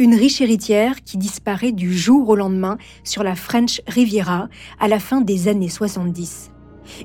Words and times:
Une 0.00 0.14
riche 0.14 0.40
héritière 0.40 1.04
qui 1.04 1.18
disparaît 1.18 1.72
du 1.72 1.94
jour 1.94 2.30
au 2.30 2.34
lendemain 2.34 2.78
sur 3.04 3.22
la 3.22 3.34
French 3.34 3.82
Riviera 3.86 4.48
à 4.80 4.88
la 4.88 4.98
fin 4.98 5.20
des 5.20 5.46
années 5.46 5.68
70. 5.68 6.50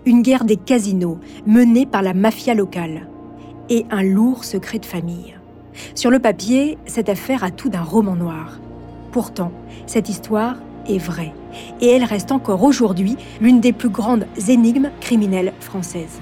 Une 0.06 0.22
guerre 0.22 0.46
des 0.46 0.56
casinos 0.56 1.20
menée 1.46 1.86
par 1.86 2.02
la 2.02 2.14
mafia 2.14 2.54
locale. 2.54 3.10
Et 3.68 3.86
un 3.92 4.02
lourd 4.02 4.46
secret 4.46 4.80
de 4.80 4.86
famille. 4.86 5.36
Sur 5.94 6.10
le 6.10 6.20
papier, 6.20 6.78
cette 6.86 7.10
affaire 7.10 7.44
a 7.44 7.52
tout 7.52 7.68
d'un 7.68 7.84
roman 7.84 8.16
noir. 8.16 8.62
Pourtant, 9.12 9.52
cette 9.88 10.08
histoire 10.08 10.56
est 10.88 10.98
vraie. 10.98 11.34
Et 11.82 11.88
elle 11.88 12.06
reste 12.06 12.32
encore 12.32 12.64
aujourd'hui 12.64 13.18
l'une 13.42 13.60
des 13.60 13.74
plus 13.74 13.90
grandes 13.90 14.26
énigmes 14.48 14.92
criminelles 15.02 15.52
françaises. 15.60 16.22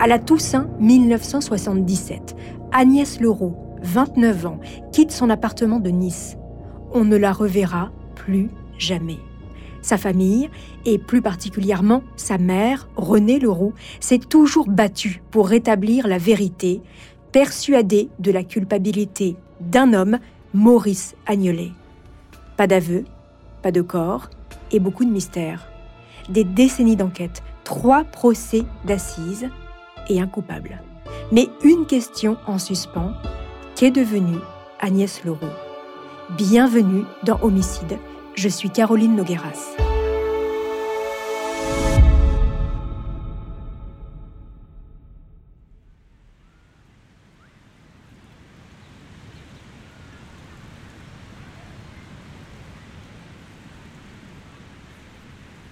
À 0.00 0.06
la 0.06 0.20
Toussaint 0.20 0.68
1977, 0.78 2.36
Agnès 2.72 3.20
Leroux, 3.20 3.56
29 3.82 4.46
ans, 4.46 4.60
quitte 4.92 5.10
son 5.10 5.30
appartement 5.30 5.80
de 5.80 5.90
Nice. 5.90 6.36
On 6.92 7.04
ne 7.04 7.16
la 7.16 7.32
reverra 7.32 7.90
plus 8.14 8.50
jamais. 8.78 9.18
Sa 9.80 9.96
famille, 9.96 10.50
et 10.84 10.98
plus 10.98 11.22
particulièrement 11.22 12.02
sa 12.16 12.36
mère, 12.36 12.88
Renée 12.96 13.38
Leroux, 13.38 13.72
s'est 14.00 14.18
toujours 14.18 14.68
battue 14.68 15.22
pour 15.30 15.48
rétablir 15.48 16.06
la 16.06 16.18
vérité, 16.18 16.82
persuadée 17.32 18.10
de 18.18 18.32
la 18.32 18.44
culpabilité 18.44 19.36
d'un 19.60 19.92
homme, 19.92 20.18
Maurice 20.52 21.14
Agnelet. 21.26 21.72
Pas 22.56 22.66
d'aveu, 22.66 23.04
pas 23.62 23.72
de 23.72 23.82
corps 23.82 24.28
et 24.72 24.80
beaucoup 24.80 25.04
de 25.04 25.10
mystères. 25.10 25.68
Des 26.28 26.44
décennies 26.44 26.96
d'enquête, 26.96 27.42
trois 27.64 28.04
procès 28.04 28.62
d'assises, 28.84 29.48
et 30.10 30.20
un 30.20 30.26
coupable. 30.26 30.80
Mais 31.32 31.48
une 31.62 31.86
question 31.86 32.36
en 32.46 32.58
suspens, 32.58 33.12
qu'est 33.76 33.90
devenue 33.90 34.38
Agnès 34.80 35.24
Leroux? 35.24 35.46
Bienvenue 36.36 37.04
dans 37.24 37.38
Homicide, 37.42 37.98
je 38.34 38.48
suis 38.48 38.70
Caroline 38.70 39.16
Nogueras. 39.16 39.76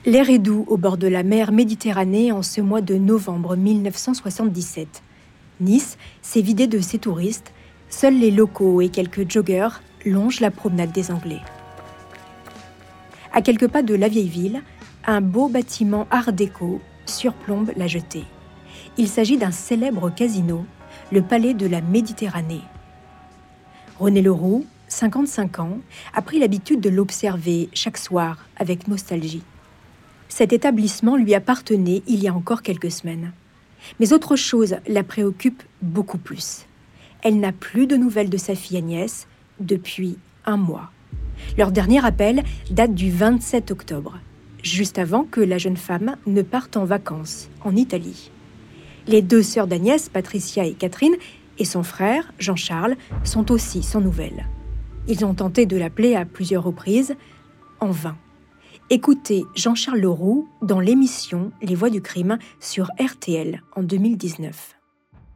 L'air 0.06 0.30
est 0.30 0.38
doux 0.38 0.64
au 0.68 0.76
bord 0.76 0.98
de 0.98 1.08
la 1.08 1.24
mer 1.24 1.50
Méditerranée 1.50 2.30
en 2.30 2.42
ce 2.42 2.60
mois 2.60 2.80
de 2.80 2.94
novembre 2.94 3.56
1977. 3.56 5.02
Nice 5.60 5.96
s'est 6.22 6.42
vidée 6.42 6.66
de 6.66 6.80
ses 6.80 6.98
touristes. 6.98 7.52
Seuls 7.88 8.18
les 8.18 8.30
locaux 8.30 8.80
et 8.80 8.88
quelques 8.88 9.30
joggeurs 9.30 9.80
longent 10.04 10.40
la 10.40 10.50
promenade 10.50 10.92
des 10.92 11.10
Anglais. 11.10 11.40
À 13.32 13.42
quelques 13.42 13.68
pas 13.68 13.82
de 13.82 13.94
la 13.94 14.08
vieille 14.08 14.28
ville, 14.28 14.62
un 15.06 15.20
beau 15.20 15.48
bâtiment 15.48 16.06
art 16.10 16.32
déco 16.32 16.80
surplombe 17.06 17.72
la 17.76 17.86
jetée. 17.86 18.24
Il 18.98 19.08
s'agit 19.08 19.36
d'un 19.36 19.50
célèbre 19.50 20.10
casino, 20.10 20.66
le 21.12 21.22
Palais 21.22 21.54
de 21.54 21.66
la 21.66 21.80
Méditerranée. 21.80 22.62
René 23.98 24.20
Leroux, 24.20 24.66
55 24.88 25.58
ans, 25.60 25.78
a 26.14 26.22
pris 26.22 26.38
l'habitude 26.38 26.80
de 26.80 26.90
l'observer 26.90 27.68
chaque 27.72 27.98
soir 27.98 28.46
avec 28.56 28.88
nostalgie. 28.88 29.42
Cet 30.28 30.52
établissement 30.52 31.16
lui 31.16 31.34
appartenait 31.34 32.02
il 32.06 32.22
y 32.22 32.28
a 32.28 32.34
encore 32.34 32.62
quelques 32.62 32.90
semaines. 32.90 33.32
Mais 34.00 34.12
autre 34.12 34.36
chose 34.36 34.76
la 34.88 35.02
préoccupe 35.02 35.62
beaucoup 35.82 36.18
plus. 36.18 36.66
Elle 37.22 37.40
n'a 37.40 37.52
plus 37.52 37.86
de 37.86 37.96
nouvelles 37.96 38.30
de 38.30 38.36
sa 38.36 38.54
fille 38.54 38.76
Agnès 38.76 39.26
depuis 39.60 40.18
un 40.44 40.56
mois. 40.56 40.90
Leur 41.58 41.72
dernier 41.72 42.04
appel 42.04 42.44
date 42.70 42.94
du 42.94 43.10
27 43.10 43.70
octobre, 43.70 44.18
juste 44.62 44.98
avant 44.98 45.24
que 45.24 45.40
la 45.40 45.58
jeune 45.58 45.76
femme 45.76 46.16
ne 46.26 46.42
parte 46.42 46.76
en 46.76 46.84
vacances 46.84 47.48
en 47.64 47.76
Italie. 47.76 48.30
Les 49.06 49.22
deux 49.22 49.42
sœurs 49.42 49.66
d'Agnès, 49.66 50.08
Patricia 50.08 50.64
et 50.64 50.72
Catherine, 50.72 51.14
et 51.58 51.64
son 51.64 51.82
frère, 51.82 52.32
Jean-Charles, 52.38 52.96
sont 53.24 53.50
aussi 53.52 53.82
sans 53.82 54.00
nouvelles. 54.00 54.46
Ils 55.08 55.24
ont 55.24 55.34
tenté 55.34 55.66
de 55.66 55.76
l'appeler 55.76 56.16
à 56.16 56.24
plusieurs 56.24 56.64
reprises, 56.64 57.14
en 57.80 57.90
vain. 57.90 58.16
Écoutez 58.88 59.44
Jean-Charles 59.56 59.98
Leroux 59.98 60.48
dans 60.62 60.78
l'émission 60.78 61.50
Les 61.60 61.74
Voix 61.74 61.90
du 61.90 62.00
crime 62.00 62.38
sur 62.60 62.88
RTL 63.00 63.60
en 63.74 63.82
2019. 63.82 64.76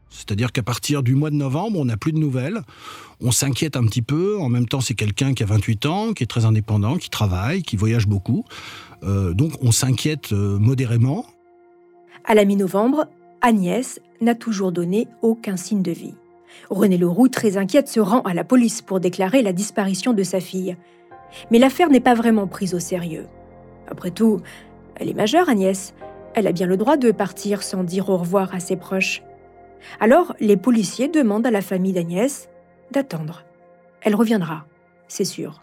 C'est-à-dire 0.09 0.53
qu'à 0.53 0.63
partir 0.63 1.03
du 1.03 1.17
mois 1.17 1.31
de 1.31 1.35
novembre, 1.35 1.81
on 1.81 1.85
n'a 1.87 1.97
plus 1.97 2.13
de 2.13 2.19
nouvelles. 2.19 2.61
On 3.21 3.33
s'inquiète 3.33 3.77
un 3.77 3.85
petit 3.87 4.03
peu. 4.03 4.39
En 4.39 4.49
même 4.49 4.69
temps, 4.69 4.81
c'est 4.81 4.95
quelqu'un 4.95 5.35
qui 5.35 5.43
a 5.43 5.47
28 5.47 5.87
ans, 5.87 6.13
qui 6.13 6.23
est 6.23 6.29
très 6.29 6.45
indépendant, 6.45 6.97
qui 6.97 7.11
travaille, 7.11 7.63
qui 7.63 7.75
voyage 7.75 8.07
beaucoup. 8.07 8.45
Euh, 9.03 9.35
donc 9.35 9.55
on 9.63 9.73
s'inquiète 9.73 10.33
euh, 10.33 10.57
modérément. 10.61 11.27
À 12.25 12.37
la 12.37 12.45
mi-novembre, 12.45 13.09
Agnès 13.41 13.99
n'a 14.21 14.37
toujours 14.37 14.71
donné 14.71 15.09
aucun 15.23 15.57
signe 15.57 15.83
de 15.83 15.91
vie. 15.91 16.15
René 16.69 16.99
Leroux, 16.99 17.27
très 17.27 17.57
inquiète, 17.57 17.89
se 17.89 17.99
rend 17.99 18.21
à 18.21 18.33
la 18.33 18.45
police 18.45 18.81
pour 18.81 19.01
déclarer 19.01 19.43
la 19.43 19.53
disparition 19.53 20.13
de 20.13 20.23
sa 20.23 20.39
fille. 20.39 20.77
Mais 21.51 21.59
l'affaire 21.59 21.91
n'est 21.91 21.99
pas 21.99 22.15
vraiment 22.15 22.47
prise 22.47 22.75
au 22.75 22.81
sérieux. 22.81 23.27
Après 23.91 24.11
tout, 24.11 24.41
elle 24.97 25.09
est 25.09 25.15
majeure, 25.15 25.49
Agnès. 25.49 25.95
Elle 26.35 26.47
a 26.47 26.53
bien 26.53 26.67
le 26.67 26.77
droit 26.77 26.97
de 26.97 27.11
partir 27.11 27.63
sans 27.63 27.83
dire 27.83 28.09
au 28.09 28.17
revoir 28.17 28.55
à 28.55 28.61
ses 28.61 28.77
proches. 28.77 29.23
Alors, 29.99 30.35
les 30.41 30.57
policiers 30.57 31.09
demandent 31.09 31.47
à 31.47 31.51
la 31.51 31.63
famille 31.63 31.93
d'Agnès 31.93 32.49
d'attendre. 32.93 33.45
Elle 34.03 34.15
reviendra, 34.15 34.67
c'est 35.09 35.25
sûr. 35.25 35.63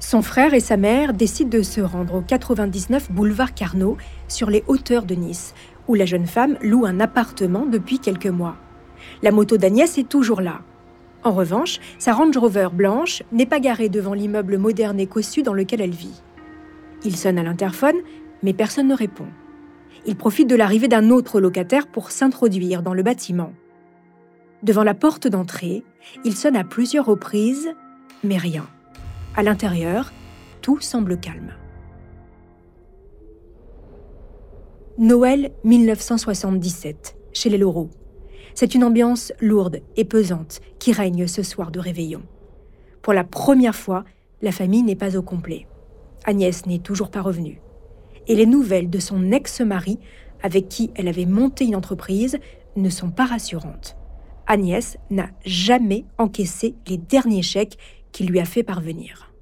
Son 0.00 0.22
frère 0.22 0.54
et 0.54 0.60
sa 0.60 0.76
mère 0.76 1.12
décident 1.12 1.50
de 1.50 1.62
se 1.62 1.80
rendre 1.80 2.14
au 2.14 2.20
99 2.22 3.12
boulevard 3.12 3.52
Carnot, 3.52 3.98
sur 4.26 4.48
les 4.48 4.64
hauteurs 4.66 5.04
de 5.04 5.14
Nice, 5.14 5.54
où 5.86 5.94
la 5.94 6.06
jeune 6.06 6.26
femme 6.26 6.56
loue 6.62 6.86
un 6.86 7.00
appartement 7.00 7.66
depuis 7.66 7.98
quelques 7.98 8.26
mois. 8.26 8.56
La 9.22 9.32
moto 9.32 9.56
d'Agnès 9.56 9.98
est 9.98 10.08
toujours 10.08 10.40
là. 10.40 10.60
En 11.24 11.32
revanche, 11.32 11.80
sa 11.98 12.12
Range 12.12 12.36
Rover 12.36 12.68
blanche 12.72 13.22
n'est 13.32 13.46
pas 13.46 13.60
garée 13.60 13.88
devant 13.88 14.14
l'immeuble 14.14 14.56
moderne 14.56 15.00
et 15.00 15.06
cossu 15.06 15.42
dans 15.42 15.54
lequel 15.54 15.80
elle 15.80 15.90
vit. 15.90 16.22
Il 17.04 17.16
sonne 17.16 17.38
à 17.38 17.42
l'interphone, 17.42 17.96
mais 18.42 18.52
personne 18.52 18.88
ne 18.88 18.94
répond. 18.94 19.26
Il 20.06 20.16
profite 20.16 20.48
de 20.48 20.54
l'arrivée 20.54 20.88
d'un 20.88 21.10
autre 21.10 21.40
locataire 21.40 21.86
pour 21.86 22.10
s'introduire 22.10 22.82
dans 22.82 22.94
le 22.94 23.02
bâtiment. 23.02 23.52
Devant 24.62 24.84
la 24.84 24.94
porte 24.94 25.28
d'entrée, 25.28 25.84
il 26.24 26.34
sonne 26.34 26.56
à 26.56 26.64
plusieurs 26.64 27.06
reprises, 27.06 27.68
mais 28.24 28.36
rien. 28.36 28.66
À 29.36 29.42
l'intérieur, 29.42 30.12
tout 30.62 30.80
semble 30.80 31.18
calme. 31.18 31.52
Noël 34.98 35.52
1977, 35.62 37.16
chez 37.32 37.50
les 37.50 37.58
Laureaux. 37.58 37.90
C'est 38.60 38.74
une 38.74 38.82
ambiance 38.82 39.32
lourde 39.40 39.82
et 39.94 40.04
pesante 40.04 40.60
qui 40.80 40.90
règne 40.90 41.28
ce 41.28 41.44
soir 41.44 41.70
de 41.70 41.78
réveillon. 41.78 42.22
Pour 43.02 43.12
la 43.12 43.22
première 43.22 43.76
fois, 43.76 44.02
la 44.42 44.50
famille 44.50 44.82
n'est 44.82 44.96
pas 44.96 45.16
au 45.16 45.22
complet. 45.22 45.68
Agnès 46.24 46.66
n'est 46.66 46.80
toujours 46.80 47.12
pas 47.12 47.22
revenue. 47.22 47.60
Et 48.26 48.34
les 48.34 48.46
nouvelles 48.46 48.90
de 48.90 48.98
son 48.98 49.30
ex-mari, 49.30 50.00
avec 50.42 50.68
qui 50.68 50.90
elle 50.96 51.06
avait 51.06 51.24
monté 51.24 51.66
une 51.66 51.76
entreprise, 51.76 52.40
ne 52.74 52.90
sont 52.90 53.12
pas 53.12 53.26
rassurantes. 53.26 53.96
Agnès 54.48 54.98
n'a 55.08 55.30
jamais 55.46 56.04
encaissé 56.18 56.74
les 56.88 56.96
derniers 56.96 57.42
chèques 57.42 57.78
qu'il 58.10 58.26
lui 58.26 58.40
a 58.40 58.44
fait 58.44 58.64
parvenir. 58.64 59.32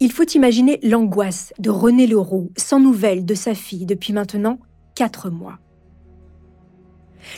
Il 0.00 0.10
faut 0.10 0.26
imaginer 0.34 0.80
l'angoisse 0.82 1.52
de 1.60 1.70
René 1.70 2.08
Leroux, 2.08 2.50
sans 2.56 2.80
nouvelles 2.80 3.24
de 3.24 3.34
sa 3.34 3.54
fille 3.54 3.86
depuis 3.86 4.12
maintenant 4.12 4.58
quatre 4.96 5.30
mois 5.30 5.60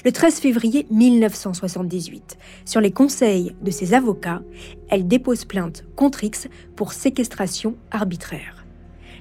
le 0.04 0.12
13 0.12 0.40
février 0.40 0.86
1978. 0.90 2.36
Sur 2.64 2.80
les 2.80 2.90
conseils 2.90 3.54
de 3.62 3.70
ses 3.70 3.94
avocats, 3.94 4.42
elle 4.88 5.06
dépose 5.06 5.44
plainte 5.44 5.84
contre 5.96 6.24
X 6.24 6.48
pour 6.76 6.92
séquestration 6.92 7.76
arbitraire. 7.90 8.64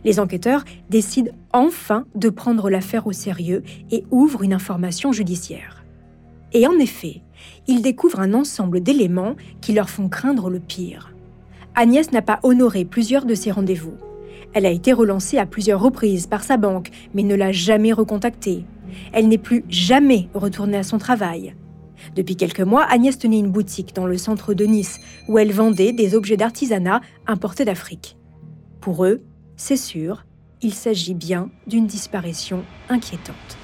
Les 0.03 0.19
enquêteurs 0.19 0.65
décident 0.89 1.31
enfin 1.53 2.05
de 2.15 2.29
prendre 2.29 2.69
l'affaire 2.69 3.07
au 3.07 3.13
sérieux 3.13 3.63
et 3.91 4.03
ouvrent 4.11 4.43
une 4.43 4.53
information 4.53 5.11
judiciaire. 5.11 5.83
Et 6.51 6.67
en 6.67 6.77
effet, 6.77 7.21
ils 7.67 7.81
découvrent 7.81 8.19
un 8.19 8.33
ensemble 8.33 8.81
d'éléments 8.81 9.35
qui 9.61 9.73
leur 9.73 9.89
font 9.89 10.09
craindre 10.09 10.49
le 10.49 10.59
pire. 10.59 11.13
Agnès 11.75 12.11
n'a 12.11 12.21
pas 12.21 12.39
honoré 12.43 12.85
plusieurs 12.85 13.25
de 13.25 13.33
ses 13.33 13.51
rendez-vous. 13.51 13.95
Elle 14.53 14.67
a 14.67 14.71
été 14.71 14.93
relancée 14.93 15.39
à 15.39 15.47
plusieurs 15.47 15.81
reprises 15.81 16.27
par 16.27 16.43
sa 16.43 16.57
banque, 16.57 16.91
mais 17.15 17.23
ne 17.23 17.33
l'a 17.33 17.51
jamais 17.51 17.91
recontactée. 17.91 18.65
Elle 19.11 19.27
n'est 19.27 19.37
plus 19.37 19.63
jamais 19.69 20.29
retournée 20.33 20.77
à 20.77 20.83
son 20.83 20.97
travail. 20.97 21.55
Depuis 22.15 22.35
quelques 22.35 22.61
mois, 22.61 22.83
Agnès 22.83 23.17
tenait 23.17 23.39
une 23.39 23.51
boutique 23.51 23.95
dans 23.95 24.05
le 24.05 24.17
centre 24.17 24.53
de 24.53 24.65
Nice 24.65 24.99
où 25.27 25.37
elle 25.37 25.51
vendait 25.51 25.93
des 25.93 26.15
objets 26.15 26.37
d'artisanat 26.37 27.01
importés 27.27 27.65
d'Afrique. 27.65 28.17
Pour 28.81 29.05
eux, 29.05 29.21
c'est 29.55 29.77
sûr, 29.77 30.25
il 30.61 30.73
s'agit 30.73 31.13
bien 31.13 31.49
d'une 31.67 31.87
disparition 31.87 32.63
inquiétante. 32.89 33.57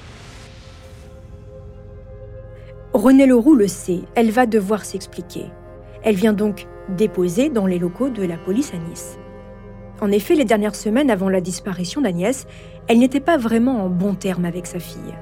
Renée 2.92 3.26
Leroux 3.26 3.54
le 3.54 3.68
sait, 3.68 4.00
elle 4.14 4.30
va 4.30 4.46
devoir 4.46 4.84
s'expliquer. 4.84 5.46
Elle 6.02 6.16
vient 6.16 6.32
donc 6.32 6.66
déposer 6.96 7.48
dans 7.48 7.66
les 7.66 7.78
locaux 7.78 8.08
de 8.08 8.24
la 8.24 8.36
police 8.36 8.72
à 8.74 8.78
Nice. 8.78 9.18
En 10.00 10.10
effet, 10.10 10.34
les 10.34 10.44
dernières 10.44 10.74
semaines 10.74 11.10
avant 11.10 11.28
la 11.28 11.40
disparition 11.40 12.00
d'Agnès, 12.00 12.46
elle 12.90 12.98
n'était 12.98 13.20
pas 13.20 13.36
vraiment 13.36 13.84
en 13.84 13.88
bon 13.88 14.16
terme 14.16 14.44
avec 14.44 14.66
sa 14.66 14.80
fille. 14.80 15.14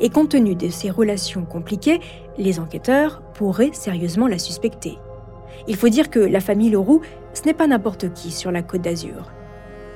Et 0.00 0.08
compte 0.08 0.30
tenu 0.30 0.54
de 0.54 0.70
ces 0.70 0.88
relations 0.88 1.44
compliquées, 1.44 2.00
les 2.38 2.58
enquêteurs 2.58 3.20
pourraient 3.34 3.74
sérieusement 3.74 4.26
la 4.26 4.38
suspecter. 4.38 4.96
Il 5.68 5.76
faut 5.76 5.90
dire 5.90 6.08
que 6.08 6.18
la 6.18 6.40
famille 6.40 6.70
Leroux, 6.70 7.02
ce 7.34 7.42
n'est 7.44 7.52
pas 7.52 7.66
n'importe 7.66 8.14
qui 8.14 8.30
sur 8.30 8.50
la 8.50 8.62
côte 8.62 8.80
d'Azur. 8.80 9.32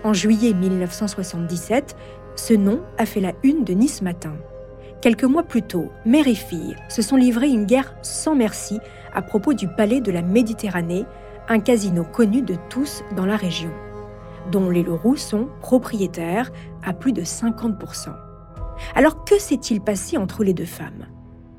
En 0.04 0.12
juillet 0.12 0.52
1977, 0.52 1.96
ce 2.36 2.52
nom 2.52 2.82
a 2.98 3.06
fait 3.06 3.20
la 3.20 3.32
une 3.42 3.64
de 3.64 3.72
Nice 3.72 4.02
Matin. 4.02 4.34
Quelques 5.00 5.24
mois 5.24 5.44
plus 5.44 5.62
tôt, 5.62 5.88
mère 6.04 6.28
et 6.28 6.34
fille 6.34 6.76
se 6.90 7.00
sont 7.00 7.16
livrés 7.16 7.48
une 7.48 7.64
guerre 7.64 7.94
sans 8.02 8.34
merci 8.34 8.80
à 9.14 9.22
propos 9.22 9.54
du 9.54 9.66
Palais 9.66 10.02
de 10.02 10.12
la 10.12 10.20
Méditerranée, 10.20 11.06
un 11.48 11.60
casino 11.60 12.04
connu 12.04 12.42
de 12.42 12.56
tous 12.68 13.02
dans 13.16 13.24
la 13.24 13.36
région, 13.36 13.70
dont 14.52 14.68
les 14.68 14.82
Leroux 14.82 15.16
sont 15.16 15.48
propriétaires 15.62 16.50
à 16.84 16.92
plus 16.92 17.12
de 17.12 17.22
50%. 17.22 18.14
Alors 18.94 19.24
que 19.24 19.38
s'est-il 19.38 19.80
passé 19.80 20.16
entre 20.16 20.44
les 20.44 20.54
deux 20.54 20.64
femmes? 20.64 21.06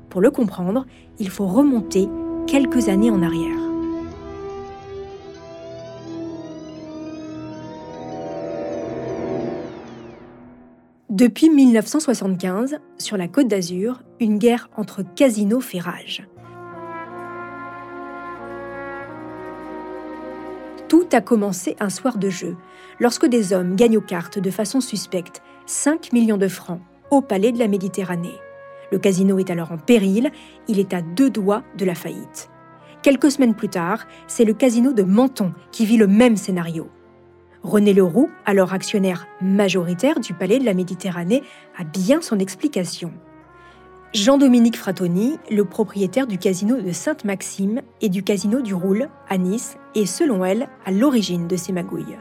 Pour 0.08 0.20
le 0.20 0.30
comprendre, 0.30 0.86
il 1.18 1.28
faut 1.28 1.46
remonter 1.46 2.08
quelques 2.46 2.88
années 2.88 3.10
en 3.10 3.22
arrière. 3.22 3.56
Depuis 11.10 11.50
1975, 11.50 12.78
sur 12.96 13.16
la 13.16 13.28
Côte 13.28 13.46
d'Azur, 13.46 14.02
une 14.20 14.38
guerre 14.38 14.70
entre 14.76 15.02
casinos 15.02 15.60
fait 15.60 15.78
rage. 15.78 16.26
Tout 20.90 21.06
a 21.12 21.20
commencé 21.20 21.76
un 21.78 21.88
soir 21.88 22.18
de 22.18 22.28
jeu, 22.30 22.56
lorsque 22.98 23.26
des 23.26 23.52
hommes 23.52 23.76
gagnent 23.76 23.98
aux 23.98 24.00
cartes 24.00 24.40
de 24.40 24.50
façon 24.50 24.80
suspecte 24.80 25.40
5 25.66 26.12
millions 26.12 26.36
de 26.36 26.48
francs 26.48 26.80
au 27.12 27.20
Palais 27.20 27.52
de 27.52 27.60
la 27.60 27.68
Méditerranée. 27.68 28.34
Le 28.90 28.98
casino 28.98 29.38
est 29.38 29.50
alors 29.50 29.70
en 29.70 29.78
péril, 29.78 30.32
il 30.66 30.80
est 30.80 30.92
à 30.92 31.00
deux 31.00 31.30
doigts 31.30 31.62
de 31.78 31.84
la 31.84 31.94
faillite. 31.94 32.50
Quelques 33.02 33.30
semaines 33.30 33.54
plus 33.54 33.68
tard, 33.68 34.04
c'est 34.26 34.44
le 34.44 34.52
casino 34.52 34.92
de 34.92 35.04
Menton 35.04 35.52
qui 35.70 35.86
vit 35.86 35.96
le 35.96 36.08
même 36.08 36.36
scénario. 36.36 36.88
René 37.62 37.94
Leroux, 37.94 38.28
alors 38.44 38.72
actionnaire 38.72 39.28
majoritaire 39.40 40.18
du 40.18 40.34
Palais 40.34 40.58
de 40.58 40.64
la 40.64 40.74
Méditerranée, 40.74 41.44
a 41.78 41.84
bien 41.84 42.20
son 42.20 42.40
explication. 42.40 43.12
Jean-Dominique 44.12 44.76
Fratoni, 44.76 45.38
le 45.50 45.64
propriétaire 45.64 46.26
du 46.26 46.36
casino 46.36 46.80
de 46.80 46.90
Sainte-Maxime 46.90 47.82
et 48.00 48.08
du 48.08 48.24
casino 48.24 48.60
du 48.60 48.74
Roule 48.74 49.08
à 49.28 49.38
Nice, 49.38 49.76
est 49.94 50.06
selon 50.06 50.44
elle 50.44 50.68
à 50.84 50.90
l'origine 50.90 51.46
de 51.46 51.56
ces 51.56 51.72
magouilles. 51.72 52.18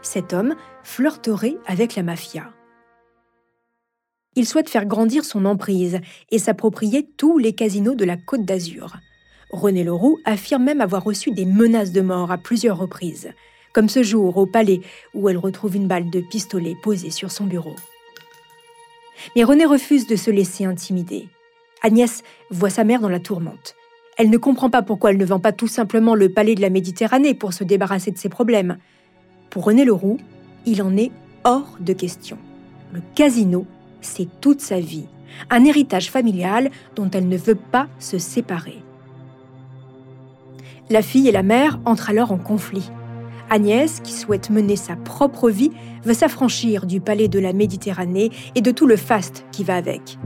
Cet 0.00 0.32
homme 0.32 0.54
flirterait 0.82 1.58
avec 1.66 1.94
la 1.94 2.02
mafia. 2.02 2.50
Il 4.34 4.46
souhaite 4.46 4.70
faire 4.70 4.86
grandir 4.86 5.24
son 5.24 5.44
emprise 5.44 6.00
et 6.30 6.38
s'approprier 6.38 7.06
tous 7.18 7.36
les 7.36 7.52
casinos 7.52 7.94
de 7.94 8.06
la 8.06 8.16
Côte 8.16 8.46
d'Azur. 8.46 8.96
René 9.50 9.84
Leroux 9.84 10.18
affirme 10.24 10.64
même 10.64 10.80
avoir 10.80 11.04
reçu 11.04 11.32
des 11.32 11.44
menaces 11.44 11.92
de 11.92 12.00
mort 12.00 12.32
à 12.32 12.38
plusieurs 12.38 12.78
reprises 12.78 13.30
comme 13.72 13.88
ce 13.88 14.02
jour 14.02 14.36
au 14.36 14.46
palais 14.46 14.80
où 15.14 15.28
elle 15.28 15.38
retrouve 15.38 15.76
une 15.76 15.86
balle 15.86 16.10
de 16.10 16.20
pistolet 16.20 16.74
posée 16.82 17.10
sur 17.10 17.30
son 17.30 17.44
bureau. 17.44 17.76
Mais 19.34 19.44
René 19.44 19.64
refuse 19.64 20.06
de 20.06 20.16
se 20.16 20.30
laisser 20.30 20.64
intimider. 20.64 21.28
Agnès 21.82 22.22
voit 22.50 22.70
sa 22.70 22.84
mère 22.84 23.00
dans 23.00 23.08
la 23.08 23.20
tourmente. 23.20 23.74
Elle 24.18 24.30
ne 24.30 24.38
comprend 24.38 24.68
pas 24.68 24.82
pourquoi 24.82 25.10
elle 25.10 25.16
ne 25.16 25.24
vend 25.24 25.40
pas 25.40 25.52
tout 25.52 25.68
simplement 25.68 26.14
le 26.14 26.28
palais 26.28 26.54
de 26.54 26.60
la 26.60 26.70
Méditerranée 26.70 27.34
pour 27.34 27.52
se 27.52 27.64
débarrasser 27.64 28.10
de 28.10 28.18
ses 28.18 28.28
problèmes. 28.28 28.76
Pour 29.48 29.64
René 29.64 29.84
Leroux, 29.84 30.18
il 30.66 30.82
en 30.82 30.96
est 30.96 31.10
hors 31.44 31.78
de 31.80 31.92
question. 31.92 32.36
Le 32.92 33.00
casino, 33.14 33.66
c'est 34.00 34.28
toute 34.40 34.60
sa 34.60 34.78
vie, 34.78 35.06
un 35.48 35.64
héritage 35.64 36.10
familial 36.10 36.70
dont 36.96 37.08
elle 37.10 37.28
ne 37.28 37.36
veut 37.36 37.54
pas 37.54 37.88
se 37.98 38.18
séparer. 38.18 38.82
La 40.90 41.02
fille 41.02 41.28
et 41.28 41.32
la 41.32 41.42
mère 41.42 41.80
entrent 41.84 42.10
alors 42.10 42.32
en 42.32 42.38
conflit. 42.38 42.90
Agnès, 43.50 44.00
qui 44.00 44.12
souhaite 44.12 44.48
mener 44.50 44.76
sa 44.76 44.96
propre 44.96 45.50
vie, 45.50 45.72
veut 46.04 46.14
s'affranchir 46.14 46.86
du 46.86 47.00
palais 47.00 47.28
de 47.28 47.38
la 47.38 47.52
Méditerranée 47.52 48.30
et 48.54 48.60
de 48.60 48.70
tout 48.70 48.86
le 48.86 48.96
faste 48.96 49.44
qui 49.52 49.64
va 49.64 49.74
avec. 49.74 50.18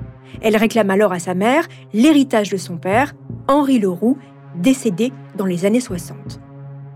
Elle 0.43 0.57
réclame 0.57 0.91
alors 0.91 1.13
à 1.13 1.19
sa 1.19 1.35
mère 1.35 1.67
l'héritage 1.93 2.51
de 2.51 2.57
son 2.57 2.77
père, 2.77 3.15
Henri 3.49 3.79
Leroux, 3.79 4.19
décédé 4.57 5.13
dans 5.37 5.47
les 5.47 5.65
années 5.65 5.81
60. 5.81 6.41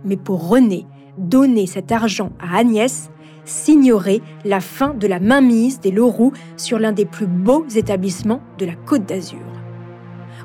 Mais 0.05 0.17
pour 0.17 0.49
René, 0.49 0.87
donner 1.17 1.67
cet 1.67 1.91
argent 1.91 2.31
à 2.39 2.59
Agnès 2.59 3.11
signerait 3.45 4.21
la 4.45 4.61
fin 4.61 4.95
de 4.95 5.07
la 5.07 5.21
mainmise 5.21 5.81
des 5.81 5.91
Leroux 5.91 6.33
sur 6.57 6.79
l'un 6.79 6.93
des 6.93 7.07
plus 7.07 7.27
beaux 7.27 7.67
établissements 7.75 8.43
de 8.59 8.67
la 8.67 8.75
Côte 8.75 9.07
d'Azur. 9.07 9.39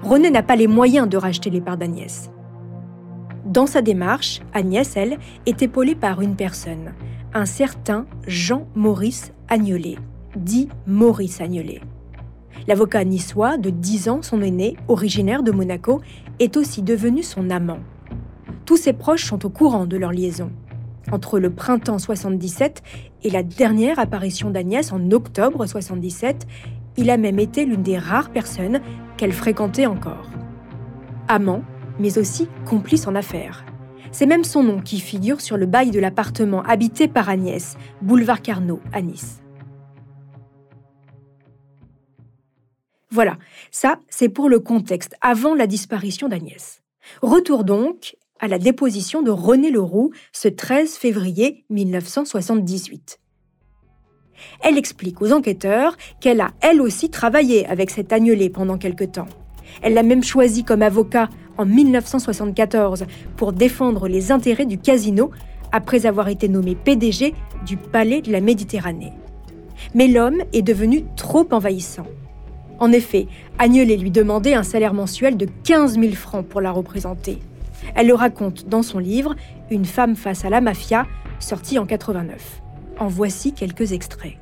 René 0.02 0.32
n'a 0.32 0.44
pas 0.44 0.56
les 0.56 0.68
moyens 0.68 1.08
de 1.08 1.18
racheter 1.18 1.50
les 1.50 1.62
parts 1.62 1.78
d'Agnès. 1.78 2.30
Dans 3.46 3.68
sa 3.68 3.82
démarche, 3.82 4.42
Agnès, 4.54 4.96
elle, 4.96 5.18
est 5.46 5.62
épaulée 5.62 5.96
par 5.96 6.22
une 6.22 6.36
personne, 6.36 6.94
un 7.34 7.46
certain 7.46 8.06
Jean-Maurice 8.26 9.34
Agnolet, 9.50 9.98
dit 10.38 10.70
Maurice 10.88 11.42
Agnolet. 11.42 11.82
L'avocat 12.68 13.04
niçois 13.04 13.58
de 13.58 13.70
10 13.70 14.08
ans, 14.08 14.22
son 14.22 14.42
aîné, 14.42 14.78
originaire 14.88 15.44
de 15.44 15.52
Monaco, 15.52 16.02
est 16.40 16.56
aussi 16.56 16.82
devenu 16.82 17.22
son 17.22 17.50
amant. 17.50 17.80
Tous 18.66 18.78
ses 18.78 18.94
proches 18.94 19.26
sont 19.26 19.46
au 19.46 19.50
courant 19.50 19.86
de 19.86 19.98
leur 19.98 20.14
liaison. 20.14 20.50
Entre 21.12 21.38
le 21.38 21.50
printemps 21.50 22.00
77 22.00 22.82
et 23.24 23.30
la 23.30 23.44
dernière 23.44 24.00
apparition 24.00 24.52
d'Agnès 24.52 24.94
en 24.94 25.12
octobre 25.12 25.66
77, 25.66 26.48
il 26.96 27.10
a 27.10 27.18
même 27.18 27.40
été 27.40 27.66
l'une 27.66 27.84
des 27.84 27.98
rares 27.98 28.30
personnes 28.30 28.80
qu'elle 29.18 29.34
fréquentait 29.34 29.86
encore. 29.86 30.30
Amant, 31.28 31.64
mais 32.00 32.18
aussi 32.18 32.48
complice 32.66 33.08
en 33.08 33.16
affaires. 33.16 33.66
C'est 34.12 34.26
même 34.26 34.44
son 34.44 34.64
nom 34.64 34.80
qui 34.82 35.00
figure 35.00 35.42
sur 35.42 35.58
le 35.58 35.66
bail 35.66 35.92
de 35.92 36.00
l'appartement 36.00 36.62
habité 36.64 37.08
par 37.08 37.30
Agnès, 37.30 37.78
boulevard 38.02 38.42
Carnot, 38.42 38.80
à 38.92 39.02
Nice. 39.02 39.40
Voilà, 43.10 43.38
ça 43.72 44.00
c'est 44.10 44.30
pour 44.30 44.50
le 44.50 44.60
contexte 44.60 45.16
avant 45.22 45.54
la 45.54 45.68
disparition 45.68 46.30
d'Agnès. 46.30 46.82
Retour 47.22 47.64
donc 47.64 48.16
à 48.40 48.48
la 48.48 48.60
déposition 48.60 49.22
de 49.22 49.32
René 49.32 49.72
Leroux 49.72 50.12
ce 50.32 50.48
13 50.48 50.96
février 50.96 51.64
1978. 51.70 53.20
Elle 54.62 54.78
explique 54.78 55.22
aux 55.22 55.32
enquêteurs 55.32 55.96
qu'elle 56.20 56.42
a 56.42 56.52
elle 56.62 56.82
aussi 56.82 57.10
travaillé 57.10 57.66
avec 57.68 57.90
cet 57.90 58.12
agnelet 58.12 58.50
pendant 58.50 58.78
quelque 58.78 59.04
temps. 59.04 59.28
Elle 59.82 59.94
l'a 59.94 60.04
même 60.04 60.24
choisi 60.24 60.64
comme 60.64 60.82
avocat 60.82 61.30
en 61.58 61.66
1974 61.66 63.06
pour 63.38 63.54
défendre 63.54 64.08
les 64.08 64.32
intérêts 64.32 64.66
du 64.66 64.78
casino 64.78 65.32
après 65.72 66.06
avoir 66.06 66.30
été 66.30 66.48
nommé 66.48 66.76
PDG 66.76 67.34
du 67.66 67.78
Palais 67.78 68.22
de 68.22 68.32
la 68.32 68.42
Méditerranée. 68.42 69.14
Mais 69.96 70.08
l'homme 70.08 70.44
est 70.54 70.62
devenu 70.62 71.04
trop 71.16 71.48
envahissant. 71.52 72.08
En 72.80 72.92
effet, 72.92 73.28
Agnelet 73.60 73.98
lui 73.98 74.12
demandait 74.12 74.56
un 74.56 74.64
salaire 74.64 74.94
mensuel 74.94 75.38
de 75.38 75.48
15 75.64 76.00
000 76.00 76.14
francs 76.14 76.46
pour 76.46 76.62
la 76.62 76.72
représenter. 76.72 77.40
Elle 77.96 78.08
le 78.08 78.14
raconte 78.14 78.68
dans 78.68 78.84
son 78.84 79.00
livre 79.00 79.36
Une 79.72 79.86
femme 79.86 80.16
face 80.16 80.46
à 80.46 80.50
la 80.50 80.62
mafia, 80.62 81.06
sorti 81.40 81.80
en 81.80 81.86
89. 81.86 82.62
En 83.00 83.08
voici 83.08 83.54
quelques 83.54 83.92
extraits. 83.92 84.38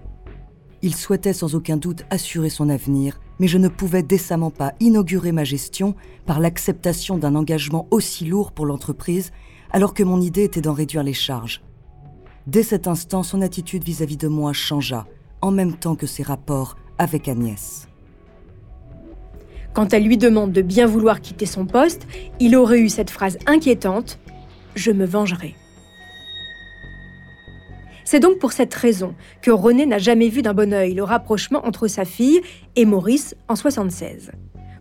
Il 0.82 0.96
souhaitait 0.96 1.34
sans 1.34 1.56
aucun 1.56 1.78
doute 1.78 2.06
assurer 2.10 2.50
son 2.50 2.70
avenir 2.70 3.20
mais 3.42 3.48
je 3.48 3.58
ne 3.58 3.70
pouvais 3.70 4.04
décemment 4.04 4.52
pas 4.52 4.76
inaugurer 4.80 5.32
ma 5.32 5.44
gestion 5.44 5.96
par 6.28 6.40
l'acceptation 6.40 7.18
d'un 7.18 7.34
engagement 7.34 7.88
aussi 7.90 8.24
lourd 8.24 8.52
pour 8.52 8.68
l'entreprise, 8.68 9.32
alors 9.72 9.96
que 9.96 10.04
mon 10.04 10.22
idée 10.22 10.44
était 10.44 10.62
d'en 10.62 10.74
réduire 10.74 11.02
les 11.02 11.16
charges. 11.16 11.64
Dès 12.46 12.62
cet 12.62 12.88
instant, 12.88 13.24
son 13.24 13.42
attitude 13.42 13.84
vis-à-vis 13.84 14.18
de 14.18 14.28
moi 14.28 14.54
changea, 14.54 15.08
en 15.42 15.50
même 15.50 15.74
temps 15.74 15.96
que 15.96 16.06
ses 16.06 16.22
rapports 16.22 16.78
avec 17.00 17.28
Agnès. 17.28 17.88
Quand 19.74 19.92
elle 19.92 20.04
lui 20.04 20.20
demande 20.20 20.52
de 20.52 20.62
bien 20.62 20.86
vouloir 20.86 21.20
quitter 21.20 21.48
son 21.48 21.66
poste, 21.66 22.06
il 22.40 22.56
aurait 22.56 22.80
eu 22.80 22.90
cette 22.90 23.10
phrase 23.10 23.40
inquiétante⁇ 23.48 24.20
Je 24.76 24.92
me 24.92 25.06
vengerai⁇ 25.06 25.48
c'est 28.12 28.20
donc 28.20 28.40
pour 28.40 28.52
cette 28.52 28.74
raison 28.74 29.16
que 29.42 29.52
René 29.52 29.86
n'a 29.86 29.98
jamais 29.98 30.28
vu 30.28 30.42
d'un 30.42 30.54
bon 30.54 30.74
œil 30.74 30.96
le 30.96 31.04
rapprochement 31.06 31.66
entre 31.66 31.88
sa 31.88 32.04
fille 32.04 32.42
et 32.76 32.84
Maurice 32.84 33.38
en 33.48 33.56
76. 33.56 34.32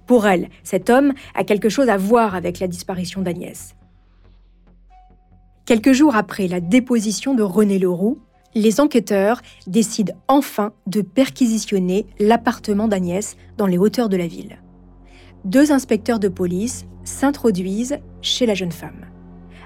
Pour 0.04 0.26
elle, 0.26 0.48
cet 0.64 0.90
homme 0.90 1.12
a 1.36 1.44
quelque 1.44 1.68
chose 1.68 1.88
à 1.88 1.96
voir 1.96 2.34
avec 2.34 2.58
la 2.58 2.66
disparition 2.66 3.22
d'Agnès. 3.22 3.76
Quelques 5.64 5.92
jours 5.92 6.16
après 6.16 6.48
la 6.48 6.58
déposition 6.58 7.32
de 7.32 7.44
René 7.44 7.78
Leroux, 7.78 8.18
les 8.56 8.80
enquêteurs 8.80 9.42
décident 9.68 10.14
enfin 10.26 10.72
de 10.88 11.00
perquisitionner 11.00 12.06
l'appartement 12.18 12.88
d'Agnès 12.88 13.36
dans 13.56 13.66
les 13.68 13.78
hauteurs 13.78 14.08
de 14.08 14.16
la 14.16 14.26
ville. 14.26 14.58
Deux 15.44 15.70
inspecteurs 15.70 16.18
de 16.18 16.26
police 16.26 16.84
s'introduisent 17.04 18.00
chez 18.22 18.44
la 18.44 18.54
jeune 18.54 18.72
femme. 18.72 19.06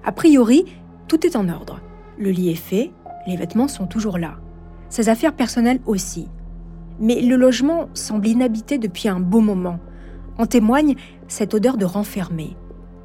A 0.04 0.12
priori, 0.12 0.66
tout 1.08 1.26
est 1.26 1.34
en 1.34 1.48
ordre. 1.48 1.80
Le 2.18 2.28
lit 2.30 2.50
est 2.50 2.56
fait, 2.56 2.90
les 3.26 3.36
vêtements 3.36 3.68
sont 3.68 3.86
toujours 3.86 4.18
là. 4.18 4.36
Ses 4.88 5.08
affaires 5.08 5.34
personnelles 5.34 5.80
aussi. 5.86 6.28
Mais 7.00 7.20
le 7.20 7.36
logement 7.36 7.88
semble 7.94 8.28
inhabité 8.28 8.78
depuis 8.78 9.08
un 9.08 9.20
beau 9.20 9.40
moment. 9.40 9.78
En 10.38 10.46
témoigne 10.46 10.94
cette 11.28 11.54
odeur 11.54 11.76
de 11.76 11.84
renfermé. 11.84 12.56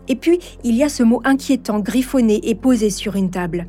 Et 0.07 0.15
puis, 0.15 0.39
il 0.63 0.75
y 0.75 0.83
a 0.83 0.89
ce 0.89 1.03
mot 1.03 1.21
inquiétant, 1.23 1.79
griffonné 1.79 2.39
et 2.49 2.55
posé 2.55 2.89
sur 2.89 3.15
une 3.15 3.29
table. 3.29 3.67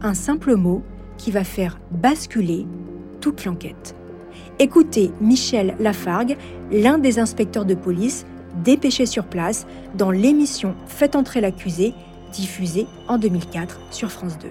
Un 0.00 0.14
simple 0.14 0.56
mot 0.56 0.82
qui 1.18 1.30
va 1.30 1.44
faire 1.44 1.78
basculer 1.90 2.66
toute 3.20 3.44
l'enquête. 3.44 3.94
Écoutez 4.58 5.10
Michel 5.20 5.74
Lafargue, 5.78 6.36
l'un 6.70 6.98
des 6.98 7.18
inspecteurs 7.18 7.64
de 7.64 7.74
police 7.74 8.26
dépêché 8.64 9.06
sur 9.06 9.24
place 9.24 9.66
dans 9.96 10.10
l'émission 10.10 10.74
Faites 10.86 11.16
entrer 11.16 11.40
l'accusé, 11.40 11.94
diffusée 12.32 12.86
en 13.08 13.18
2004 13.18 13.80
sur 13.90 14.10
France 14.10 14.38
2. 14.38 14.48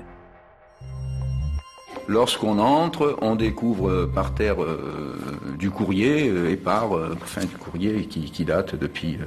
Lorsqu'on 2.11 2.59
entre, 2.59 3.17
on 3.21 3.35
découvre 3.35 4.05
par 4.05 4.33
terre 4.33 4.61
euh, 4.61 5.17
du 5.57 5.71
courrier, 5.71 6.29
euh, 6.29 6.51
épars, 6.51 6.97
euh, 6.97 7.15
enfin 7.23 7.45
du 7.45 7.55
courrier 7.55 8.05
qui, 8.05 8.43
date 8.43 8.75
depuis, 8.75 9.17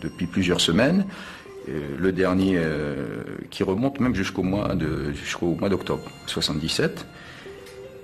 depuis 0.00 0.26
plusieurs 0.26 0.62
semaines. 0.62 1.04
Euh, 1.68 1.96
le 1.98 2.12
dernier 2.12 2.54
euh, 2.56 3.22
qui 3.50 3.62
remonte 3.62 4.00
même 4.00 4.14
jusqu'au 4.14 4.42
mois 4.42 4.74
de 4.74 5.12
jusqu'au 5.12 5.54
mois 5.54 5.68
d'octobre 5.68 6.10
77. 6.26 7.06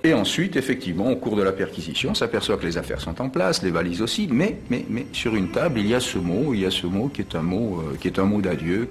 Et 0.03 0.13
ensuite, 0.13 0.55
effectivement, 0.55 1.11
au 1.11 1.15
cours 1.15 1.35
de 1.35 1.41
la 1.41 1.51
perquisition, 1.51 2.11
on 2.11 2.13
s'aperçoit 2.13 2.57
que 2.57 2.65
les 2.65 2.77
affaires 2.77 3.01
sont 3.01 3.19
en 3.19 3.29
place, 3.29 3.63
les 3.63 3.71
valises 3.71 4.03
aussi, 4.03 4.29
mais, 4.31 4.59
mais, 4.69 4.85
mais 4.87 5.07
sur 5.11 5.35
une 5.35 5.49
table, 5.49 5.79
il 5.79 5.87
y 5.87 5.95
a 5.95 5.99
ce 5.99 6.19
mot, 6.19 6.53
il 6.53 6.59
y 6.59 6.65
a 6.67 6.71
ce 6.71 6.85
mot 6.85 7.09
qui 7.09 7.21
est 7.21 7.35
un 7.35 7.41
mot, 7.41 7.79
euh, 7.79 7.97
qui 7.99 8.07
est 8.07 8.19
un 8.19 8.25
mot 8.25 8.39
d'adieu. 8.39 8.89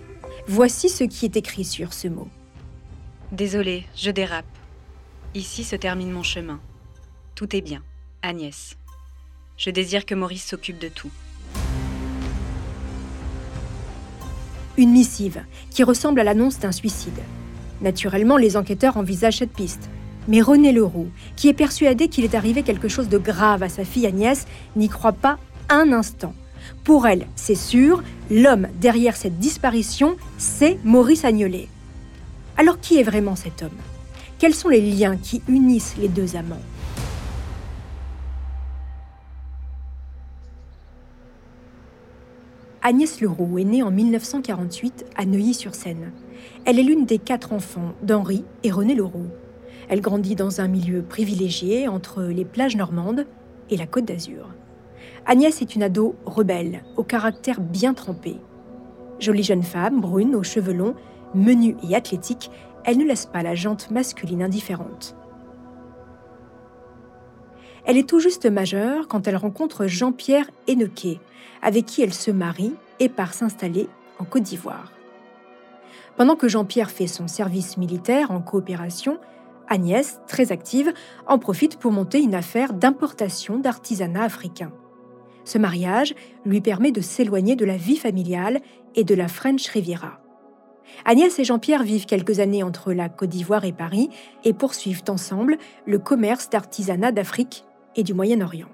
Voici 0.48 0.88
ce 0.88 1.04
qui 1.04 1.24
est 1.26 1.36
écrit 1.36 1.64
sur 1.64 1.92
ce 1.92 2.08
mot. 2.08 2.28
Désolé, 3.30 3.84
je 3.94 4.10
dérape. 4.10 4.55
Ici 5.34 5.64
se 5.64 5.76
termine 5.76 6.10
mon 6.10 6.22
chemin. 6.22 6.60
Tout 7.34 7.54
est 7.54 7.60
bien. 7.60 7.82
Agnès. 8.22 8.76
Je 9.56 9.70
désire 9.70 10.06
que 10.06 10.14
Maurice 10.14 10.44
s'occupe 10.44 10.78
de 10.78 10.88
tout. 10.88 11.10
Une 14.76 14.90
missive 14.90 15.42
qui 15.70 15.84
ressemble 15.84 16.20
à 16.20 16.24
l'annonce 16.24 16.58
d'un 16.58 16.72
suicide. 16.72 17.20
Naturellement, 17.80 18.36
les 18.36 18.56
enquêteurs 18.56 18.96
envisagent 18.96 19.38
cette 19.38 19.52
piste. 19.52 19.90
Mais 20.28 20.40
René 20.40 20.72
Leroux, 20.72 21.08
qui 21.36 21.48
est 21.48 21.54
persuadé 21.54 22.08
qu'il 22.08 22.24
est 22.24 22.34
arrivé 22.34 22.62
quelque 22.62 22.88
chose 22.88 23.08
de 23.08 23.18
grave 23.18 23.62
à 23.62 23.68
sa 23.68 23.84
fille 23.84 24.06
Agnès, 24.06 24.46
n'y 24.74 24.88
croit 24.88 25.12
pas 25.12 25.38
un 25.68 25.92
instant. 25.92 26.34
Pour 26.82 27.06
elle, 27.06 27.26
c'est 27.36 27.54
sûr, 27.54 28.02
l'homme 28.30 28.68
derrière 28.80 29.16
cette 29.16 29.38
disparition, 29.38 30.16
c'est 30.36 30.78
Maurice 30.84 31.24
Agnolet. 31.24 31.68
Alors 32.56 32.80
qui 32.80 32.98
est 32.98 33.04
vraiment 33.04 33.36
cet 33.36 33.62
homme? 33.62 33.95
Quels 34.38 34.54
sont 34.54 34.68
les 34.68 34.82
liens 34.82 35.16
qui 35.16 35.40
unissent 35.48 35.96
les 35.96 36.08
deux 36.08 36.36
amants 36.36 36.60
Agnès 42.82 43.22
Leroux 43.22 43.58
est 43.58 43.64
née 43.64 43.82
en 43.82 43.90
1948 43.90 45.06
à 45.16 45.24
Neuilly-sur-Seine. 45.24 46.12
Elle 46.66 46.78
est 46.78 46.82
l'une 46.82 47.06
des 47.06 47.16
quatre 47.18 47.54
enfants 47.54 47.94
d'Henri 48.02 48.44
et 48.62 48.70
René 48.70 48.94
Leroux. 48.94 49.28
Elle 49.88 50.02
grandit 50.02 50.36
dans 50.36 50.60
un 50.60 50.68
milieu 50.68 51.00
privilégié 51.00 51.88
entre 51.88 52.22
les 52.22 52.44
plages 52.44 52.76
normandes 52.76 53.26
et 53.70 53.78
la 53.78 53.86
côte 53.86 54.04
d'Azur. 54.04 54.50
Agnès 55.24 55.62
est 55.62 55.74
une 55.74 55.82
ado 55.82 56.14
rebelle, 56.26 56.84
au 56.98 57.04
caractère 57.04 57.62
bien 57.62 57.94
trempé. 57.94 58.36
Jolie 59.18 59.42
jeune 59.42 59.62
femme, 59.62 60.02
brune, 60.02 60.34
aux 60.34 60.42
cheveux 60.42 60.74
longs, 60.74 60.94
menue 61.34 61.76
et 61.88 61.96
athlétique, 61.96 62.50
elle 62.86 62.98
ne 62.98 63.04
laisse 63.04 63.26
pas 63.26 63.42
la 63.42 63.54
jante 63.54 63.90
masculine 63.90 64.42
indifférente. 64.42 65.16
Elle 67.84 67.98
est 67.98 68.08
tout 68.08 68.20
juste 68.20 68.46
majeure 68.46 69.08
quand 69.08 69.28
elle 69.28 69.36
rencontre 69.36 69.86
Jean-Pierre 69.86 70.50
Hennequet, 70.66 71.20
avec 71.62 71.84
qui 71.84 72.02
elle 72.02 72.14
se 72.14 72.30
marie 72.30 72.74
et 73.00 73.08
part 73.08 73.34
s'installer 73.34 73.88
en 74.18 74.24
Côte 74.24 74.44
d'Ivoire. 74.44 74.92
Pendant 76.16 76.36
que 76.36 76.48
Jean-Pierre 76.48 76.90
fait 76.90 77.06
son 77.06 77.28
service 77.28 77.76
militaire 77.76 78.30
en 78.30 78.40
coopération, 78.40 79.18
Agnès, 79.68 80.20
très 80.28 80.52
active, 80.52 80.92
en 81.26 81.38
profite 81.38 81.78
pour 81.78 81.90
monter 81.90 82.20
une 82.20 82.34
affaire 82.34 82.72
d'importation 82.72 83.58
d'artisanat 83.58 84.22
africain. 84.22 84.72
Ce 85.44 85.58
mariage 85.58 86.14
lui 86.44 86.60
permet 86.60 86.92
de 86.92 87.00
s'éloigner 87.00 87.56
de 87.56 87.64
la 87.64 87.76
vie 87.76 87.96
familiale 87.96 88.60
et 88.94 89.04
de 89.04 89.14
la 89.14 89.28
French 89.28 89.66
Riviera. 89.68 90.20
Agnès 91.04 91.38
et 91.38 91.44
Jean-Pierre 91.44 91.82
vivent 91.82 92.06
quelques 92.06 92.40
années 92.40 92.62
entre 92.62 92.92
la 92.92 93.08
Côte 93.08 93.30
d'Ivoire 93.30 93.64
et 93.64 93.72
Paris 93.72 94.10
et 94.44 94.52
poursuivent 94.52 95.04
ensemble 95.08 95.58
le 95.86 95.98
commerce 95.98 96.50
d'artisanat 96.50 97.12
d'Afrique 97.12 97.64
et 97.96 98.02
du 98.02 98.14
Moyen-Orient. 98.14 98.68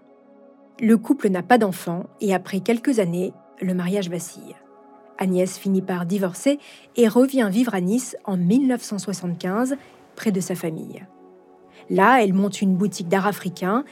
Le 0.81 0.97
couple 0.97 1.29
n'a 1.29 1.43
pas 1.43 1.59
d'enfants 1.59 2.07
et 2.21 2.35
après 2.35 2.61
quelques 2.61 2.99
années, 2.99 3.33
le 3.61 3.75
mariage 3.75 4.11
vacille. 4.11 4.57
Agnès 5.19 5.59
finit 5.59 5.83
par 5.83 6.07
divorcer 6.07 6.59
et 6.97 7.07
revient 7.07 7.49
vivre 7.53 7.75
à 7.75 7.81
Nice 7.81 8.17
en 8.25 8.37
1975 8.37 9.77
près 10.17 10.33
de 10.33 10.41
sa 10.41 10.55
famille. 10.55 11.05
Là, 11.91 12.23
elle 12.23 12.33
monte 12.33 12.63
une 12.63 12.75
boutique 12.75 13.09
d'art 13.09 13.27
africain, 13.27 13.85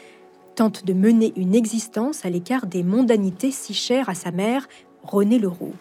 tente 0.57 0.85
de 0.85 0.93
mener 0.93 1.33
une 1.37 1.55
existence 1.55 2.25
à 2.25 2.31
l'écart 2.31 2.67
des 2.67 2.83
mondanités 2.83 3.51
si 3.51 3.75
chères 3.75 4.09
à 4.09 4.15
sa 4.15 4.31
mère, 4.31 4.69
René 5.03 5.39
Leroux. 5.39 5.75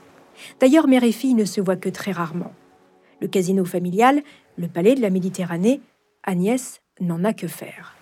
D'ailleurs, 0.59 0.87
mère 0.87 1.03
et 1.03 1.11
fille 1.11 1.33
ne 1.33 1.45
se 1.45 1.61
voient 1.61 1.75
que 1.75 1.89
très 1.89 2.11
rarement. 2.11 2.53
Le 3.21 3.27
casino 3.27 3.65
familial, 3.65 4.21
le 4.57 4.67
palais 4.67 4.95
de 4.95 5.01
la 5.01 5.09
Méditerranée, 5.09 5.81
Agnès 6.23 6.81
n'en 6.99 7.23
a 7.23 7.33
que 7.33 7.47
faire. 7.47 7.95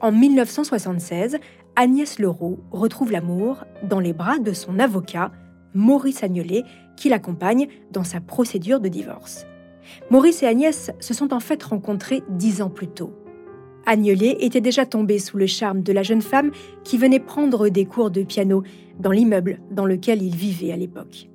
En 0.00 0.12
1976, 0.12 1.38
Agnès 1.76 2.18
Leroux 2.18 2.58
retrouve 2.70 3.10
l'amour 3.10 3.64
dans 3.82 4.00
les 4.00 4.12
bras 4.12 4.38
de 4.38 4.52
son 4.52 4.78
avocat, 4.78 5.32
Maurice 5.72 6.22
Agnolet, 6.22 6.62
qui 6.96 7.08
l'accompagne 7.08 7.68
dans 7.90 8.04
sa 8.04 8.20
procédure 8.20 8.80
de 8.80 8.88
divorce. 8.88 9.46
Maurice 10.10 10.42
et 10.42 10.46
Agnès 10.46 10.90
se 11.00 11.14
sont 11.14 11.32
en 11.32 11.40
fait 11.40 11.62
rencontrés 11.62 12.22
dix 12.28 12.62
ans 12.62 12.70
plus 12.70 12.88
tôt. 12.88 13.23
Agnolet 13.86 14.36
était 14.40 14.60
déjà 14.60 14.86
tombé 14.86 15.18
sous 15.18 15.36
le 15.36 15.46
charme 15.46 15.82
de 15.82 15.92
la 15.92 16.02
jeune 16.02 16.22
femme 16.22 16.50
qui 16.84 16.98
venait 16.98 17.20
prendre 17.20 17.68
des 17.68 17.84
cours 17.84 18.10
de 18.10 18.22
piano 18.22 18.62
dans 18.98 19.10
l'immeuble 19.10 19.60
dans 19.70 19.86
lequel 19.86 20.22
il 20.22 20.34
vivait 20.34 20.72
à 20.72 20.76
l'époque. 20.76 21.28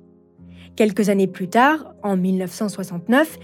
Quelques 0.76 1.08
années 1.08 1.26
plus 1.26 1.48
tard, 1.48 1.94
en 2.02 2.16
1969, 2.16 3.38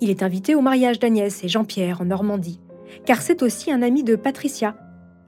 il 0.00 0.10
est 0.10 0.22
invité 0.22 0.54
au 0.54 0.60
mariage 0.60 0.98
d'Agnès 0.98 1.44
et 1.44 1.48
Jean-Pierre 1.48 2.00
en 2.00 2.06
Normandie 2.06 2.60
car 3.04 3.22
c'est 3.22 3.42
aussi 3.42 3.70
un 3.70 3.82
ami 3.82 4.02
de 4.02 4.16
Patricia, 4.16 4.76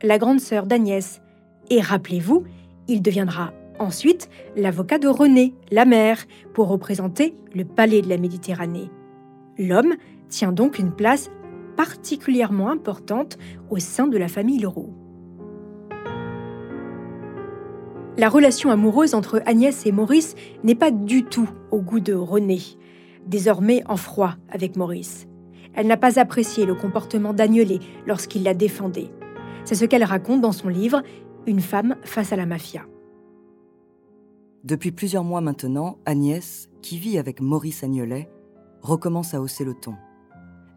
la 0.02 0.18
grande 0.18 0.40
sœur 0.40 0.66
d'Agnès. 0.66 1.20
Et 1.70 1.80
rappelez-vous, 1.80 2.44
il 2.88 3.02
deviendra 3.02 3.52
ensuite 3.78 4.28
l'avocat 4.56 4.98
de 4.98 5.08
René, 5.08 5.54
la 5.70 5.84
mère, 5.84 6.24
pour 6.54 6.68
représenter 6.68 7.34
le 7.54 7.64
palais 7.64 8.02
de 8.02 8.08
la 8.08 8.18
Méditerranée. 8.18 8.90
L'homme 9.58 9.94
tient 10.28 10.52
donc 10.52 10.78
une 10.78 10.92
place 10.92 11.30
particulièrement 11.82 12.70
importante 12.70 13.38
au 13.68 13.80
sein 13.80 14.06
de 14.06 14.16
la 14.16 14.28
famille 14.28 14.60
Leroux. 14.60 14.94
La 18.16 18.28
relation 18.28 18.70
amoureuse 18.70 19.14
entre 19.14 19.42
Agnès 19.46 19.84
et 19.84 19.90
Maurice 19.90 20.36
n'est 20.62 20.76
pas 20.76 20.92
du 20.92 21.24
tout 21.24 21.50
au 21.72 21.80
goût 21.80 21.98
de 21.98 22.14
René, 22.14 22.60
désormais 23.26 23.82
en 23.88 23.96
froid 23.96 24.34
avec 24.48 24.76
Maurice. 24.76 25.26
Elle 25.74 25.88
n'a 25.88 25.96
pas 25.96 26.20
apprécié 26.20 26.66
le 26.66 26.76
comportement 26.76 27.32
d'Agnelet 27.32 27.80
lorsqu'il 28.06 28.44
la 28.44 28.54
défendait. 28.54 29.10
C'est 29.64 29.74
ce 29.74 29.84
qu'elle 29.84 30.04
raconte 30.04 30.40
dans 30.40 30.52
son 30.52 30.68
livre 30.68 31.02
Une 31.48 31.60
femme 31.60 31.96
face 32.04 32.32
à 32.32 32.36
la 32.36 32.46
mafia. 32.46 32.82
Depuis 34.62 34.92
plusieurs 34.92 35.24
mois 35.24 35.40
maintenant, 35.40 35.98
Agnès, 36.06 36.68
qui 36.80 36.98
vit 36.98 37.18
avec 37.18 37.40
Maurice 37.40 37.82
Agnelet, 37.82 38.30
recommence 38.82 39.34
à 39.34 39.40
hausser 39.40 39.64
le 39.64 39.74
ton. 39.74 39.96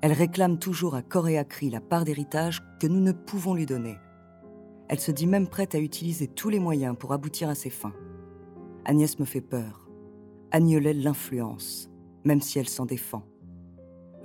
Elle 0.01 0.13
réclame 0.13 0.59
toujours 0.59 0.95
à 0.95 1.01
corps 1.01 1.27
et 1.27 1.37
à 1.37 1.43
cri 1.43 1.69
la 1.69 1.81
part 1.81 2.05
d'héritage 2.05 2.61
que 2.79 2.87
nous 2.87 2.99
ne 2.99 3.11
pouvons 3.11 3.53
lui 3.53 3.65
donner. 3.65 3.97
Elle 4.87 4.99
se 4.99 5.11
dit 5.11 5.27
même 5.27 5.47
prête 5.47 5.73
à 5.75 5.79
utiliser 5.79 6.27
tous 6.27 6.49
les 6.49 6.59
moyens 6.59 6.95
pour 6.97 7.13
aboutir 7.13 7.49
à 7.49 7.55
ses 7.55 7.69
fins. 7.69 7.95
Agnès 8.85 9.17
me 9.19 9.25
fait 9.25 9.41
peur. 9.41 9.89
Agnelet 10.51 10.93
l'influence, 10.93 11.89
même 12.23 12.41
si 12.41 12.59
elle 12.59 12.69
s'en 12.69 12.85
défend. 12.85 13.23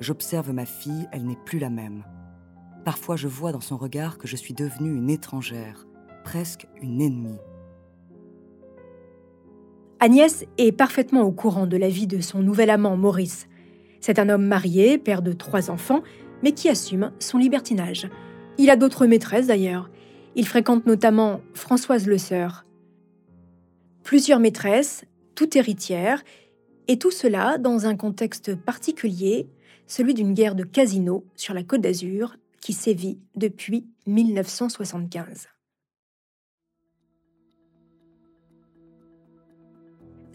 J'observe 0.00 0.52
ma 0.52 0.66
fille, 0.66 1.08
elle 1.12 1.26
n'est 1.26 1.38
plus 1.46 1.58
la 1.58 1.70
même. 1.70 2.04
Parfois 2.84 3.16
je 3.16 3.28
vois 3.28 3.52
dans 3.52 3.60
son 3.60 3.76
regard 3.76 4.18
que 4.18 4.28
je 4.28 4.36
suis 4.36 4.54
devenue 4.54 4.94
une 4.94 5.10
étrangère, 5.10 5.86
presque 6.24 6.66
une 6.80 7.00
ennemie. 7.00 7.38
Agnès 9.98 10.46
est 10.56 10.72
parfaitement 10.72 11.22
au 11.22 11.32
courant 11.32 11.66
de 11.66 11.76
la 11.76 11.90
vie 11.90 12.06
de 12.06 12.22
son 12.22 12.42
nouvel 12.42 12.70
amant 12.70 12.96
Maurice. 12.96 13.48
C'est 14.00 14.18
un 14.18 14.28
homme 14.28 14.46
marié, 14.46 14.98
père 14.98 15.22
de 15.22 15.32
trois 15.32 15.70
enfants, 15.70 16.02
mais 16.42 16.52
qui 16.52 16.68
assume 16.68 17.12
son 17.18 17.38
libertinage. 17.38 18.08
Il 18.58 18.70
a 18.70 18.76
d'autres 18.76 19.06
maîtresses 19.06 19.46
d'ailleurs. 19.46 19.90
Il 20.34 20.46
fréquente 20.46 20.86
notamment 20.86 21.40
Françoise 21.54 22.06
Le 22.06 22.18
Sœur. 22.18 22.64
Plusieurs 24.02 24.40
maîtresses, 24.40 25.04
toutes 25.34 25.56
héritières, 25.56 26.22
et 26.88 26.98
tout 26.98 27.10
cela 27.10 27.58
dans 27.58 27.86
un 27.86 27.96
contexte 27.96 28.56
particulier, 28.56 29.48
celui 29.86 30.14
d'une 30.14 30.34
guerre 30.34 30.54
de 30.54 30.64
casino 30.64 31.24
sur 31.36 31.54
la 31.54 31.62
Côte 31.62 31.82
d'Azur 31.82 32.36
qui 32.60 32.72
sévit 32.72 33.18
depuis 33.36 33.86
1975. 34.06 35.48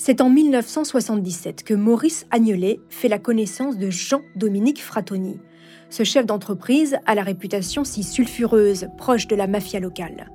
C'est 0.07 0.21
en 0.21 0.29
1977 0.29 1.63
que 1.63 1.73
Maurice 1.73 2.27
Agnelet 2.29 2.79
fait 2.89 3.07
la 3.07 3.17
connaissance 3.17 3.75
de 3.75 3.89
Jean-Dominique 3.89 4.83
Frattoni, 4.83 5.39
ce 5.89 6.03
chef 6.03 6.27
d'entreprise 6.27 6.95
a 7.07 7.15
la 7.15 7.23
réputation 7.23 7.83
si 7.83 8.03
sulfureuse, 8.03 8.87
proche 8.99 9.25
de 9.25 9.35
la 9.35 9.47
mafia 9.47 9.79
locale. 9.79 10.29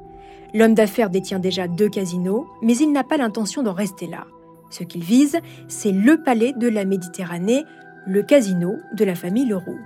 L'homme 0.55 0.75
d'affaires 0.75 1.09
détient 1.09 1.39
déjà 1.39 1.69
deux 1.69 1.89
casinos, 1.89 2.49
mais 2.63 2.77
il 2.79 2.91
n'a 2.91 3.05
pas 3.05 3.17
l'intention 3.17 3.63
d'en 3.63 3.73
rester 3.73 4.09
là. 4.09 4.27
Ce 4.71 4.83
qu'il 4.83 5.05
vise, 5.05 5.39
c'est 5.69 5.93
le 5.93 6.21
palais 6.21 6.53
de 6.53 6.67
la 6.67 6.85
Méditerranée, 6.85 7.63
le 8.09 8.25
casino 8.25 8.75
de 8.97 9.05
la 9.05 9.15
famille 9.15 9.47
Leroux. 9.47 9.79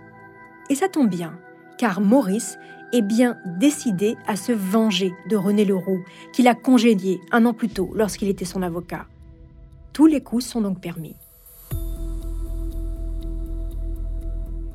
Et 0.71 0.77
ça 0.77 0.89
tombe 0.89 1.11
bien, 1.11 1.35
car 1.77 2.01
Maurice 2.01 2.57
est 2.95 3.03
bien 3.03 3.37
décidé 3.59 4.17
à 4.27 4.37
se 4.37 4.53
venger 4.53 5.13
de 5.29 5.37
René 5.37 5.67
Leroux, 5.67 6.03
qu'il 6.33 6.49
a 6.49 6.55
congédié 6.55 7.21
un 7.33 7.45
an 7.45 7.53
plus 7.53 7.69
tôt 7.69 7.91
lorsqu'il 7.95 8.31
était 8.31 8.47
son 8.47 8.63
avocat. 8.63 9.05
Tous 9.95 10.07
les 10.07 10.21
coups 10.21 10.45
sont 10.45 10.61
donc 10.61 10.81
permis. 10.81 11.15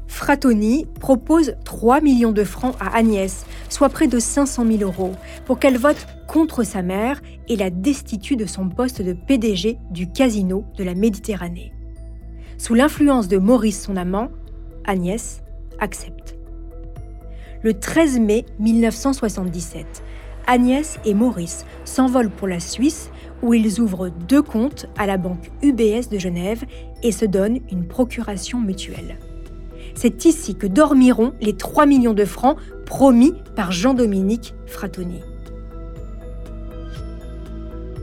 Frattoni 0.08 0.86
propose 1.02 1.56
3 1.66 2.00
millions 2.00 2.32
de 2.32 2.46
francs 2.46 2.76
à 2.80 2.96
Agnès, 2.96 3.46
soit 3.68 3.90
près 3.90 4.08
de 4.08 4.18
500 4.18 4.66
000 4.66 4.82
euros, 4.82 5.12
pour 5.46 5.60
qu'elle 5.60 5.78
vote 5.78 6.08
contre 6.26 6.64
sa 6.64 6.82
mère 6.82 7.22
et 7.50 7.58
la 7.58 7.70
destitue 7.70 8.38
de 8.38 8.46
son 8.46 8.70
poste 8.70 9.02
de 9.02 9.12
PDG 9.12 9.78
du 9.92 10.10
casino 10.10 10.64
de 10.78 10.86
la 10.86 10.96
Méditerranée. 10.96 11.74
Sous 12.58 12.74
l'influence 12.74 13.28
de 13.28 13.38
Maurice, 13.38 13.84
son 13.84 13.98
amant, 13.98 14.30
Agnès 14.86 15.42
accepte. 15.80 16.38
Le 17.62 17.74
13 17.74 18.20
mai 18.20 18.46
1977, 18.60 19.86
Agnès 20.48 20.98
et 21.04 21.14
Maurice 21.14 21.66
s'envolent 21.84 22.32
pour 22.32 22.48
la 22.48 22.62
Suisse 22.62 23.12
où 23.42 23.54
ils 23.54 23.80
ouvrent 23.80 24.10
deux 24.10 24.42
comptes 24.42 24.88
à 24.98 25.06
la 25.06 25.18
banque 25.18 25.52
UBS 25.62 26.10
de 26.12 26.20
Genève 26.20 26.64
et 27.04 27.12
se 27.12 27.26
donnent 27.26 27.60
une 27.72 27.88
procuration 27.88 28.60
mutuelle. 28.60 29.18
C'est 29.96 30.26
ici 30.26 30.56
que 30.56 30.68
dormiront 30.68 31.34
les 31.42 31.56
3 31.56 31.86
millions 31.86 32.14
de 32.14 32.26
francs 32.26 32.58
promis 32.86 33.34
par 33.56 33.72
Jean-Dominique 33.72 34.54
Frattoni. 34.66 35.22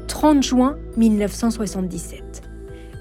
30 0.09 0.43
juin 0.43 0.77
1977, 0.97 2.43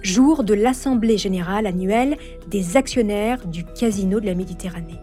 jour 0.01 0.43
de 0.43 0.53
l'Assemblée 0.53 1.17
générale 1.17 1.65
annuelle 1.65 2.17
des 2.47 2.77
actionnaires 2.77 3.47
du 3.47 3.63
Casino 3.63 4.19
de 4.19 4.25
la 4.25 4.35
Méditerranée. 4.35 4.99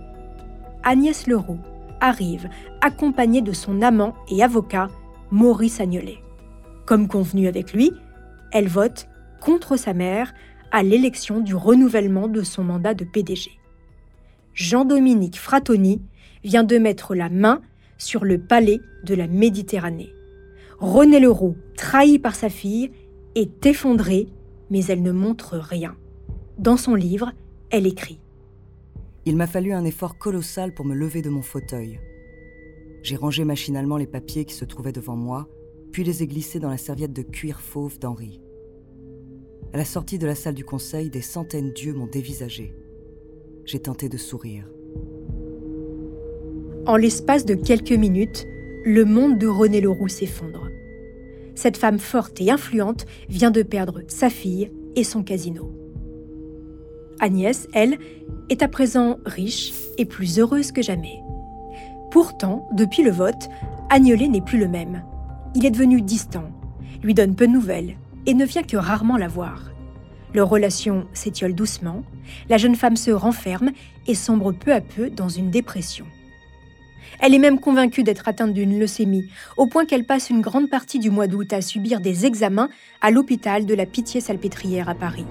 Agnès 0.82 1.26
Leroux 1.26 1.58
arrive 2.00 2.48
accompagnée 2.80 3.40
de 3.40 3.52
son 3.52 3.80
amant 3.80 4.14
et 4.30 4.42
avocat, 4.42 4.88
Maurice 5.30 5.80
Agnolet. 5.80 6.18
Comme 6.86 7.08
convenu 7.08 7.46
avec 7.46 7.72
lui, 7.72 7.92
elle 8.52 8.68
vote 8.68 9.08
contre 9.40 9.76
sa 9.76 9.94
mère 9.94 10.34
à 10.70 10.82
l'élection 10.82 11.40
du 11.40 11.54
renouvellement 11.54 12.28
de 12.28 12.42
son 12.42 12.64
mandat 12.64 12.94
de 12.94 13.04
PDG. 13.04 13.50
Jean-Dominique 14.54 15.38
Frattoni 15.38 16.02
vient 16.44 16.64
de 16.64 16.78
mettre 16.78 17.14
la 17.14 17.28
main 17.28 17.60
sur 17.98 18.24
le 18.24 18.38
palais 18.38 18.80
de 19.04 19.14
la 19.14 19.26
Méditerranée. 19.26 20.12
René 20.78 21.20
Leroux, 21.20 21.56
trahi 21.76 22.18
par 22.18 22.34
sa 22.34 22.48
fille, 22.48 22.90
est 23.34 23.64
effondrée, 23.64 24.28
mais 24.70 24.84
elle 24.86 25.02
ne 25.02 25.12
montre 25.12 25.56
rien. 25.56 25.96
Dans 26.58 26.76
son 26.76 26.94
livre, 26.94 27.32
elle 27.70 27.86
écrit 27.86 28.20
Il 29.24 29.36
m'a 29.36 29.46
fallu 29.46 29.72
un 29.72 29.84
effort 29.84 30.18
colossal 30.18 30.74
pour 30.74 30.84
me 30.84 30.94
lever 30.94 31.22
de 31.22 31.30
mon 31.30 31.42
fauteuil. 31.42 32.00
J'ai 33.02 33.16
rangé 33.16 33.44
machinalement 33.44 33.96
les 33.96 34.06
papiers 34.06 34.44
qui 34.44 34.54
se 34.54 34.64
trouvaient 34.64 34.92
devant 34.92 35.16
moi, 35.16 35.48
puis 35.92 36.04
les 36.04 36.22
ai 36.22 36.26
glissés 36.26 36.58
dans 36.58 36.70
la 36.70 36.78
serviette 36.78 37.12
de 37.12 37.22
cuir 37.22 37.60
fauve 37.60 37.98
d'Henri. 37.98 38.40
À 39.72 39.76
la 39.76 39.84
sortie 39.84 40.18
de 40.18 40.26
la 40.26 40.34
salle 40.34 40.54
du 40.54 40.64
conseil, 40.64 41.10
des 41.10 41.22
centaines 41.22 41.72
d'yeux 41.72 41.94
m'ont 41.94 42.06
dévisagé 42.06 42.74
j'ai 43.64 43.80
tenté 43.80 44.08
de 44.08 44.16
sourire. 44.16 44.64
En 46.86 46.96
l'espace 46.96 47.44
de 47.44 47.54
quelques 47.54 47.92
minutes, 47.92 48.46
le 48.84 49.04
monde 49.04 49.38
de 49.38 49.46
René 49.46 49.80
Leroux 49.80 50.08
s'effondre. 50.08 50.68
Cette 51.54 51.76
femme 51.76 51.98
forte 51.98 52.40
et 52.40 52.50
influente 52.50 53.06
vient 53.28 53.50
de 53.50 53.62
perdre 53.62 54.00
sa 54.08 54.30
fille 54.30 54.72
et 54.96 55.04
son 55.04 55.22
casino. 55.22 55.70
Agnès, 57.20 57.68
elle, 57.72 57.98
est 58.48 58.62
à 58.62 58.68
présent 58.68 59.18
riche 59.24 59.72
et 59.96 60.04
plus 60.04 60.40
heureuse 60.40 60.72
que 60.72 60.82
jamais. 60.82 61.20
Pourtant, 62.10 62.68
depuis 62.74 63.04
le 63.04 63.12
vote, 63.12 63.48
Agnolet 63.90 64.28
n'est 64.28 64.40
plus 64.40 64.58
le 64.58 64.68
même. 64.68 65.04
Il 65.54 65.66
est 65.66 65.70
devenu 65.70 66.00
distant, 66.00 66.44
lui 67.02 67.14
donne 67.14 67.34
peu 67.34 67.46
de 67.46 67.52
nouvelles 67.52 67.96
et 68.26 68.34
ne 68.34 68.44
vient 68.44 68.62
que 68.62 68.76
rarement 68.76 69.18
la 69.18 69.28
voir. 69.28 69.70
Leur 70.34 70.48
relation 70.48 71.06
s'étiole 71.12 71.54
doucement, 71.54 72.02
la 72.48 72.56
jeune 72.56 72.74
femme 72.74 72.96
se 72.96 73.10
renferme 73.10 73.70
et 74.06 74.14
sombre 74.14 74.52
peu 74.52 74.72
à 74.72 74.80
peu 74.80 75.10
dans 75.10 75.28
une 75.28 75.50
dépression. 75.50 76.06
Elle 77.20 77.34
est 77.34 77.38
même 77.38 77.60
convaincue 77.60 78.02
d'être 78.02 78.28
atteinte 78.28 78.54
d'une 78.54 78.78
leucémie, 78.78 79.28
au 79.58 79.66
point 79.66 79.84
qu'elle 79.84 80.06
passe 80.06 80.30
une 80.30 80.40
grande 80.40 80.70
partie 80.70 80.98
du 80.98 81.10
mois 81.10 81.26
d'août 81.26 81.52
à 81.52 81.60
subir 81.60 82.00
des 82.00 82.24
examens 82.24 82.70
à 83.02 83.10
l'hôpital 83.10 83.66
de 83.66 83.74
la 83.74 83.84
Pitié-Salpêtrière 83.84 84.88
à 84.88 84.94
Paris. 84.94 85.26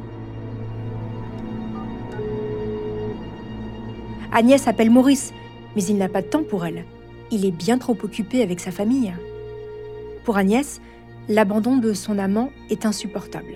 Agnès 4.31 4.67
appelle 4.67 4.91
Maurice, 4.91 5.33
mais 5.75 5.83
il 5.83 5.97
n'a 5.97 6.07
pas 6.07 6.21
de 6.21 6.27
temps 6.27 6.43
pour 6.43 6.65
elle. 6.65 6.85
Il 7.31 7.43
est 7.43 7.51
bien 7.51 7.79
trop 7.79 7.97
occupé 8.03 8.43
avec 8.43 8.59
sa 8.59 8.71
famille. 8.71 9.13
Pour 10.23 10.37
Agnès, 10.37 10.81
l'abandon 11.29 11.77
de 11.77 11.93
son 11.93 12.17
amant 12.17 12.51
est 12.69 12.85
insupportable. 12.85 13.53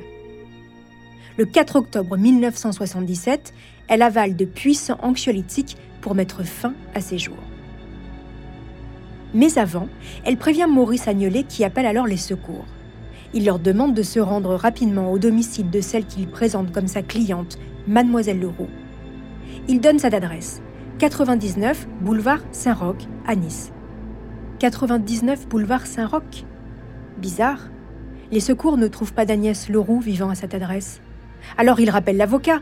Le 1.37 1.45
4 1.45 1.75
octobre 1.75 2.17
1977, 2.17 3.53
elle 3.87 4.01
avale 4.01 4.35
de 4.35 4.45
puissants 4.45 4.97
anxiolytiques 5.01 5.77
pour 6.01 6.15
mettre 6.15 6.43
fin 6.43 6.73
à 6.93 7.01
ses 7.01 7.17
jours. 7.17 7.43
Mais 9.33 9.57
avant, 9.57 9.89
elle 10.23 10.37
prévient 10.37 10.67
Maurice 10.69 11.07
Agnolet 11.07 11.43
qui 11.43 11.65
appelle 11.65 11.85
alors 11.85 12.07
les 12.07 12.17
secours. 12.17 12.65
Il 13.33 13.45
leur 13.45 13.59
demande 13.59 13.93
de 13.93 14.01
se 14.01 14.19
rendre 14.19 14.55
rapidement 14.55 15.11
au 15.11 15.19
domicile 15.19 15.69
de 15.69 15.81
celle 15.81 16.05
qu'il 16.05 16.27
présente 16.27 16.71
comme 16.71 16.87
sa 16.87 17.01
cliente, 17.01 17.59
Mademoiselle 17.85 18.39
Leroux. 18.39 18.69
Il 19.67 19.81
donne 19.81 19.99
cette 19.99 20.13
adresse 20.13 20.61
99 20.99 21.87
boulevard 21.99 22.39
Saint-Roch 22.51 23.03
à 23.27 23.35
Nice. 23.35 23.73
99 24.59 25.49
boulevard 25.49 25.85
Saint-Roch 25.85 26.45
Bizarre. 27.17 27.69
Les 28.31 28.39
secours 28.39 28.77
ne 28.77 28.87
trouvent 28.87 29.13
pas 29.13 29.25
d'Agnès 29.25 29.69
Leroux 29.69 29.99
vivant 29.99 30.29
à 30.29 30.35
cette 30.35 30.53
adresse. 30.53 31.01
Alors 31.57 31.79
il 31.79 31.89
rappelle 31.89 32.17
l'avocat, 32.17 32.61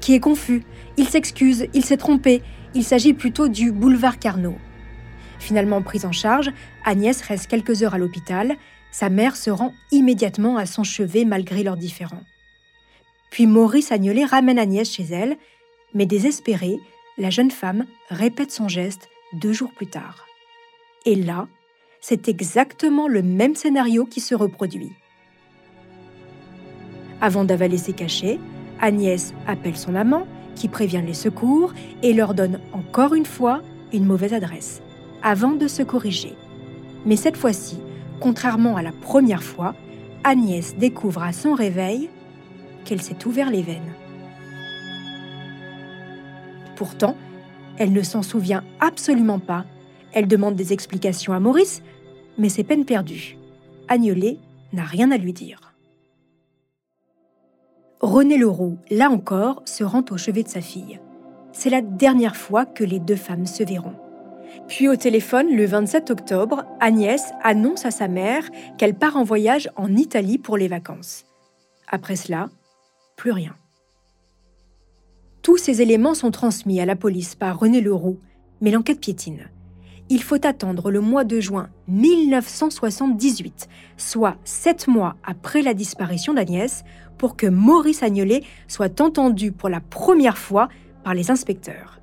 qui 0.00 0.14
est 0.14 0.20
confus. 0.20 0.62
Il 0.96 1.08
s'excuse, 1.08 1.66
il 1.74 1.84
s'est 1.84 1.96
trompé. 1.96 2.42
Il 2.74 2.84
s'agit 2.84 3.14
plutôt 3.14 3.48
du 3.48 3.72
boulevard 3.72 4.18
Carnot. 4.18 4.56
Finalement 5.38 5.82
prise 5.82 6.04
en 6.04 6.12
charge, 6.12 6.50
Agnès 6.84 7.20
reste 7.22 7.46
quelques 7.46 7.82
heures 7.82 7.94
à 7.94 7.98
l'hôpital. 7.98 8.56
Sa 8.90 9.08
mère 9.08 9.36
se 9.36 9.50
rend 9.50 9.72
immédiatement 9.92 10.56
à 10.56 10.66
son 10.66 10.84
chevet 10.84 11.24
malgré 11.24 11.62
leurs 11.62 11.76
différends. 11.76 12.22
Puis 13.30 13.46
Maurice 13.46 13.92
Agnolet 13.92 14.24
ramène 14.24 14.58
Agnès 14.58 14.90
chez 14.90 15.04
elle, 15.04 15.36
mais 15.94 16.06
désespérée, 16.06 16.78
la 17.18 17.30
jeune 17.30 17.50
femme 17.50 17.84
répète 18.10 18.50
son 18.50 18.68
geste 18.68 19.08
deux 19.32 19.52
jours 19.52 19.72
plus 19.72 19.86
tard. 19.86 20.26
Et 21.04 21.14
là, 21.14 21.46
c'est 22.00 22.28
exactement 22.28 23.08
le 23.08 23.22
même 23.22 23.54
scénario 23.54 24.04
qui 24.04 24.20
se 24.20 24.34
reproduit. 24.34 24.92
Avant 27.20 27.44
d'avaler 27.44 27.78
ses 27.78 27.92
cachets, 27.92 28.38
Agnès 28.80 29.34
appelle 29.46 29.76
son 29.76 29.94
amant, 29.94 30.26
qui 30.54 30.68
prévient 30.68 31.02
les 31.04 31.14
secours 31.14 31.72
et 32.02 32.12
leur 32.12 32.34
donne 32.34 32.60
encore 32.72 33.14
une 33.14 33.26
fois 33.26 33.62
une 33.92 34.04
mauvaise 34.04 34.34
adresse, 34.34 34.82
avant 35.22 35.52
de 35.52 35.68
se 35.68 35.82
corriger. 35.82 36.34
Mais 37.06 37.16
cette 37.16 37.36
fois-ci, 37.36 37.78
contrairement 38.20 38.76
à 38.76 38.82
la 38.82 38.92
première 38.92 39.42
fois, 39.42 39.74
Agnès 40.24 40.76
découvre 40.76 41.22
à 41.22 41.32
son 41.32 41.54
réveil 41.54 42.10
qu'elle 42.84 43.02
s'est 43.02 43.26
ouvert 43.26 43.50
les 43.50 43.62
veines. 43.62 43.94
Pourtant, 46.76 47.16
elle 47.76 47.92
ne 47.92 48.02
s'en 48.02 48.22
souvient 48.22 48.64
absolument 48.80 49.38
pas. 49.38 49.64
Elle 50.12 50.28
demande 50.28 50.56
des 50.56 50.72
explications 50.72 51.32
à 51.32 51.40
Maurice, 51.40 51.82
mais 52.38 52.48
c'est 52.48 52.64
peine 52.64 52.84
perdue. 52.84 53.36
Agnolet 53.88 54.38
n'a 54.72 54.84
rien 54.84 55.10
à 55.10 55.16
lui 55.16 55.32
dire. 55.32 55.74
René 58.00 58.38
Leroux, 58.38 58.78
là 58.90 59.10
encore, 59.10 59.62
se 59.64 59.82
rend 59.82 60.04
au 60.10 60.16
chevet 60.16 60.44
de 60.44 60.48
sa 60.48 60.60
fille. 60.60 61.00
C'est 61.52 61.70
la 61.70 61.80
dernière 61.80 62.36
fois 62.36 62.64
que 62.64 62.84
les 62.84 63.00
deux 63.00 63.16
femmes 63.16 63.46
se 63.46 63.64
verront. 63.64 63.96
Puis 64.68 64.88
au 64.88 64.96
téléphone, 64.96 65.54
le 65.54 65.66
27 65.66 66.10
octobre, 66.10 66.64
Agnès 66.80 67.32
annonce 67.42 67.84
à 67.84 67.90
sa 67.90 68.06
mère 68.06 68.48
qu'elle 68.76 68.94
part 68.94 69.16
en 69.16 69.24
voyage 69.24 69.70
en 69.76 69.94
Italie 69.96 70.38
pour 70.38 70.56
les 70.56 70.68
vacances. 70.68 71.26
Après 71.88 72.16
cela, 72.16 72.48
plus 73.16 73.32
rien. 73.32 73.56
Tous 75.42 75.56
ces 75.56 75.82
éléments 75.82 76.14
sont 76.14 76.30
transmis 76.30 76.80
à 76.80 76.86
la 76.86 76.96
police 76.96 77.34
par 77.34 77.58
René 77.58 77.80
Leroux, 77.80 78.18
mais 78.60 78.70
l'enquête 78.70 79.00
piétine. 79.00 79.48
Il 80.10 80.22
faut 80.22 80.46
attendre 80.46 80.90
le 80.90 81.00
mois 81.00 81.24
de 81.24 81.38
juin 81.38 81.68
1978, 81.88 83.68
soit 83.98 84.36
sept 84.44 84.88
mois 84.88 85.16
après 85.22 85.60
la 85.60 85.74
disparition 85.74 86.32
d'Agnès, 86.32 86.84
pour 87.18 87.36
que 87.36 87.46
Maurice 87.46 88.02
Agnolet 88.02 88.42
soit 88.68 89.00
entendu 89.02 89.52
pour 89.52 89.68
la 89.68 89.80
première 89.80 90.38
fois 90.38 90.68
par 91.04 91.12
les 91.12 91.30
inspecteurs. 91.30 92.00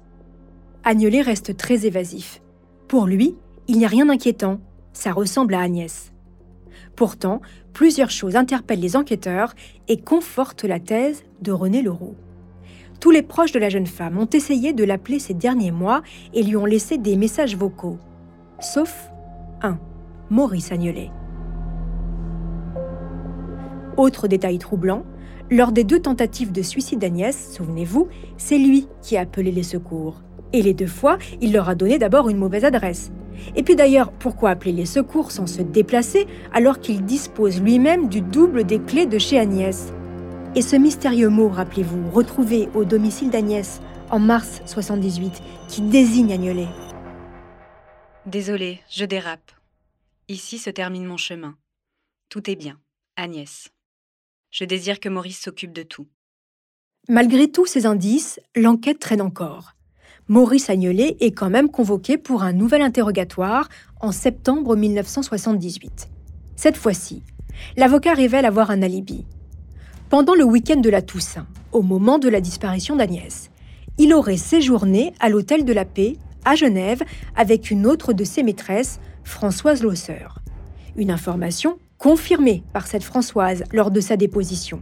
Agnolet 0.83 1.21
reste 1.21 1.57
très 1.57 1.87
évasif. 1.87 2.41
Pour 2.87 3.07
lui, 3.07 3.35
il 3.67 3.79
n'y 3.79 3.85
a 3.85 3.89
rien 3.89 4.05
d'inquiétant, 4.05 4.59
ça 4.93 5.11
ressemble 5.11 5.55
à 5.55 5.61
Agnès. 5.61 6.11
Pourtant, 6.95 7.41
plusieurs 7.73 8.11
choses 8.11 8.35
interpellent 8.35 8.79
les 8.79 8.95
enquêteurs 8.95 9.55
et 9.87 9.99
confortent 9.99 10.63
la 10.63 10.79
thèse 10.79 11.23
de 11.41 11.51
René 11.51 11.81
Leroux. 11.81 12.15
Tous 12.99 13.11
les 13.11 13.21
proches 13.21 13.51
de 13.51 13.59
la 13.59 13.69
jeune 13.69 13.85
femme 13.85 14.17
ont 14.17 14.29
essayé 14.31 14.73
de 14.73 14.83
l'appeler 14.83 15.19
ces 15.19 15.33
derniers 15.33 15.71
mois 15.71 16.01
et 16.33 16.43
lui 16.43 16.55
ont 16.55 16.65
laissé 16.65 16.97
des 16.97 17.15
messages 17.15 17.55
vocaux. 17.55 17.97
Sauf 18.59 19.11
un, 19.61 19.77
Maurice 20.29 20.71
Agnolet. 20.71 21.11
Autre 23.97 24.27
détail 24.27 24.57
troublant, 24.57 25.03
lors 25.51 25.71
des 25.71 25.83
deux 25.83 25.99
tentatives 25.99 26.51
de 26.51 26.61
suicide 26.61 26.99
d'Agnès, 26.99 27.53
souvenez-vous, 27.53 28.07
c'est 28.37 28.57
lui 28.57 28.87
qui 29.01 29.15
a 29.15 29.21
appelé 29.21 29.51
les 29.51 29.63
secours. 29.63 30.21
Et 30.53 30.61
les 30.61 30.73
deux 30.73 30.87
fois, 30.87 31.17
il 31.41 31.53
leur 31.53 31.69
a 31.69 31.75
donné 31.75 31.99
d'abord 31.99 32.29
une 32.29 32.37
mauvaise 32.37 32.65
adresse. 32.65 33.11
Et 33.55 33.63
puis 33.63 33.75
d'ailleurs, 33.75 34.11
pourquoi 34.11 34.51
appeler 34.51 34.71
les 34.71 34.85
secours 34.85 35.31
sans 35.31 35.47
se 35.47 35.61
déplacer 35.61 36.25
alors 36.53 36.79
qu'il 36.79 37.03
dispose 37.05 37.61
lui-même 37.61 38.07
du 38.07 38.21
double 38.21 38.63
des 38.63 38.79
clés 38.79 39.05
de 39.05 39.17
chez 39.17 39.37
Agnès? 39.37 39.93
Et 40.57 40.61
ce 40.61 40.77
mystérieux 40.77 41.27
mot, 41.27 41.49
rappelez-vous, 41.49 42.09
retrouvé 42.11 42.69
au 42.73 42.85
domicile 42.85 43.29
d'Agnès 43.29 43.81
en 44.09 44.19
mars 44.19 44.61
78, 44.65 45.41
qui 45.67 45.81
désigne 45.81 46.31
Agnolet. 46.31 46.69
Désolé, 48.25 48.79
je 48.89 49.03
dérape. 49.03 49.51
Ici 50.29 50.57
se 50.57 50.69
termine 50.69 51.05
mon 51.05 51.17
chemin. 51.17 51.57
Tout 52.29 52.49
est 52.49 52.55
bien, 52.55 52.79
Agnès. 53.17 53.67
Je 54.49 54.63
désire 54.63 55.01
que 55.01 55.09
Maurice 55.09 55.41
s'occupe 55.41 55.73
de 55.73 55.83
tout. 55.83 56.07
Malgré 57.09 57.51
tous 57.51 57.65
ces 57.65 57.85
indices, 57.85 58.39
l'enquête 58.55 58.99
traîne 58.99 59.21
encore. 59.21 59.73
Maurice 60.29 60.69
Agnolet 60.69 61.17
est 61.19 61.33
quand 61.33 61.49
même 61.49 61.69
convoqué 61.69 62.17
pour 62.17 62.43
un 62.43 62.53
nouvel 62.53 62.81
interrogatoire 62.81 63.67
en 63.99 64.13
septembre 64.13 64.77
1978. 64.77 66.07
Cette 66.55 66.77
fois-ci, 66.77 67.23
l'avocat 67.75 68.13
révèle 68.13 68.45
avoir 68.45 68.71
un 68.71 68.81
alibi. 68.81 69.25
Pendant 70.09 70.35
le 70.35 70.43
week-end 70.43 70.79
de 70.79 70.89
la 70.91 71.01
Toussaint, 71.01 71.47
au 71.71 71.81
moment 71.81 72.19
de 72.19 72.29
la 72.29 72.39
disparition 72.39 72.95
d'Agnès, 72.95 73.49
il 73.97 74.13
aurait 74.13 74.37
séjourné 74.37 75.13
à 75.19 75.29
l'Hôtel 75.29 75.65
de 75.65 75.73
la 75.73 75.83
Paix 75.83 76.17
à 76.45 76.53
Genève 76.53 77.01
avec 77.35 77.71
une 77.71 77.87
autre 77.87 78.13
de 78.13 78.23
ses 78.23 78.43
maîtresses, 78.43 78.99
Françoise 79.23 79.81
Losser. 79.81 80.27
Une 80.95 81.09
information 81.09 81.79
confirmée 81.97 82.61
par 82.71 82.85
cette 82.85 83.03
Françoise 83.03 83.63
lors 83.73 83.89
de 83.89 83.99
sa 83.99 84.15
déposition. 84.15 84.79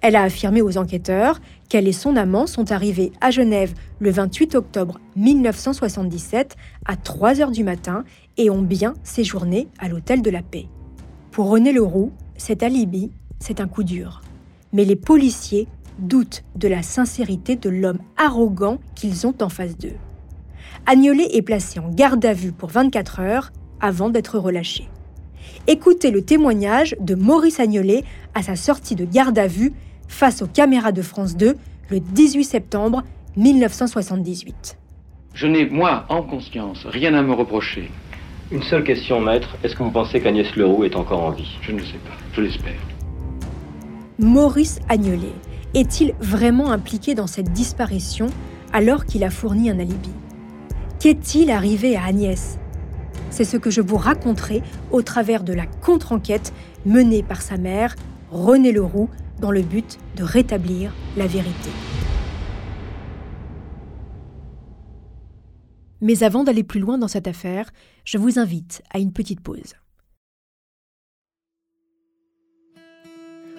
Elle 0.00 0.14
a 0.14 0.22
affirmé 0.22 0.62
aux 0.62 0.78
enquêteurs 0.78 1.40
qu'elle 1.68 1.88
et 1.88 1.92
son 1.92 2.14
amant 2.14 2.46
sont 2.46 2.70
arrivés 2.70 3.10
à 3.20 3.32
Genève 3.32 3.74
le 3.98 4.12
28 4.12 4.54
octobre 4.54 5.00
1977 5.16 6.54
à 6.84 6.96
3 6.96 7.40
heures 7.40 7.50
du 7.50 7.64
matin 7.64 8.04
et 8.36 8.50
ont 8.50 8.62
bien 8.62 8.94
séjourné 9.02 9.66
à 9.80 9.88
l'Hôtel 9.88 10.22
de 10.22 10.30
la 10.30 10.42
Paix. 10.42 10.68
Pour 11.32 11.50
René 11.50 11.72
Leroux, 11.72 12.12
cet 12.36 12.62
alibi, 12.62 13.10
c'est 13.40 13.60
un 13.60 13.66
coup 13.66 13.82
dur. 13.82 14.23
Mais 14.74 14.84
les 14.84 14.96
policiers 14.96 15.68
doutent 16.00 16.42
de 16.56 16.68
la 16.68 16.82
sincérité 16.82 17.54
de 17.56 17.70
l'homme 17.70 18.00
arrogant 18.16 18.78
qu'ils 18.94 19.26
ont 19.26 19.34
en 19.40 19.48
face 19.48 19.78
d'eux. 19.78 19.96
Agnolet 20.84 21.28
est 21.32 21.42
placé 21.42 21.78
en 21.78 21.88
garde 21.88 22.24
à 22.26 22.32
vue 22.32 22.52
pour 22.52 22.68
24 22.70 23.20
heures 23.20 23.52
avant 23.80 24.10
d'être 24.10 24.38
relâché. 24.38 24.88
Écoutez 25.68 26.10
le 26.10 26.22
témoignage 26.22 26.96
de 27.00 27.14
Maurice 27.14 27.60
Agnolet 27.60 28.02
à 28.34 28.42
sa 28.42 28.56
sortie 28.56 28.96
de 28.96 29.04
garde 29.04 29.38
à 29.38 29.46
vue 29.46 29.72
face 30.08 30.42
aux 30.42 30.46
caméras 30.48 30.92
de 30.92 31.02
France 31.02 31.36
2 31.36 31.56
le 31.90 32.00
18 32.00 32.44
septembre 32.44 33.02
1978. 33.36 34.76
Je 35.34 35.46
n'ai, 35.46 35.66
moi, 35.66 36.04
en 36.08 36.22
conscience, 36.22 36.84
rien 36.86 37.14
à 37.14 37.22
me 37.22 37.32
reprocher. 37.32 37.90
Une 38.50 38.62
seule 38.62 38.84
question, 38.84 39.20
maître. 39.20 39.56
Est-ce 39.62 39.74
que 39.74 39.82
vous 39.82 39.90
pensez 39.90 40.20
qu'Agnès 40.20 40.54
Leroux 40.56 40.84
est 40.84 40.96
encore 40.96 41.22
en 41.22 41.30
vie? 41.30 41.58
Je 41.62 41.72
ne 41.72 41.80
sais 41.80 41.98
pas. 42.04 42.16
Je 42.34 42.40
l'espère. 42.40 42.93
Maurice 44.20 44.78
Agnolet 44.88 45.34
est-il 45.74 46.14
vraiment 46.20 46.70
impliqué 46.70 47.16
dans 47.16 47.26
cette 47.26 47.52
disparition 47.52 48.28
alors 48.72 49.06
qu'il 49.06 49.24
a 49.24 49.30
fourni 49.30 49.70
un 49.70 49.80
alibi? 49.80 50.12
Qu'est-il 51.00 51.50
arrivé 51.50 51.96
à 51.96 52.04
Agnès? 52.04 52.60
C'est 53.30 53.42
ce 53.42 53.56
que 53.56 53.70
je 53.70 53.80
vous 53.80 53.96
raconterai 53.96 54.62
au 54.92 55.02
travers 55.02 55.42
de 55.42 55.52
la 55.52 55.66
contre-enquête 55.66 56.52
menée 56.86 57.24
par 57.24 57.42
sa 57.42 57.56
mère, 57.56 57.96
René 58.30 58.70
Leroux, 58.70 59.10
dans 59.40 59.50
le 59.50 59.62
but 59.62 59.98
de 60.14 60.22
rétablir 60.22 60.94
la 61.16 61.26
vérité. 61.26 61.70
Mais 66.00 66.22
avant 66.22 66.44
d'aller 66.44 66.62
plus 66.62 66.78
loin 66.78 66.98
dans 66.98 67.08
cette 67.08 67.26
affaire, 67.26 67.68
je 68.04 68.18
vous 68.18 68.38
invite 68.38 68.80
à 68.92 69.00
une 69.00 69.12
petite 69.12 69.40
pause. 69.40 69.74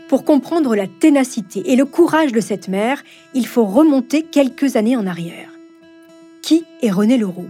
Pour 0.07 0.23
comprendre 0.23 0.75
la 0.75 0.85
ténacité 0.85 1.71
et 1.71 1.75
le 1.75 1.85
courage 1.85 2.31
de 2.31 2.39
cette 2.39 2.67
mère, 2.67 3.03
il 3.33 3.47
faut 3.47 3.65
remonter 3.65 4.21
quelques 4.21 4.75
années 4.75 4.95
en 4.95 5.07
arrière. 5.07 5.49
Qui 6.43 6.63
est 6.83 6.91
René 6.91 7.17
Leroux? 7.17 7.49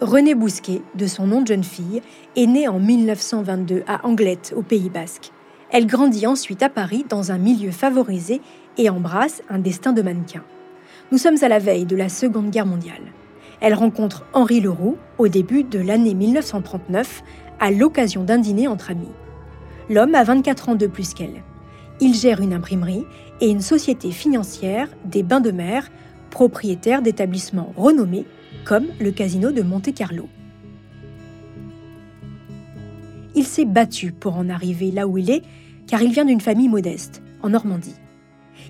Renée 0.00 0.34
Bousquet, 0.34 0.80
de 0.94 1.06
son 1.06 1.26
nom 1.26 1.42
de 1.42 1.48
jeune 1.48 1.64
fille, 1.64 2.00
est 2.34 2.46
née 2.46 2.66
en 2.66 2.78
1922 2.78 3.82
à 3.86 4.06
Anglette, 4.06 4.54
au 4.56 4.62
Pays 4.62 4.88
Basque. 4.88 5.32
Elle 5.70 5.86
grandit 5.86 6.26
ensuite 6.26 6.62
à 6.62 6.70
Paris 6.70 7.04
dans 7.08 7.30
un 7.30 7.38
milieu 7.38 7.72
favorisé 7.72 8.40
et 8.78 8.88
embrasse 8.88 9.42
un 9.50 9.58
destin 9.58 9.92
de 9.92 10.00
mannequin. 10.00 10.44
Nous 11.12 11.18
sommes 11.18 11.42
à 11.42 11.48
la 11.48 11.58
veille 11.58 11.86
de 11.86 11.96
la 11.96 12.08
Seconde 12.08 12.50
Guerre 12.50 12.66
mondiale. 12.66 13.12
Elle 13.60 13.74
rencontre 13.74 14.26
Henri 14.32 14.60
Leroux 14.60 14.96
au 15.18 15.28
début 15.28 15.64
de 15.64 15.78
l'année 15.78 16.14
1939 16.14 17.22
à 17.58 17.70
l'occasion 17.70 18.22
d'un 18.24 18.38
dîner 18.38 18.68
entre 18.68 18.90
amis. 18.90 19.08
L'homme 19.88 20.14
a 20.14 20.24
24 20.24 20.70
ans 20.70 20.74
de 20.74 20.86
plus 20.86 21.14
qu'elle. 21.14 21.42
Il 22.00 22.14
gère 22.14 22.40
une 22.40 22.52
imprimerie 22.52 23.04
et 23.40 23.48
une 23.48 23.60
société 23.60 24.10
financière 24.10 24.88
des 25.04 25.22
bains 25.22 25.40
de 25.40 25.50
mer, 25.50 25.88
propriétaire 26.30 27.02
d'établissements 27.02 27.72
renommés 27.76 28.26
comme 28.64 28.86
le 29.00 29.10
casino 29.12 29.52
de 29.52 29.62
Monte-Carlo. 29.62 30.28
Il 33.34 33.44
s'est 33.44 33.64
battu 33.64 34.12
pour 34.12 34.36
en 34.36 34.48
arriver 34.48 34.90
là 34.90 35.06
où 35.06 35.18
il 35.18 35.30
est, 35.30 35.42
car 35.86 36.02
il 36.02 36.12
vient 36.12 36.24
d'une 36.24 36.40
famille 36.40 36.68
modeste, 36.68 37.22
en 37.42 37.50
Normandie. 37.50 37.94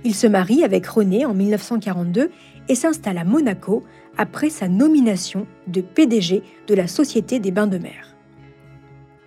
Il 0.05 0.15
se 0.15 0.27
marie 0.27 0.65
avec 0.65 0.87
René 0.87 1.25
en 1.25 1.35
1942 1.35 2.31
et 2.69 2.75
s'installe 2.75 3.19
à 3.19 3.25
Monaco 3.25 3.85
après 4.17 4.51
sa 4.51 4.69
nomination 4.69 5.47
de 5.67 5.81
PDG 5.81 6.43
de 6.67 6.75
la 6.75 6.87
Société 6.87 7.39
des 7.39 7.51
Bains 7.51 7.67
de 7.67 7.79
Mer. 7.79 8.17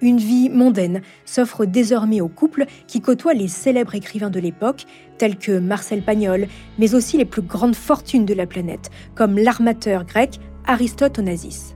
Une 0.02 0.18
vie 0.18 0.50
mondaine 0.50 1.02
s'offre 1.26 1.66
désormais 1.66 2.22
au 2.22 2.30
couple 2.30 2.66
qui 2.88 3.02
côtoie 3.02 3.34
les 3.34 3.50
célèbres 3.50 3.96
écrivains 3.96 4.30
de 4.30 4.40
l'époque, 4.40 4.86
tels 5.18 5.38
que 5.38 5.60
Marcel 5.60 6.02
Pagnol, 6.02 6.48
mais 6.78 6.96
aussi 6.96 7.18
les 7.18 7.26
plus 7.26 7.42
grandes 7.42 7.76
fortunes 7.76 8.26
de 8.26 8.34
la 8.34 8.48
planète, 8.48 8.90
comme 9.16 9.38
l'armateur 9.38 10.06
grec 10.06 10.40
Aristote 10.66 11.20
Onassis. 11.20 11.76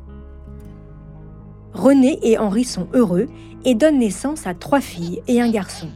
René 1.74 2.20
et 2.22 2.38
Henri 2.38 2.64
sont 2.64 2.88
heureux 2.94 3.28
et 3.66 3.76
donnent 3.76 4.00
naissance 4.00 4.48
à 4.48 4.54
trois 4.54 4.82
filles 4.82 5.22
et 5.28 5.42
un 5.42 5.50
garçon. 5.50 5.90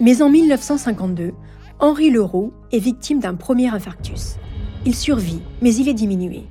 Mais 0.00 0.22
en 0.22 0.30
1952, 0.30 1.32
Henri 1.78 2.10
Leroux 2.10 2.52
est 2.72 2.78
victime 2.78 3.20
d'un 3.20 3.34
premier 3.34 3.68
infarctus. 3.68 4.38
Il 4.86 4.94
survit, 4.94 5.40
mais 5.62 5.74
il 5.74 5.88
est 5.88 5.94
diminué. 5.94 6.42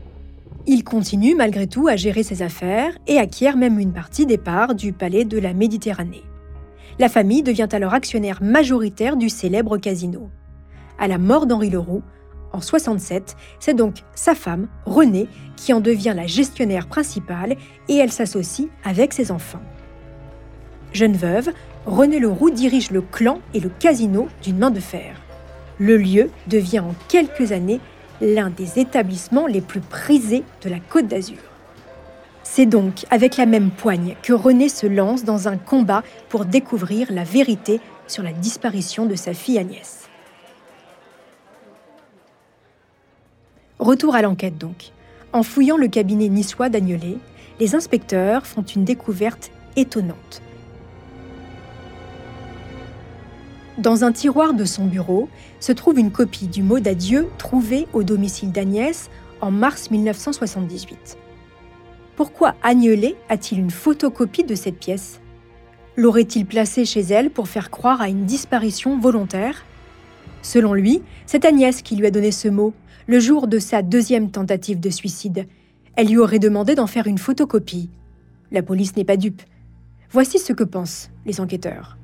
Il 0.66 0.84
continue 0.84 1.36
malgré 1.36 1.68
tout 1.68 1.88
à 1.88 1.96
gérer 1.96 2.24
ses 2.24 2.42
affaires 2.42 2.98
et 3.06 3.20
acquiert 3.20 3.58
même 3.58 3.78
une 3.80 3.94
partie 3.94 4.26
des 4.26 4.40
parts 4.40 4.74
du 4.74 4.92
palais 4.92 5.24
de 5.24 5.38
la 5.38 5.54
Méditerranée. 5.54 6.24
La 6.98 7.10
famille 7.10 7.44
devient 7.44 7.68
alors 7.72 7.94
actionnaire 7.94 8.42
majoritaire 8.42 9.18
du 9.18 9.30
célèbre 9.30 9.78
casino. 9.78 10.30
À 10.98 11.08
la 11.08 11.20
mort 11.20 11.46
d'Henri 11.46 11.70
Leroux, 11.70 12.02
en 12.54 12.62
67, 12.62 13.36
c'est 13.60 13.76
donc 13.76 13.98
sa 14.16 14.34
femme, 14.34 14.68
Renée, 14.86 15.28
qui 15.56 15.72
en 15.74 15.80
devient 15.80 16.14
la 16.16 16.26
gestionnaire 16.26 16.88
principale 16.88 17.56
et 17.88 17.98
elle 17.98 18.12
s'associe 18.12 18.68
avec 18.84 19.14
ses 19.14 19.32
enfants. 19.32 19.62
Jeune 20.92 21.18
veuve, 21.18 21.52
René 21.86 22.20
Leroux 22.20 22.50
dirige 22.50 22.90
le 22.90 23.02
clan 23.02 23.40
et 23.54 23.60
le 23.60 23.70
casino 23.70 24.28
d'une 24.42 24.58
main 24.58 24.72
de 24.72 24.80
fer. 24.80 25.20
Le 25.80 25.98
lieu 25.98 26.30
devient 26.48 26.80
en 26.80 26.96
quelques 27.10 27.52
années 27.52 27.80
l'un 28.24 28.50
des 28.50 28.80
établissements 28.80 29.48
les 29.48 29.62
plus 29.62 29.82
prisés 29.82 30.44
de 30.64 30.70
la 30.70 30.80
Côte 30.80 31.08
d'Azur. 31.08 31.38
C'est 32.44 32.66
donc 32.66 33.06
avec 33.10 33.38
la 33.38 33.46
même 33.46 33.70
poigne 33.70 34.16
que 34.24 34.34
René 34.34 34.70
se 34.70 34.88
lance 34.88 35.24
dans 35.24 35.48
un 35.48 35.58
combat 35.58 36.04
pour 36.30 36.46
découvrir 36.46 37.12
la 37.12 37.24
vérité 37.24 37.82
sur 38.08 38.24
la 38.24 38.32
disparition 38.32 39.06
de 39.06 39.16
sa 39.16 39.34
fille 39.34 39.58
Agnès. 39.58 40.08
Retour 43.80 44.16
à 44.16 44.22
l'enquête 44.22 44.58
donc. 44.58 44.92
En 45.34 45.44
fouillant 45.44 45.78
le 45.78 45.88
cabinet 45.88 46.30
niçois 46.30 46.70
d'Agnelet, 46.70 47.18
les 47.60 47.76
inspecteurs 47.76 48.46
font 48.46 48.62
une 48.62 48.86
découverte 48.86 49.52
étonnante. 49.76 50.42
Dans 53.80 54.04
un 54.04 54.12
tiroir 54.12 54.54
de 54.54 54.66
son 54.66 54.86
bureau 54.86 55.30
se 55.60 55.72
trouve 55.72 55.98
une 55.98 56.12
copie 56.12 56.48
du 56.48 56.62
mot 56.62 56.80
d'adieu 56.80 57.28
trouvé 57.40 57.88
au 57.94 58.04
domicile 58.04 58.52
d'Agnès 58.52 59.10
en 59.42 59.50
mars 59.50 59.90
1978. 59.90 61.18
Pourquoi 62.16 62.54
Agnelet 62.62 63.16
a-t-il 63.30 63.60
une 63.60 63.72
photocopie 63.72 64.44
de 64.44 64.54
cette 64.54 64.78
pièce? 64.78 65.20
L'aurait-il 65.98 66.46
placée 66.46 66.86
chez 66.86 67.02
elle 67.02 67.32
pour 67.32 67.48
faire 67.48 67.72
croire 67.72 68.00
à 68.00 68.10
une 68.10 68.26
disparition 68.26 69.00
volontaire? 69.00 69.66
Selon 70.44 70.76
lui, 70.76 71.02
c'est 71.26 71.44
Agnès 71.44 71.82
qui 71.82 71.96
lui 71.96 72.06
a 72.06 72.12
donné 72.12 72.32
ce 72.32 72.50
mot, 72.50 72.74
le 73.08 73.20
jour 73.20 73.48
de 73.48 73.58
sa 73.58 73.82
deuxième 73.82 74.30
tentative 74.30 74.80
de 74.80 74.92
suicide. 74.92 75.48
Elle 75.96 76.10
lui 76.10 76.20
aurait 76.20 76.38
demandé 76.38 76.76
d'en 76.76 76.88
faire 76.88 77.08
une 77.08 77.18
photocopie. 77.18 77.90
La 78.52 78.62
police 78.62 78.96
n'est 78.96 79.04
pas 79.04 79.18
dupe. 79.18 79.42
Voici 80.12 80.38
ce 80.38 80.54
que 80.54 80.64
pensent 80.64 81.10
les 81.26 81.42
enquêteurs. 81.42 81.98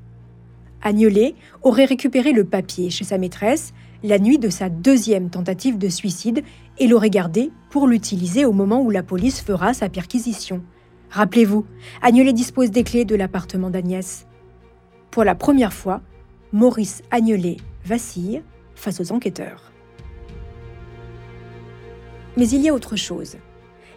Agnelet 0.82 1.36
aurait 1.64 1.86
récupéré 1.86 2.32
le 2.32 2.46
papier 2.46 2.90
chez 2.90 3.04
sa 3.04 3.18
maîtresse 3.18 3.74
la 4.04 4.18
nuit 4.18 4.40
de 4.40 4.50
sa 4.50 4.70
deuxième 4.70 5.30
tentative 5.30 5.78
de 5.78 5.90
suicide 5.90 6.44
et 6.78 6.88
l'aurait 6.88 7.10
gardé 7.10 7.52
pour 7.70 7.88
l'utiliser 7.88 8.46
au 8.46 8.54
moment 8.54 8.82
où 8.82 8.90
la 8.90 9.04
police 9.04 9.42
fera 9.42 9.74
sa 9.74 9.90
perquisition. 9.90 10.64
Rappelez-vous, 11.10 11.66
Agnelet 12.02 12.34
dispose 12.34 12.72
des 12.72 12.84
clés 12.84 13.06
de 13.06 13.16
l'appartement 13.16 13.70
d'Agnès. 13.70 14.28
Pour 15.12 15.24
la 15.24 15.36
première 15.36 15.74
fois, 15.74 16.02
Maurice 16.54 17.02
Agnelet 17.12 17.58
vacille 17.84 18.42
face 18.76 19.02
aux 19.02 19.12
enquêteurs. 19.12 19.72
Mais 22.38 22.48
il 22.48 22.62
y 22.62 22.70
a 22.70 22.74
autre 22.74 22.96
chose. 22.96 23.38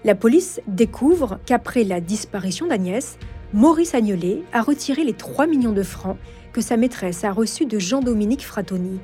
La 0.05 0.15
police 0.17 0.61
découvre 0.67 1.39
qu'après 1.47 1.85
la 1.85 2.01
disparition 2.01 2.67
d'Agnès, 2.67 3.19
Maurice 3.53 3.95
Agnelet 3.95 4.43
a 4.53 4.63
retiré 4.63 5.05
les 5.05 5.13
3 5.13 5.47
millions 5.47 5.73
de 5.73 5.83
francs 5.83 6.17
que 6.53 6.61
sa 6.61 6.77
maîtresse 6.77 7.25
a 7.25 7.33
reçus 7.33 7.67
de 7.67 7.79
Jean-Dominique 7.79 8.47
Fratoni. 8.47 9.01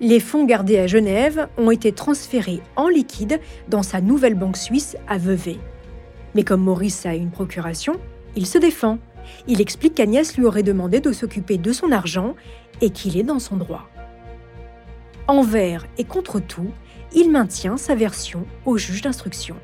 Les 0.00 0.20
fonds 0.20 0.44
gardés 0.44 0.78
à 0.78 0.86
Genève 0.86 1.48
ont 1.56 1.70
été 1.70 1.92
transférés 1.92 2.60
en 2.76 2.88
liquide 2.88 3.40
dans 3.68 3.82
sa 3.82 4.00
nouvelle 4.00 4.34
banque 4.34 4.56
suisse 4.56 4.96
à 5.06 5.18
Vevey. 5.18 5.56
Mais 6.34 6.42
comme 6.42 6.62
Maurice 6.62 7.06
a 7.06 7.14
une 7.14 7.30
procuration, 7.30 8.00
il 8.36 8.46
se 8.46 8.58
défend. 8.58 8.98
Il 9.46 9.60
explique 9.60 9.94
qu'Agnès 9.94 10.36
lui 10.36 10.44
aurait 10.44 10.62
demandé 10.62 11.00
de 11.00 11.12
s'occuper 11.12 11.58
de 11.58 11.72
son 11.72 11.92
argent 11.92 12.34
et 12.80 12.90
qu'il 12.90 13.16
est 13.16 13.22
dans 13.22 13.38
son 13.38 13.56
droit. 13.56 13.88
Envers 15.28 15.86
et 15.96 16.04
contre 16.04 16.40
tout, 16.40 16.70
il 17.14 17.30
maintient 17.30 17.76
sa 17.76 17.94
version 17.94 18.44
au 18.66 18.76
juge 18.76 19.02
d'instruction. 19.02 19.56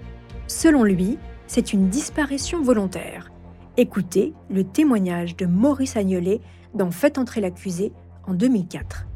Selon 0.46 0.84
lui, 0.84 1.18
c'est 1.46 1.72
une 1.72 1.88
disparition 1.88 2.62
volontaire. 2.62 3.30
Écoutez 3.76 4.32
le 4.48 4.64
témoignage 4.64 5.36
de 5.36 5.46
Maurice 5.46 5.96
Agnelet 5.96 6.40
dans 6.74 6.90
Faites 6.90 7.18
entrer 7.18 7.40
l'accusé 7.40 7.92
en 8.26 8.34
2004. 8.34 9.06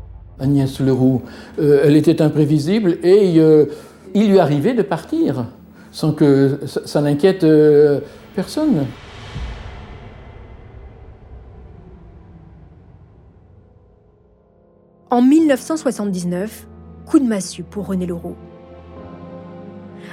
Agnès 0.40 0.80
Leroux, 0.80 1.22
euh, 1.58 1.82
elle 1.84 1.96
était 1.96 2.20
imprévisible 2.20 2.98
et 3.02 3.38
euh, 3.38 3.66
il 4.14 4.30
lui 4.30 4.38
arrivait 4.38 4.74
de 4.74 4.82
partir 4.82 5.46
sans 5.92 6.12
que 6.12 6.58
ça, 6.66 7.00
n'inquiète 7.00 7.44
euh, 7.44 8.00
personne. 8.34 8.86
En 15.08 15.22
1979, 15.22 16.66
coup 17.06 17.20
de 17.20 17.24
massue 17.24 17.62
pour 17.62 17.86
René 17.86 18.06
Leroux. 18.06 18.34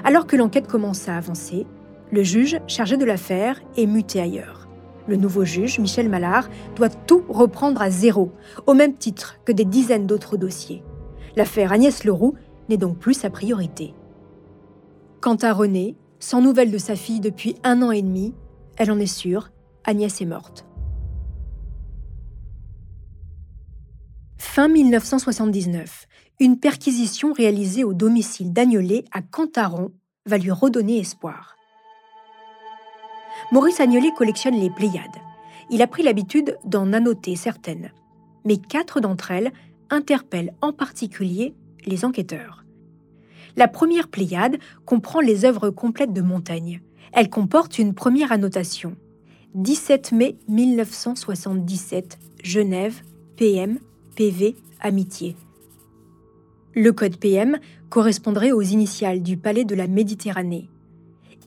Alors 0.03 0.27
que 0.27 0.35
l'enquête 0.35 0.67
commence 0.67 1.09
à 1.09 1.17
avancer, 1.17 1.65
le 2.11 2.21
juge 2.21 2.59
chargé 2.67 2.97
de 2.97 3.05
l'affaire 3.05 3.59
est 3.75 3.87
muté 3.87 4.21
ailleurs. 4.21 4.60
Le 5.07 5.15
nouveau 5.15 5.45
juge, 5.45 5.79
Michel 5.79 6.09
Mallard, 6.09 6.49
doit 6.75 6.89
tout 6.89 7.23
reprendre 7.29 7.81
à 7.81 7.89
zéro, 7.89 8.31
au 8.67 8.73
même 8.73 8.95
titre 8.95 9.39
que 9.45 9.51
des 9.51 9.65
dizaines 9.65 10.07
d'autres 10.07 10.37
dossiers. 10.37 10.83
L'affaire 11.35 11.71
Agnès 11.71 12.03
Leroux 12.03 12.35
n'est 12.69 12.77
donc 12.77 12.97
plus 12.97 13.13
sa 13.13 13.29
priorité. 13.29 13.93
Quant 15.19 15.37
à 15.41 15.53
René, 15.53 15.95
sans 16.19 16.41
nouvelles 16.41 16.71
de 16.71 16.77
sa 16.77 16.95
fille 16.95 17.19
depuis 17.19 17.55
un 17.63 17.81
an 17.81 17.91
et 17.91 18.01
demi, 18.01 18.33
elle 18.77 18.91
en 18.91 18.99
est 18.99 19.05
sûre, 19.05 19.51
Agnès 19.85 20.21
est 20.21 20.25
morte. 20.25 20.65
Fin 24.37 24.67
1979, 24.67 26.07
une 26.39 26.59
perquisition 26.59 27.33
réalisée 27.33 27.83
au 27.83 27.93
domicile 27.93 28.51
d'Agnolet 28.51 29.05
à 29.11 29.21
Cantaron 29.21 29.91
va 30.25 30.37
lui 30.37 30.51
redonner 30.51 30.99
espoir. 30.99 31.55
Maurice 33.51 33.81
Agnolet 33.81 34.13
collectionne 34.15 34.55
les 34.55 34.69
Pléiades. 34.69 35.17
Il 35.69 35.81
a 35.81 35.87
pris 35.87 36.03
l'habitude 36.03 36.57
d'en 36.63 36.93
annoter 36.93 37.35
certaines. 37.35 37.91
Mais 38.45 38.55
quatre 38.55 39.01
d'entre 39.01 39.31
elles 39.31 39.51
interpellent 39.89 40.53
en 40.61 40.71
particulier 40.71 41.53
les 41.85 42.05
enquêteurs. 42.05 42.63
La 43.57 43.67
première 43.67 44.07
Pléiade 44.07 44.57
comprend 44.85 45.19
les 45.19 45.43
œuvres 45.43 45.69
complètes 45.69 46.13
de 46.13 46.21
Montaigne. 46.21 46.81
Elle 47.11 47.29
comporte 47.29 47.77
une 47.77 47.93
première 47.93 48.31
annotation. 48.31 48.95
17 49.55 50.13
mai 50.13 50.37
1977, 50.47 52.19
Genève, 52.41 53.01
PM, 53.35 53.79
PV, 54.15 54.55
Amitié. 54.79 55.35
Le 56.73 56.93
code 56.93 57.17
PM 57.17 57.59
correspondrait 57.89 58.53
aux 58.53 58.61
initiales 58.61 59.21
du 59.21 59.35
Palais 59.35 59.65
de 59.65 59.75
la 59.75 59.87
Méditerranée. 59.87 60.70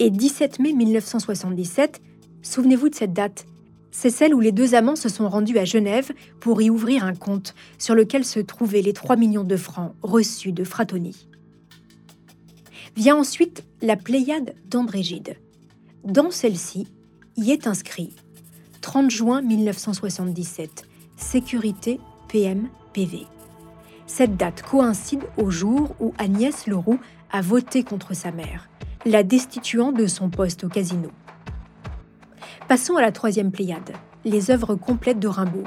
Et 0.01 0.11
17 0.11 0.59
mai 0.59 0.73
1977, 0.73 2.03
souvenez-vous 2.43 2.89
de 2.89 2.95
cette 2.95 3.13
date, 3.13 3.47
c'est 3.93 4.11
celle 4.11 4.35
où 4.35 4.41
les 4.41 4.51
deux 4.51 4.75
amants 4.75 4.97
se 4.97 5.09
sont 5.09 5.29
rendus 5.29 5.57
à 5.57 5.65
Genève 5.65 6.11
pour 6.41 6.61
y 6.61 6.69
ouvrir 6.69 7.05
un 7.05 7.15
compte 7.15 7.55
sur 7.79 7.95
lequel 7.95 8.25
se 8.25 8.41
trouvaient 8.41 8.83
les 8.83 8.93
3 8.93 9.15
millions 9.15 9.45
de 9.45 9.57
francs 9.57 9.95
reçus 10.03 10.51
de 10.51 10.65
Fratoni. 10.65 11.29
Vient 12.97 13.17
ensuite 13.17 13.63
la 13.83 13.95
Pléiade 13.95 14.57
d'Andrégide. 14.69 15.37
Dans 16.03 16.33
celle-ci, 16.33 16.89
y 17.37 17.53
est 17.53 17.69
inscrit 17.69 18.11
30 18.81 19.11
juin 19.13 19.43
1977, 19.43 20.87
sécurité 21.17 22.01
PM 22.29 22.69
PV. 22.93 23.27
Cette 24.09 24.37
date 24.37 24.63
coïncide 24.63 25.23
au 25.37 25.51
jour 25.51 25.95
où 26.01 26.13
Agnès 26.19 26.67
Leroux 26.67 26.99
a 27.31 27.41
voté 27.41 27.85
contre 27.85 28.15
sa 28.15 28.33
mère 28.33 28.69
la 29.05 29.23
destituant 29.23 29.93
de 29.93 30.07
son 30.07 30.31
poste 30.31 30.65
au 30.65 30.69
casino. 30.69 31.11
Passons 32.69 32.97
à 32.97 33.03
la 33.03 33.13
troisième 33.13 33.51
Pléiade, 33.51 33.93
les 34.25 34.51
œuvres 34.51 34.75
complètes 34.75 35.21
de 35.21 35.29
Rimbaud. 35.29 35.65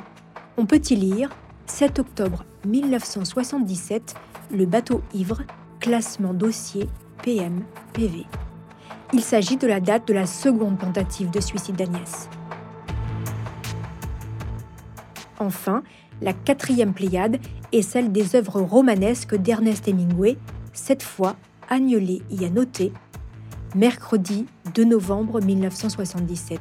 On 0.57 0.65
peut 0.65 0.81
y 0.89 0.95
lire 0.95 1.29
7 1.67 1.99
octobre 1.99 2.45
1977, 2.65 4.15
Le 4.51 4.65
bateau 4.65 5.03
ivre, 5.13 5.43
classement 5.79 6.33
dossier 6.33 6.89
PM-PV. 7.21 8.25
Il 9.13 9.21
s'agit 9.21 9.57
de 9.57 9.67
la 9.67 9.79
date 9.79 10.07
de 10.07 10.13
la 10.13 10.25
seconde 10.25 10.79
tentative 10.79 11.29
de 11.29 11.39
suicide 11.39 11.75
d'Agnès. 11.75 12.29
Enfin, 15.39 15.83
la 16.23 16.33
quatrième 16.33 16.93
Pléiade 16.93 17.37
est 17.71 17.83
celle 17.83 18.11
des 18.11 18.35
œuvres 18.35 18.61
romanesques 18.61 19.35
d'Ernest 19.35 19.87
Hemingway. 19.87 20.37
Cette 20.73 21.03
fois, 21.03 21.35
Agnelet 21.69 22.21
y 22.31 22.45
a 22.45 22.49
noté 22.49 22.91
mercredi 23.75 24.45
2 24.73 24.85
novembre 24.85 25.41
1977. 25.41 26.59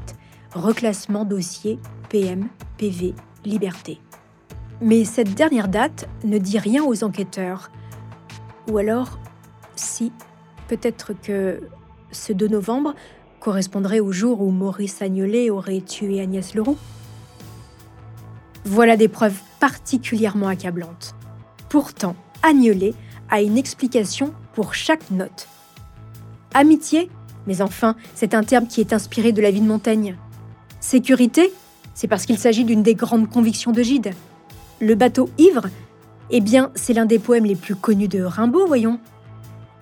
Reclassement 0.55 1.25
dossier 1.25 1.79
PM, 2.09 2.49
PV, 2.79 3.15
Liberté. 3.45 4.01
Mais 4.81 5.05
cette 5.05 5.35
dernière 5.35 5.69
date 5.69 6.09
ne 6.25 6.39
dit 6.39 6.59
rien 6.59 6.85
aux 6.85 7.05
enquêteurs. 7.05 7.71
Ou 8.71 8.79
alors, 8.79 9.19
si, 9.77 10.13
peut-être 10.69 11.13
que 11.21 11.61
ce 12.11 12.33
2 12.33 12.49
novembre 12.49 12.95
correspondrait 13.41 14.01
au 14.01 14.13
jour 14.13 14.41
où 14.41 14.51
Maurice 14.51 15.03
Agnolet 15.03 15.51
aurait 15.51 15.81
tué 15.81 16.21
Agnès 16.21 16.55
Leroux. 16.55 16.79
Voilà 18.65 18.97
des 18.97 19.09
preuves 19.09 19.41
particulièrement 19.61 20.49
accablantes. 20.49 21.15
Pourtant, 21.69 22.17
Agnolet 22.43 22.95
a 23.31 23.43
une 23.43 23.59
explication 23.59 24.33
pour 24.55 24.75
chaque 24.75 25.11
note 25.11 25.49
Amitié 26.59 27.11
Mais 27.47 27.61
enfin, 27.61 27.97
c'est 28.15 28.33
un 28.33 28.43
terme 28.43 28.67
qui 28.67 28.81
est 28.81 28.95
inspiré 28.95 29.33
de 29.33 29.43
la 29.43 29.51
vie 29.51 29.61
de 29.61 29.67
Montaigne. 29.67 30.17
Sécurité 30.81 31.53
C'est 31.93 32.09
parce 32.09 32.25
qu'il 32.25 32.39
s'agit 32.39 32.65
d'une 32.65 32.83
des 32.83 32.95
grandes 32.95 33.29
convictions 33.29 33.73
de 33.73 33.83
Gide. 33.83 34.15
Le 34.81 34.95
bateau 34.95 35.29
ivre 35.37 35.67
Eh 36.31 36.41
bien, 36.41 36.71
c'est 36.75 36.95
l'un 36.95 37.05
des 37.05 37.19
poèmes 37.19 37.45
les 37.45 37.57
plus 37.57 37.77
connus 37.77 38.09
de 38.09 38.23
Rimbaud, 38.23 38.67
voyons. 38.67 38.99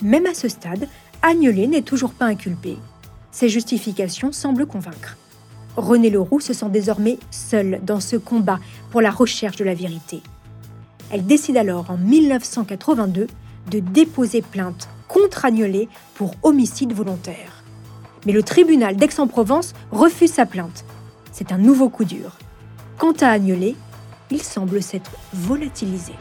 Même 0.03 0.27
à 0.27 0.35
ce 0.35 0.49
stade, 0.49 0.89
Agnelet 1.23 1.69
n'est 1.69 1.83
toujours 1.83 2.11
pas 2.11 2.27
inculpé. 2.27 2.77
Ses 3.31 3.49
justifications 3.49 4.33
semblent 4.33 4.67
convaincre. 4.67 5.17
René 5.77 6.11
Leroux 6.11 6.41
se 6.41 6.53
sent 6.53 6.71
désormais 6.71 7.21
seul 7.31 7.79
dans 7.85 8.01
ce 8.01 8.17
combat 8.17 8.59
pour 8.91 9.01
la 9.01 9.13
recherche 9.13 9.57
de 9.59 9.65
la 9.65 9.75
vérité. 9.75 10.23
Elle 11.13 11.25
décide 11.25 11.57
alors 11.57 11.93
en 11.93 11.99
1982 11.99 13.29
de 13.71 13.79
déposer 13.79 14.43
plainte 14.43 14.89
contre 15.09 15.45
Agnelet 15.45 15.89
pour 16.15 16.35
homicide 16.43 16.93
volontaire. 16.93 17.63
Mais 18.27 18.33
le 18.33 18.43
tribunal 18.43 18.97
d'Aix-en-Provence 18.97 19.75
refuse 19.91 20.33
sa 20.33 20.47
plainte. 20.47 20.85
C'est 21.33 21.53
un 21.53 21.59
nouveau 21.59 21.89
coup 21.89 22.05
dur. 22.05 22.39
Quant 22.99 23.13
à 23.21 23.29
Agnelet, 23.29 23.75
il 24.31 24.43
semble 24.43 24.83
s'être 24.83 25.13
volatilisé. 25.33 26.13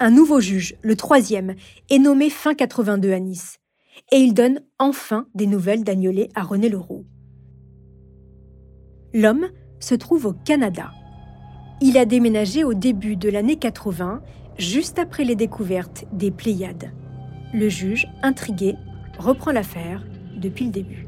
Un 0.00 0.10
nouveau 0.10 0.40
juge, 0.40 0.76
le 0.82 0.94
troisième, 0.94 1.56
est 1.90 1.98
nommé 1.98 2.30
fin 2.30 2.54
82 2.54 3.12
à 3.12 3.18
Nice. 3.18 3.58
Et 4.12 4.18
il 4.18 4.32
donne 4.32 4.60
enfin 4.78 5.26
des 5.34 5.46
nouvelles 5.46 5.82
d'Agnelet 5.82 6.28
à 6.36 6.42
René 6.42 6.68
Leroux. 6.68 7.04
L'homme 9.12 9.48
se 9.80 9.94
trouve 9.96 10.26
au 10.26 10.32
Canada. 10.32 10.92
Il 11.80 11.98
a 11.98 12.04
déménagé 12.04 12.62
au 12.62 12.74
début 12.74 13.16
de 13.16 13.28
l'année 13.28 13.56
80, 13.56 14.22
juste 14.58 14.98
après 14.98 15.24
les 15.24 15.36
découvertes 15.36 16.04
des 16.12 16.30
Pléiades. 16.30 16.92
Le 17.54 17.68
juge, 17.68 18.06
intrigué, 18.22 18.74
reprend 19.18 19.52
l'affaire 19.52 20.04
depuis 20.36 20.66
le 20.66 20.70
début. 20.70 21.06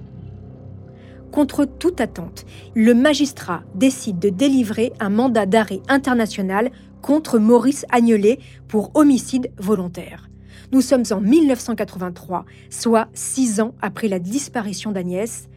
Contre 1.32 1.64
toute 1.64 2.00
attente, 2.00 2.44
le 2.74 2.94
magistrat 2.94 3.62
décide 3.74 4.18
de 4.18 4.30
délivrer 4.30 4.92
un 4.98 5.10
mandat 5.10 5.46
d'arrêt 5.46 5.80
international 5.88 6.70
contre 7.02 7.38
Maurice 7.38 7.86
Agnelet 7.90 8.38
pour 8.66 8.90
homicide 8.94 9.52
volontaire. 9.56 10.28
Nous 10.72 10.80
sommes 10.80 11.04
en 11.10 11.20
1983, 11.20 12.44
soit 12.68 13.08
six 13.12 13.60
ans 13.60 13.74
après 13.80 14.08
la 14.08 14.18
disparition 14.18 14.92
d'Agnès. 14.92 15.48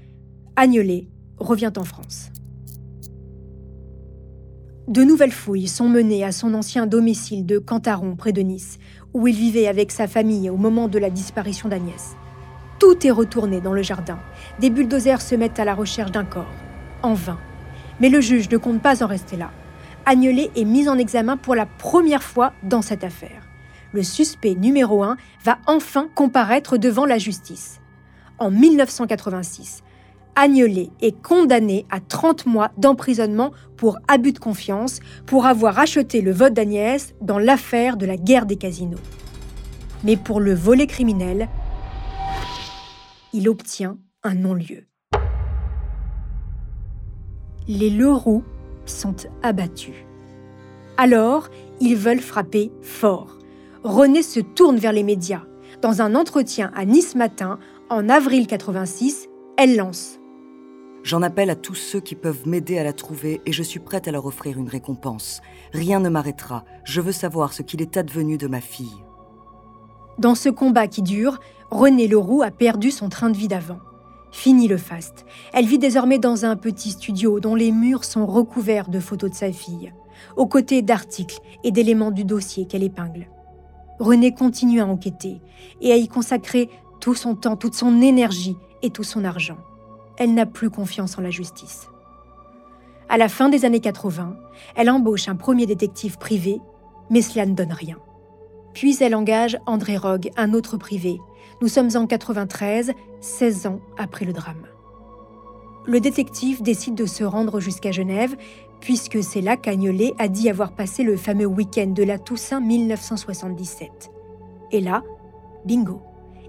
Agnelet 0.55 1.07
revient 1.37 1.73
en 1.77 1.83
France. 1.83 2.29
De 4.89 5.05
nouvelles 5.05 5.31
fouilles 5.31 5.69
sont 5.69 5.87
menées 5.87 6.25
à 6.25 6.33
son 6.33 6.53
ancien 6.53 6.87
domicile 6.87 7.45
de 7.45 7.57
Cantaron, 7.57 8.17
près 8.17 8.33
de 8.33 8.41
Nice, 8.41 8.79
où 9.13 9.29
il 9.29 9.35
vivait 9.35 9.67
avec 9.67 9.91
sa 9.91 10.07
famille 10.07 10.49
au 10.49 10.57
moment 10.57 10.89
de 10.89 10.99
la 10.99 11.09
disparition 11.09 11.69
d'Agnès. 11.69 12.17
Tout 12.79 13.07
est 13.07 13.11
retourné 13.11 13.61
dans 13.61 13.71
le 13.71 13.81
jardin. 13.81 14.19
Des 14.59 14.69
bulldozers 14.69 15.21
se 15.21 15.35
mettent 15.35 15.59
à 15.59 15.63
la 15.63 15.73
recherche 15.73 16.11
d'un 16.11 16.25
corps. 16.25 16.51
En 17.01 17.13
vain. 17.13 17.39
Mais 18.01 18.09
le 18.09 18.19
juge 18.19 18.49
ne 18.49 18.57
compte 18.57 18.81
pas 18.81 19.01
en 19.01 19.07
rester 19.07 19.37
là. 19.37 19.51
Agnelet 20.05 20.51
est 20.53 20.65
mis 20.65 20.89
en 20.89 20.97
examen 20.97 21.37
pour 21.37 21.55
la 21.55 21.65
première 21.65 22.23
fois 22.23 22.51
dans 22.61 22.81
cette 22.81 23.05
affaire. 23.05 23.47
Le 23.93 24.03
suspect 24.03 24.55
numéro 24.55 25.01
1 25.01 25.15
va 25.45 25.59
enfin 25.65 26.09
comparaître 26.13 26.75
devant 26.77 27.05
la 27.05 27.19
justice. 27.19 27.79
En 28.37 28.51
1986, 28.51 29.81
Agnelet 30.35 30.89
est 31.01 31.21
condamné 31.21 31.85
à 31.91 31.99
30 31.99 32.45
mois 32.47 32.71
d'emprisonnement 32.77 33.51
pour 33.77 33.99
abus 34.07 34.33
de 34.33 34.39
confiance 34.39 34.99
pour 35.25 35.45
avoir 35.45 35.77
acheté 35.77 36.21
le 36.21 36.31
vote 36.31 36.53
d'Agnès 36.53 37.13
dans 37.21 37.37
l'affaire 37.37 37.97
de 37.97 38.05
la 38.05 38.17
guerre 38.17 38.45
des 38.45 38.55
casinos. 38.55 38.97
Mais 40.03 40.17
pour 40.17 40.39
le 40.39 40.53
volet 40.53 40.87
criminel, 40.87 41.49
il 43.31 43.47
obtient 43.47 43.97
un 44.23 44.35
non-lieu. 44.35 44.85
Les 47.67 47.89
Leroux 47.89 48.43
sont 48.85 49.15
abattus. 49.43 49.95
Alors, 50.97 51.49
ils 51.79 51.95
veulent 51.95 52.19
frapper 52.19 52.71
fort. 52.81 53.37
René 53.83 54.21
se 54.21 54.39
tourne 54.39 54.77
vers 54.77 54.91
les 54.91 55.03
médias. 55.03 55.43
Dans 55.81 56.01
un 56.01 56.15
entretien 56.15 56.71
à 56.75 56.85
Nice 56.85 57.15
Matin, 57.15 57.59
en 57.89 58.09
avril 58.09 58.47
86, 58.47 59.27
elle 59.57 59.75
lance 59.75 60.19
J'en 61.03 61.21
appelle 61.21 61.49
à 61.49 61.55
tous 61.55 61.75
ceux 61.75 61.99
qui 61.99 62.15
peuvent 62.15 62.47
m'aider 62.47 62.79
à 62.79 62.83
la 62.83 62.93
trouver 62.93 63.41
et 63.45 63.51
je 63.51 63.61
suis 63.61 63.81
prête 63.81 64.07
à 64.07 64.11
leur 64.11 64.25
offrir 64.25 64.57
une 64.57 64.69
récompense. 64.69 65.41
Rien 65.73 65.99
ne 65.99 66.07
m'arrêtera. 66.07 66.63
Je 66.85 67.01
veux 67.01 67.11
savoir 67.11 67.51
ce 67.51 67.61
qu'il 67.61 67.81
est 67.81 67.97
advenu 67.97 68.37
de 68.37 68.47
ma 68.47 68.61
fille. 68.61 69.03
Dans 70.17 70.33
ce 70.33 70.47
combat 70.47 70.87
qui 70.87 71.01
dure, 71.01 71.39
René 71.71 72.07
Leroux 72.07 72.41
a 72.41 72.51
perdu 72.51 72.89
son 72.89 73.09
train 73.09 73.29
de 73.29 73.35
vie 73.35 73.49
d'avant. 73.49 73.79
Fini 74.31 74.69
le 74.69 74.77
faste. 74.77 75.25
Elle 75.51 75.65
vit 75.65 75.77
désormais 75.77 76.19
dans 76.19 76.45
un 76.45 76.55
petit 76.55 76.91
studio 76.91 77.41
dont 77.41 77.55
les 77.55 77.71
murs 77.71 78.05
sont 78.05 78.25
recouverts 78.25 78.89
de 78.89 79.01
photos 79.01 79.31
de 79.31 79.35
sa 79.35 79.51
fille, 79.51 79.91
aux 80.37 80.47
côtés 80.47 80.81
d'articles 80.81 81.39
et 81.65 81.71
d'éléments 81.71 82.11
du 82.11 82.23
dossier 82.23 82.65
qu'elle 82.65 82.83
épingle. 82.83 83.27
René 83.99 84.33
continue 84.33 84.79
à 84.79 84.87
enquêter 84.87 85.41
et 85.81 85.91
à 85.91 85.97
y 85.97 86.07
consacrer 86.07 86.69
tout 87.01 87.13
son 87.13 87.35
temps, 87.35 87.57
toute 87.57 87.75
son 87.75 88.01
énergie 88.01 88.55
et 88.81 88.89
tout 88.89 89.03
son 89.03 89.25
argent. 89.25 89.57
Elle 90.17 90.33
n'a 90.33 90.45
plus 90.45 90.69
confiance 90.69 91.17
en 91.17 91.21
la 91.21 91.29
justice. 91.29 91.89
À 93.09 93.17
la 93.17 93.29
fin 93.29 93.49
des 93.49 93.65
années 93.65 93.79
80, 93.79 94.35
elle 94.75 94.89
embauche 94.89 95.27
un 95.27 95.35
premier 95.35 95.65
détective 95.65 96.17
privé, 96.17 96.61
mais 97.09 97.21
cela 97.21 97.45
ne 97.45 97.53
donne 97.53 97.73
rien. 97.73 97.97
Puis 98.73 98.97
elle 99.01 99.15
engage 99.15 99.57
André 99.65 99.97
Rogue, 99.97 100.31
un 100.35 100.53
autre 100.53 100.77
privé, 100.77 101.19
nous 101.61 101.67
sommes 101.67 101.91
en 101.95 102.07
93, 102.07 102.91
16 103.21 103.67
ans 103.67 103.79
après 103.97 104.25
le 104.25 104.33
drame. 104.33 104.65
Le 105.85 105.99
détective 105.99 106.61
décide 106.61 106.95
de 106.95 107.05
se 107.05 107.23
rendre 107.23 107.59
jusqu'à 107.59 107.91
Genève, 107.91 108.35
puisque 108.79 109.23
c'est 109.23 109.41
là 109.41 109.57
qu'Agnelet 109.57 110.13
a 110.17 110.27
dit 110.27 110.49
avoir 110.49 110.73
passé 110.73 111.03
le 111.03 111.17
fameux 111.17 111.45
week-end 111.45 111.87
de 111.87 112.03
la 112.03 112.19
Toussaint 112.19 112.59
1977. 112.59 114.11
Et 114.71 114.81
là, 114.81 115.03
bingo, 115.65 116.01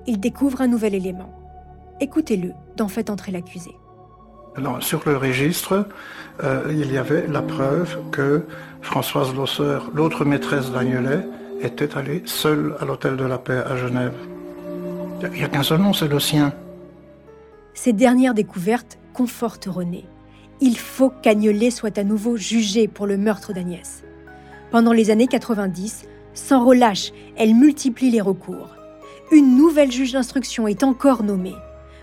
il 0.06 0.18
découvre 0.18 0.60
un 0.60 0.66
nouvel 0.68 0.94
élément. 0.94 1.32
Écoutez-le 2.00 2.52
d'en 2.76 2.88
fait 2.88 3.10
entrer 3.10 3.32
l'accusé. 3.32 3.76
sur 4.80 5.02
le 5.06 5.16
registre, 5.16 5.86
euh, 6.42 6.64
il 6.70 6.92
y 6.92 6.98
avait 6.98 7.26
la 7.26 7.42
preuve 7.42 7.98
que 8.10 8.44
Françoise 8.82 9.34
Losseur, 9.34 9.90
l'autre 9.94 10.24
maîtresse 10.24 10.70
d'Agnelet, 10.70 11.26
était 11.60 11.96
allée 11.96 12.22
seule 12.26 12.76
à 12.80 12.84
l'hôtel 12.84 13.16
de 13.16 13.24
la 13.24 13.38
paix 13.38 13.62
à 13.66 13.76
Genève. 13.76 14.14
Il 15.22 15.30
n'y 15.30 15.44
a 15.44 15.48
qu'un 15.48 15.62
seul 15.62 15.80
nom, 15.80 15.92
c'est 15.92 16.08
le 16.08 16.20
sien. 16.20 16.52
Ces 17.72 17.92
dernières 17.92 18.34
découvertes 18.34 18.98
confortent 19.12 19.66
René. 19.66 20.04
Il 20.60 20.76
faut 20.76 21.10
qu'Agnelet 21.10 21.70
soit 21.70 21.98
à 21.98 22.04
nouveau 22.04 22.36
jugé 22.36 22.88
pour 22.88 23.06
le 23.06 23.16
meurtre 23.16 23.52
d'Agnès. 23.52 24.04
Pendant 24.70 24.92
les 24.92 25.10
années 25.10 25.26
90, 25.26 26.04
sans 26.34 26.64
relâche, 26.64 27.12
elle 27.36 27.54
multiplie 27.54 28.10
les 28.10 28.20
recours. 28.20 28.70
Une 29.32 29.56
nouvelle 29.56 29.90
juge 29.90 30.12
d'instruction 30.12 30.68
est 30.68 30.82
encore 30.82 31.22
nommée. 31.22 31.54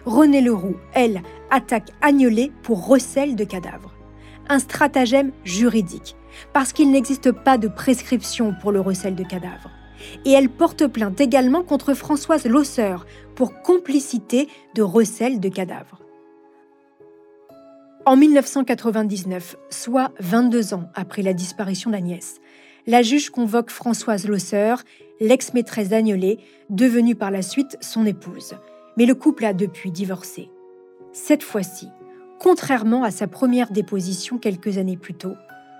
René 0.05 0.41
Leroux, 0.41 0.77
elle, 0.93 1.21
attaque 1.49 1.91
Agnelet 2.01 2.51
pour 2.63 2.87
recel 2.87 3.35
de 3.35 3.43
cadavres. 3.43 3.93
Un 4.49 4.59
stratagème 4.59 5.31
juridique, 5.43 6.15
parce 6.53 6.73
qu'il 6.73 6.91
n'existe 6.91 7.31
pas 7.31 7.57
de 7.57 7.67
prescription 7.67 8.53
pour 8.59 8.71
le 8.71 8.81
recel 8.81 9.15
de 9.15 9.23
cadavres 9.23 9.69
et 10.25 10.31
elle 10.31 10.49
porte 10.49 10.87
plainte 10.87 11.21
également 11.21 11.63
contre 11.63 11.93
Françoise 11.93 12.45
Losseur 12.45 13.05
pour 13.35 13.61
complicité 13.61 14.47
de 14.75 14.81
recel 14.81 15.39
de 15.39 15.49
cadavres. 15.49 15.99
En 18.05 18.17
1999, 18.17 19.57
soit 19.69 20.11
22 20.19 20.73
ans 20.73 20.89
après 20.95 21.21
la 21.21 21.33
disparition 21.33 21.91
d'Agnès, 21.91 22.41
la 22.87 23.03
juge 23.03 23.29
convoque 23.29 23.69
Françoise 23.69 24.27
Losseur, 24.27 24.81
l'ex-maîtresse 25.19 25.89
d'Agnelet, 25.89 26.39
devenue 26.69 27.13
par 27.13 27.29
la 27.29 27.43
suite 27.43 27.77
son 27.79 28.07
épouse. 28.07 28.55
Mais 29.01 29.07
le 29.07 29.15
couple 29.15 29.45
a 29.45 29.53
depuis 29.53 29.89
divorcé. 29.89 30.51
Cette 31.11 31.41
fois-ci, 31.41 31.87
contrairement 32.39 33.03
à 33.03 33.09
sa 33.09 33.25
première 33.25 33.71
déposition 33.71 34.37
quelques 34.37 34.77
années 34.77 34.95
plus 34.95 35.15
tôt, 35.15 35.33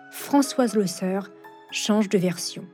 Françoise 0.10 0.74
Losseur 0.74 1.30
change 1.70 2.10
de 2.10 2.18
version. 2.18 2.66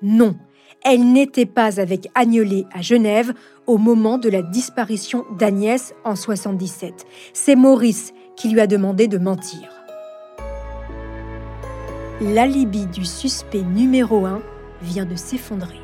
Non, 0.00 0.36
elle 0.84 1.10
n'était 1.10 1.44
pas 1.44 1.80
avec 1.80 2.06
Agnelet 2.14 2.66
à 2.72 2.82
Genève 2.82 3.34
au 3.66 3.78
moment 3.78 4.16
de 4.16 4.28
la 4.28 4.42
disparition 4.42 5.24
d'Agnès 5.36 5.92
en 6.04 6.14
77. 6.14 7.04
C'est 7.32 7.56
Maurice 7.56 8.12
qui 8.36 8.48
lui 8.48 8.60
a 8.60 8.68
demandé 8.68 9.08
de 9.08 9.18
mentir. 9.18 9.70
L'alibi 12.20 12.86
du 12.86 13.04
suspect 13.04 13.62
numéro 13.64 14.24
1 14.24 14.40
vient 14.82 15.04
de 15.04 15.16
s'effondrer. 15.16 15.80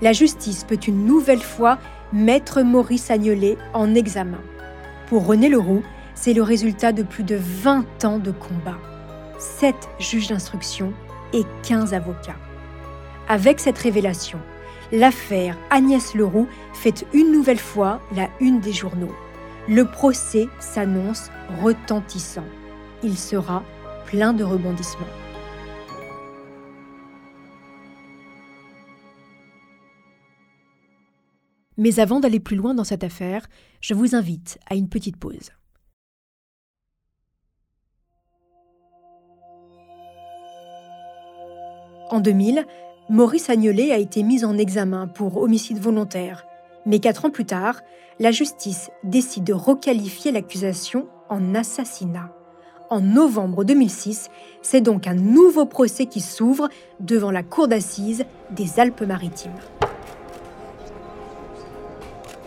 La 0.00 0.14
justice 0.14 0.64
peut 0.64 0.80
une 0.86 1.04
nouvelle 1.04 1.42
fois 1.42 1.78
mettre 2.16 2.62
Maurice 2.62 3.10
Agnelet 3.10 3.58
en 3.74 3.94
examen. 3.94 4.40
Pour 5.06 5.26
René 5.26 5.50
Leroux, 5.50 5.82
c'est 6.14 6.32
le 6.32 6.42
résultat 6.42 6.92
de 6.92 7.02
plus 7.02 7.24
de 7.24 7.36
20 7.36 8.06
ans 8.06 8.18
de 8.18 8.30
combat. 8.30 8.78
7 9.38 9.74
juges 9.98 10.28
d'instruction 10.28 10.94
et 11.34 11.42
15 11.62 11.92
avocats. 11.92 12.38
Avec 13.28 13.60
cette 13.60 13.76
révélation, 13.76 14.38
l'affaire 14.92 15.58
Agnès 15.68 16.14
Leroux 16.14 16.48
fait 16.72 17.04
une 17.12 17.32
nouvelle 17.32 17.58
fois 17.58 18.00
la 18.14 18.28
une 18.40 18.60
des 18.60 18.72
journaux. 18.72 19.14
le 19.68 19.84
procès 19.84 20.46
s'annonce 20.58 21.30
retentissant. 21.62 22.44
Il 23.02 23.18
sera 23.18 23.62
plein 24.06 24.32
de 24.32 24.44
rebondissements. 24.44 25.04
Mais 31.76 32.00
avant 32.00 32.20
d'aller 32.20 32.40
plus 32.40 32.56
loin 32.56 32.74
dans 32.74 32.84
cette 32.84 33.04
affaire, 33.04 33.46
je 33.80 33.94
vous 33.94 34.14
invite 34.14 34.58
à 34.68 34.74
une 34.74 34.88
petite 34.88 35.16
pause. 35.16 35.50
En 42.10 42.20
2000, 42.20 42.64
Maurice 43.08 43.50
Agnolet 43.50 43.92
a 43.92 43.98
été 43.98 44.22
mis 44.22 44.44
en 44.44 44.56
examen 44.56 45.08
pour 45.08 45.38
homicide 45.38 45.78
volontaire. 45.78 46.46
Mais 46.86 47.00
quatre 47.00 47.24
ans 47.24 47.30
plus 47.30 47.44
tard, 47.44 47.80
la 48.20 48.30
justice 48.30 48.90
décide 49.02 49.44
de 49.44 49.52
requalifier 49.52 50.30
l'accusation 50.30 51.08
en 51.28 51.54
assassinat. 51.54 52.32
En 52.90 53.00
novembre 53.00 53.64
2006, 53.64 54.30
c'est 54.62 54.80
donc 54.80 55.08
un 55.08 55.14
nouveau 55.14 55.66
procès 55.66 56.06
qui 56.06 56.20
s'ouvre 56.20 56.68
devant 57.00 57.32
la 57.32 57.42
cour 57.42 57.66
d'assises 57.66 58.24
des 58.52 58.78
Alpes-Maritimes. 58.78 59.58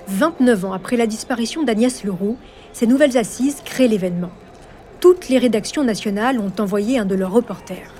29 0.09 0.65
ans 0.65 0.73
après 0.73 0.97
la 0.97 1.05
disparition 1.05 1.63
d'Agnès 1.63 2.03
Leroux, 2.03 2.37
ces 2.73 2.87
nouvelles 2.87 3.17
assises 3.17 3.61
créent 3.63 3.87
l'événement. 3.87 4.31
Toutes 4.99 5.29
les 5.29 5.37
rédactions 5.37 5.83
nationales 5.83 6.39
ont 6.39 6.51
envoyé 6.59 6.97
un 6.97 7.05
de 7.05 7.13
leurs 7.13 7.31
reporters. 7.31 7.93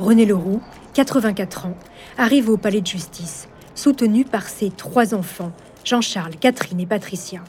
René 0.00 0.26
Leroux, 0.26 0.60
84 0.94 1.66
ans, 1.66 1.76
arrive 2.18 2.50
au 2.50 2.56
palais 2.56 2.80
de 2.80 2.86
justice, 2.86 3.48
soutenu 3.76 4.24
par 4.24 4.48
ses 4.48 4.70
trois 4.70 5.14
enfants, 5.14 5.52
Jean-Charles, 5.84 6.34
Catherine 6.40 6.80
et 6.80 6.86
Patricia. 6.86 7.40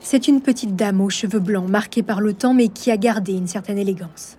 C'est 0.00 0.28
une 0.28 0.40
petite 0.40 0.76
dame 0.76 1.00
aux 1.00 1.10
cheveux 1.10 1.40
blancs 1.40 1.68
marquée 1.68 2.04
par 2.04 2.20
le 2.20 2.34
temps 2.34 2.54
mais 2.54 2.68
qui 2.68 2.92
a 2.92 2.96
gardé 2.96 3.32
une 3.32 3.48
certaine 3.48 3.78
élégance. 3.78 4.36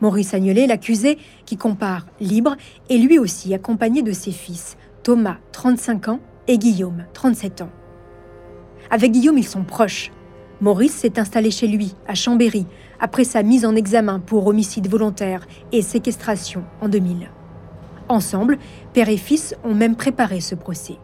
Maurice 0.00 0.32
Agnolet, 0.32 0.68
l'accusé, 0.68 1.18
qui 1.44 1.56
compare 1.56 2.06
libre, 2.20 2.56
est 2.88 2.98
lui 2.98 3.18
aussi 3.18 3.52
accompagné 3.52 4.02
de 4.02 4.12
ses 4.12 4.32
fils, 4.32 4.76
Thomas, 5.02 5.38
35 5.50 6.08
ans, 6.08 6.20
et 6.46 6.58
Guillaume, 6.58 7.04
37 7.14 7.62
ans. 7.62 7.70
Avec 8.92 9.12
Guillaume, 9.12 9.38
ils 9.38 9.48
sont 9.48 9.64
proches. 9.64 10.12
Maurice 10.60 10.92
s'est 10.92 11.18
installé 11.18 11.50
chez 11.50 11.66
lui, 11.66 11.94
à 12.06 12.14
Chambéry, 12.14 12.66
après 13.00 13.24
sa 13.24 13.42
mise 13.42 13.64
en 13.64 13.74
examen 13.74 14.20
pour 14.20 14.46
homicide 14.46 14.86
volontaire 14.86 15.46
et 15.72 15.80
séquestration 15.80 16.64
en 16.82 16.90
2000. 16.90 17.30
Ensemble, 18.10 18.58
père 18.92 19.08
et 19.08 19.16
fils 19.16 19.56
ont 19.64 19.74
même 19.74 19.96
préparé 19.96 20.42
ce 20.42 20.54
procès. 20.54 20.98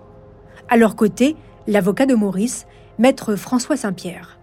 À 0.68 0.76
leur 0.76 0.96
côté, 0.96 1.34
l'avocat 1.66 2.04
de 2.04 2.14
Maurice, 2.14 2.66
maître 2.98 3.36
François 3.36 3.78
Saint-Pierre. 3.78 4.38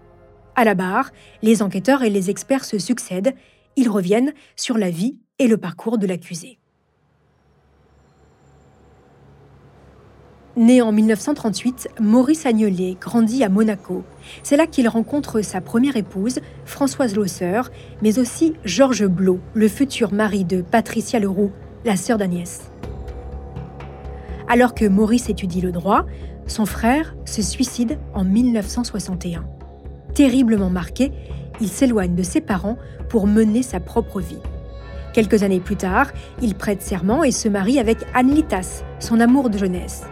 À 0.56 0.64
la 0.64 0.74
barre, 0.74 1.12
les 1.40 1.62
enquêteurs 1.62 2.02
et 2.02 2.10
les 2.10 2.30
experts 2.30 2.64
se 2.64 2.80
succèdent. 2.80 3.32
Ils 3.76 3.88
reviennent 3.88 4.34
sur 4.56 4.76
la 4.76 4.90
vie 4.90 5.18
et 5.38 5.46
le 5.46 5.56
parcours 5.56 5.98
de 5.98 6.06
l'accusé. 6.08 6.58
Né 10.56 10.80
en 10.80 10.90
1938, 10.90 11.88
Maurice 12.00 12.46
Agnolet 12.46 12.96
grandit 12.98 13.44
à 13.44 13.50
Monaco. 13.50 14.04
C'est 14.42 14.56
là 14.56 14.66
qu'il 14.66 14.88
rencontre 14.88 15.42
sa 15.42 15.60
première 15.60 15.98
épouse, 15.98 16.40
Françoise 16.64 17.14
Losser, 17.14 17.60
mais 18.00 18.18
aussi 18.18 18.54
Georges 18.64 19.06
Blot, 19.06 19.38
le 19.52 19.68
futur 19.68 20.14
mari 20.14 20.46
de 20.46 20.62
Patricia 20.62 21.18
Leroux, 21.18 21.52
la 21.84 21.96
sœur 21.96 22.16
d'Agnès. 22.16 22.72
Alors 24.48 24.74
que 24.74 24.86
Maurice 24.86 25.28
étudie 25.28 25.60
le 25.60 25.72
droit, 25.72 26.06
son 26.46 26.64
frère 26.64 27.14
se 27.26 27.42
suicide 27.42 27.98
en 28.14 28.24
1961. 28.24 29.44
Terriblement 30.14 30.70
marqué, 30.70 31.12
il 31.60 31.68
s'éloigne 31.68 32.14
de 32.14 32.22
ses 32.22 32.40
parents 32.40 32.78
pour 33.10 33.26
mener 33.26 33.62
sa 33.62 33.78
propre 33.78 34.22
vie. 34.22 34.40
Quelques 35.12 35.42
années 35.42 35.60
plus 35.60 35.76
tard, 35.76 36.12
il 36.40 36.54
prête 36.54 36.80
serment 36.80 37.24
et 37.24 37.30
se 37.30 37.50
marie 37.50 37.78
avec 37.78 37.98
Anne 38.14 38.34
Litas, 38.34 38.84
son 39.00 39.20
amour 39.20 39.50
de 39.50 39.58
jeunesse. 39.58 40.04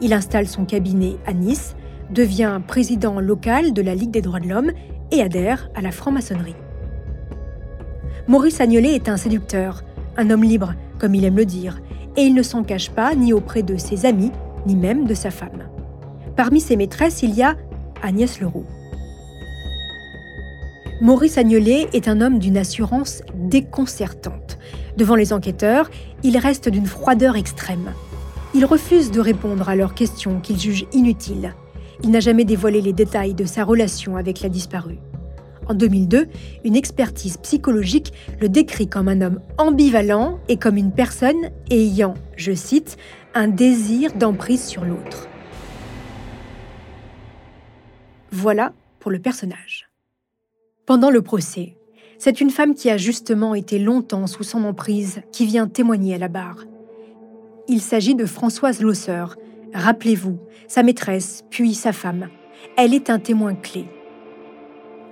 Il 0.00 0.12
installe 0.12 0.46
son 0.46 0.64
cabinet 0.64 1.16
à 1.26 1.32
Nice, 1.32 1.74
devient 2.10 2.60
président 2.66 3.20
local 3.20 3.72
de 3.72 3.82
la 3.82 3.94
Ligue 3.94 4.10
des 4.10 4.22
droits 4.22 4.40
de 4.40 4.48
l'homme 4.48 4.72
et 5.10 5.22
adhère 5.22 5.70
à 5.74 5.82
la 5.82 5.90
franc-maçonnerie. 5.90 6.56
Maurice 8.28 8.60
Agnolet 8.60 8.94
est 8.94 9.08
un 9.08 9.16
séducteur, 9.16 9.82
un 10.16 10.30
homme 10.30 10.44
libre, 10.44 10.74
comme 10.98 11.14
il 11.14 11.24
aime 11.24 11.36
le 11.36 11.46
dire, 11.46 11.80
et 12.16 12.22
il 12.22 12.34
ne 12.34 12.42
s'en 12.42 12.62
cache 12.62 12.90
pas 12.90 13.14
ni 13.14 13.32
auprès 13.32 13.62
de 13.62 13.76
ses 13.76 14.06
amis, 14.06 14.32
ni 14.66 14.76
même 14.76 15.06
de 15.06 15.14
sa 15.14 15.30
femme. 15.30 15.68
Parmi 16.36 16.60
ses 16.60 16.76
maîtresses, 16.76 17.22
il 17.22 17.34
y 17.34 17.42
a 17.42 17.56
Agnès 18.02 18.40
Leroux. 18.40 18.66
Maurice 21.00 21.38
Agnolet 21.38 21.88
est 21.92 22.08
un 22.08 22.20
homme 22.20 22.38
d'une 22.38 22.58
assurance 22.58 23.22
déconcertante. 23.34 24.58
Devant 24.96 25.14
les 25.14 25.32
enquêteurs, 25.32 25.90
il 26.24 26.36
reste 26.38 26.68
d'une 26.68 26.86
froideur 26.86 27.36
extrême. 27.36 27.92
Il 28.58 28.64
refuse 28.64 29.12
de 29.12 29.20
répondre 29.20 29.68
à 29.68 29.76
leurs 29.76 29.94
questions 29.94 30.40
qu'il 30.40 30.58
juge 30.58 30.84
inutiles. 30.90 31.54
Il 32.02 32.10
n'a 32.10 32.18
jamais 32.18 32.44
dévoilé 32.44 32.80
les 32.80 32.92
détails 32.92 33.32
de 33.32 33.44
sa 33.44 33.62
relation 33.62 34.16
avec 34.16 34.40
la 34.40 34.48
disparue. 34.48 34.98
En 35.68 35.74
2002, 35.74 36.26
une 36.64 36.74
expertise 36.74 37.36
psychologique 37.36 38.12
le 38.40 38.48
décrit 38.48 38.88
comme 38.88 39.06
un 39.06 39.20
homme 39.20 39.40
ambivalent 39.58 40.40
et 40.48 40.56
comme 40.56 40.76
une 40.76 40.90
personne 40.90 41.52
ayant, 41.70 42.14
je 42.34 42.50
cite, 42.50 42.96
un 43.32 43.46
désir 43.46 44.12
d'emprise 44.14 44.64
sur 44.64 44.84
l'autre. 44.84 45.28
Voilà 48.32 48.72
pour 48.98 49.12
le 49.12 49.20
personnage. 49.20 49.88
Pendant 50.84 51.10
le 51.10 51.22
procès, 51.22 51.76
c'est 52.18 52.40
une 52.40 52.50
femme 52.50 52.74
qui 52.74 52.90
a 52.90 52.96
justement 52.96 53.54
été 53.54 53.78
longtemps 53.78 54.26
sous 54.26 54.42
son 54.42 54.64
emprise 54.64 55.20
qui 55.30 55.46
vient 55.46 55.68
témoigner 55.68 56.16
à 56.16 56.18
la 56.18 56.26
barre. 56.26 56.64
Il 57.70 57.82
s'agit 57.82 58.14
de 58.14 58.24
Françoise 58.24 58.80
Losser. 58.80 59.24
Rappelez-vous, 59.74 60.38
sa 60.68 60.82
maîtresse, 60.82 61.44
puis 61.50 61.74
sa 61.74 61.92
femme. 61.92 62.30
Elle 62.78 62.94
est 62.94 63.10
un 63.10 63.18
témoin 63.18 63.54
clé. 63.54 63.84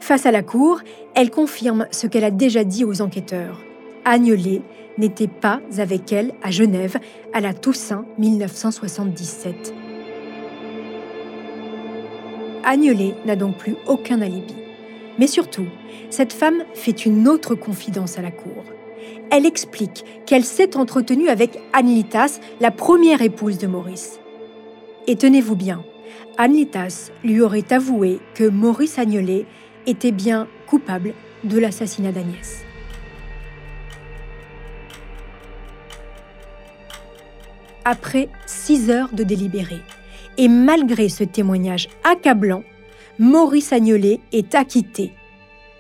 Face 0.01 0.25
à 0.25 0.31
la 0.31 0.43
cour, 0.43 0.81
elle 1.15 1.31
confirme 1.31 1.87
ce 1.91 2.07
qu'elle 2.07 2.25
a 2.25 2.31
déjà 2.31 2.65
dit 2.65 2.87
aux 2.87 3.03
enquêteurs. 3.03 3.61
Agnelet 4.07 4.63
n'était 4.97 5.29
pas 5.29 5.61
avec 5.77 6.11
elle 6.15 6.33
à 6.43 6.51
Genève 6.51 6.97
à 7.35 7.41
la 7.41 7.53
Toussaint 7.53 8.07
1977. 8.17 9.75
Agnelet 12.65 13.17
n'a 13.27 13.37
donc 13.37 13.59
plus 13.59 13.77
aucun 13.87 14.23
alibi. 14.23 14.55
Mais 15.19 15.27
surtout, 15.27 15.67
cette 16.09 16.33
femme 16.33 16.65
fait 16.73 17.05
une 17.05 17.29
autre 17.29 17.55
confidence 17.55 18.19
à 18.19 18.23
la 18.23 18.31
cour 18.31 18.65
elle 19.31 19.47
explique 19.47 20.05
qu'elle 20.27 20.45
s'est 20.45 20.77
entretenue 20.77 21.29
avec 21.29 21.59
Anne 21.73 21.95
Litas, 21.95 22.41
la 22.61 22.71
première 22.71 23.23
épouse 23.23 23.59
de 23.59 23.67
Maurice. 23.67 24.21
Et 25.07 25.17
tenez-vous 25.17 25.57
bien, 25.57 25.85
Anne 26.39 26.55
Litas 26.55 27.11
lui 27.25 27.41
aurait 27.41 27.73
avoué 27.73 28.21
que 28.35 28.45
Maurice 28.45 28.99
Agnolet 28.99 29.47
était 29.87 30.13
bien 30.13 30.49
coupable 30.67 31.15
de 31.45 31.59
l'assassinat 31.59 32.13
d'Agnès. 32.13 32.65
Après 37.85 38.29
six 38.47 38.91
heures 38.91 39.13
de 39.13 39.23
délibéré, 39.23 39.77
et 40.39 40.49
malgré 40.49 41.09
ce 41.09 41.25
témoignage 41.25 41.89
accablant, 42.05 42.65
Maurice 43.19 43.73
Agnolet 43.73 44.21
est 44.33 44.55
acquitté. 44.55 45.13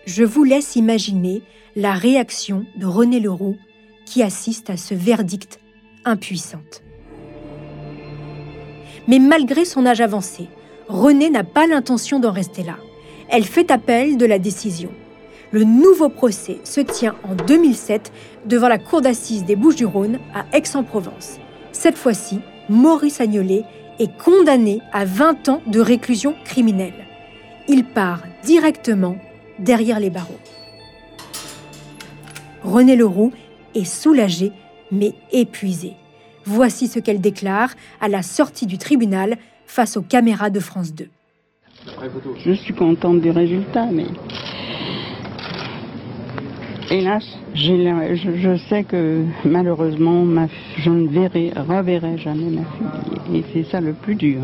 Je 0.06 0.24
vous 0.24 0.44
laisse 0.44 0.76
imaginer 0.76 1.42
la 1.76 1.92
réaction 1.92 2.64
de 2.76 2.86
René 2.86 3.20
Leroux 3.20 3.56
qui 4.06 4.22
assiste 4.22 4.70
à 4.70 4.78
ce 4.78 4.94
verdict 4.94 5.60
impuissante. 6.06 6.82
Mais 9.06 9.18
malgré 9.18 9.66
son 9.66 9.84
âge 9.84 10.00
avancé, 10.00 10.48
René 10.88 11.28
n'a 11.28 11.44
pas 11.44 11.66
l'intention 11.66 12.18
d'en 12.18 12.32
rester 12.32 12.62
là. 12.62 12.76
Elle 13.28 13.44
fait 13.44 13.70
appel 13.70 14.16
de 14.16 14.24
la 14.24 14.38
décision. 14.38 14.90
Le 15.52 15.64
nouveau 15.64 16.08
procès 16.08 16.58
se 16.64 16.80
tient 16.80 17.14
en 17.24 17.34
2007 17.34 18.10
devant 18.46 18.68
la 18.68 18.78
cour 18.78 19.02
d'assises 19.02 19.44
des 19.44 19.54
Bouches-du-Rhône 19.54 20.18
à 20.34 20.46
Aix-en-Provence. 20.56 21.38
Cette 21.72 21.98
fois-ci, 21.98 22.40
Maurice 22.70 23.20
Agnolet 23.20 23.64
est 23.98 24.16
condamné 24.18 24.80
à 24.92 25.04
20 25.04 25.48
ans 25.50 25.62
de 25.66 25.80
réclusion 25.80 26.34
criminelle. 26.44 27.06
Il 27.68 27.84
part 27.84 28.22
directement 28.44 29.18
derrière 29.58 30.00
les 30.00 30.10
barreaux. 30.10 30.40
René 32.66 32.96
Leroux 32.96 33.32
est 33.74 33.84
soulagée 33.84 34.52
mais 34.92 35.12
épuisée. 35.32 35.94
Voici 36.44 36.86
ce 36.88 36.98
qu'elle 36.98 37.20
déclare 37.20 37.70
à 38.00 38.08
la 38.08 38.22
sortie 38.22 38.66
du 38.66 38.76
tribunal 38.78 39.36
face 39.66 39.96
aux 39.96 40.02
caméras 40.02 40.50
de 40.50 40.60
France 40.60 40.92
2. 40.94 41.08
Je 42.44 42.52
suis 42.52 42.74
contente 42.74 43.20
du 43.20 43.30
résultat, 43.30 43.86
mais 43.92 44.06
hélas, 46.90 47.24
je, 47.54 48.56
sais 48.68 48.84
que 48.84 49.24
malheureusement, 49.44 50.24
je 50.78 50.90
ne 50.90 51.08
verrai, 51.08 51.52
reverrai 51.56 52.18
jamais 52.18 52.50
ma 52.50 52.62
fille. 52.62 53.38
Et 53.38 53.44
c'est 53.52 53.70
ça 53.70 53.80
le 53.80 53.92
plus 53.92 54.14
dur. 54.16 54.40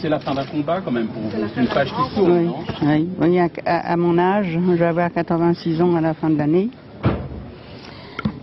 c'est 0.00 0.08
la 0.08 0.18
fin 0.20 0.34
d'un 0.34 0.44
combat 0.44 0.80
quand 0.82 0.90
même 0.92 1.06
pour 1.08 1.22
vous. 1.22 1.30
C'est 1.54 1.60
une 1.62 1.68
page 1.68 1.88
qui 1.90 2.14
tourne, 2.14 2.32
Oui, 2.32 2.44
non? 2.44 2.56
oui. 2.82 3.08
Oui, 3.20 3.38
à, 3.38 3.48
à- 3.66 3.92
à 3.92 3.96
mon 3.96 4.18
âge, 4.18 4.48
je 4.52 4.58
vais 4.74 4.84
avoir 4.86 5.10
86 5.12 5.80
ans 5.80 5.94
à 5.96 6.00
la 6.02 6.12
fin 6.14 6.28
de 6.30 6.36
l'année. 6.36 6.68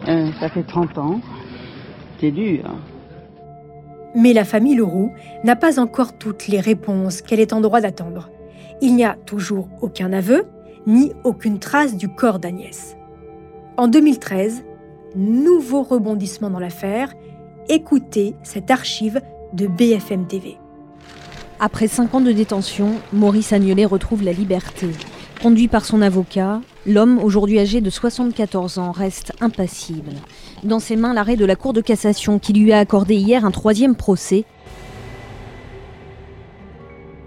Euh, 0.10 0.32
ça 0.40 0.50
fait 0.50 0.64
30 0.64 0.98
ans. 0.98 1.22
C'est 2.20 2.32
dur. 2.32 2.64
Mais 4.16 4.34
la 4.34 4.44
famille 4.44 4.76
Leroux 4.76 5.12
n'a 5.44 5.56
pas 5.56 5.80
encore 5.80 6.18
toutes 6.18 6.48
les 6.48 6.60
réponses 6.60 7.22
qu'elle 7.22 7.40
est 7.40 7.54
en 7.54 7.62
droit 7.62 7.80
d'attendre. 7.80 8.30
Il 8.82 8.96
n'y 8.96 9.06
a 9.06 9.16
toujours 9.26 9.70
aucun 9.82 10.12
aveu, 10.12 10.46
ni 10.88 11.12
aucune 11.24 11.60
trace 11.60 11.96
du 11.96 12.10
corps 12.10 12.40
d'Agnès. 12.40 12.98
En 13.78 13.88
2013, 13.88 14.64
nouveau 15.16 15.84
rebondissement 15.84 16.50
dans 16.50 16.60
l'affaire, 16.60 17.14
écoutez 17.68 18.36
cette 18.42 18.72
archive 18.72 19.22
de 19.54 19.68
BFM 19.68 20.26
TV. 20.26 20.58
Après 21.60 21.88
cinq 21.88 22.16
ans 22.16 22.22
de 22.22 22.32
détention, 22.32 22.94
Maurice 23.14 23.54
Agnelet 23.54 23.86
retrouve 23.86 24.24
la 24.24 24.32
liberté. 24.32 24.88
Conduit 25.42 25.70
par 25.70 25.86
son 25.86 26.02
avocat, 26.02 26.60
l'homme, 26.86 27.18
aujourd'hui 27.24 27.60
âgé 27.60 27.80
de 27.80 27.90
74 27.90 28.78
ans, 28.78 28.92
reste 28.92 29.32
impassible. 29.40 30.12
Dans 30.66 30.80
ses 30.80 30.98
mains, 30.98 31.14
l'arrêt 31.14 31.38
de 31.38 31.46
la 31.46 31.56
Cour 31.56 31.72
de 31.72 31.80
cassation 31.80 32.40
qui 32.40 32.52
lui 32.52 32.74
a 32.74 32.80
accordé 32.80 33.16
hier 33.16 33.46
un 33.46 33.52
troisième 33.52 33.96
procès. 33.96 34.44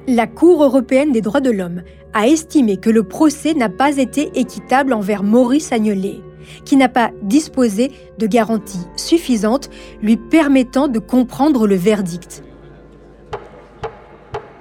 La 0.07 0.27
Cour 0.27 0.63
européenne 0.63 1.13
des 1.13 1.23
droits 1.23 1.41
de 1.41 1.51
l'homme 1.51 1.85
a 2.13 2.29
estimé 2.29 2.77
que 2.77 2.91
le 2.91 3.03
procès 3.03 3.55
n'a 3.55 3.71
pas 3.71 3.97
été 3.97 4.31
équitable 4.39 4.93
envers 4.93 5.23
Maurice 5.23 5.73
Agnelet, 5.73 6.21
qui 6.67 6.77
n'a 6.77 6.91
pas 6.91 7.13
disposé 7.23 7.93
de 8.19 8.27
garanties 8.27 8.87
suffisantes 8.95 9.71
lui 10.03 10.19
permettant 10.19 10.89
de 10.89 10.99
comprendre 10.99 11.67
le 11.67 11.77
verdict. 11.77 12.45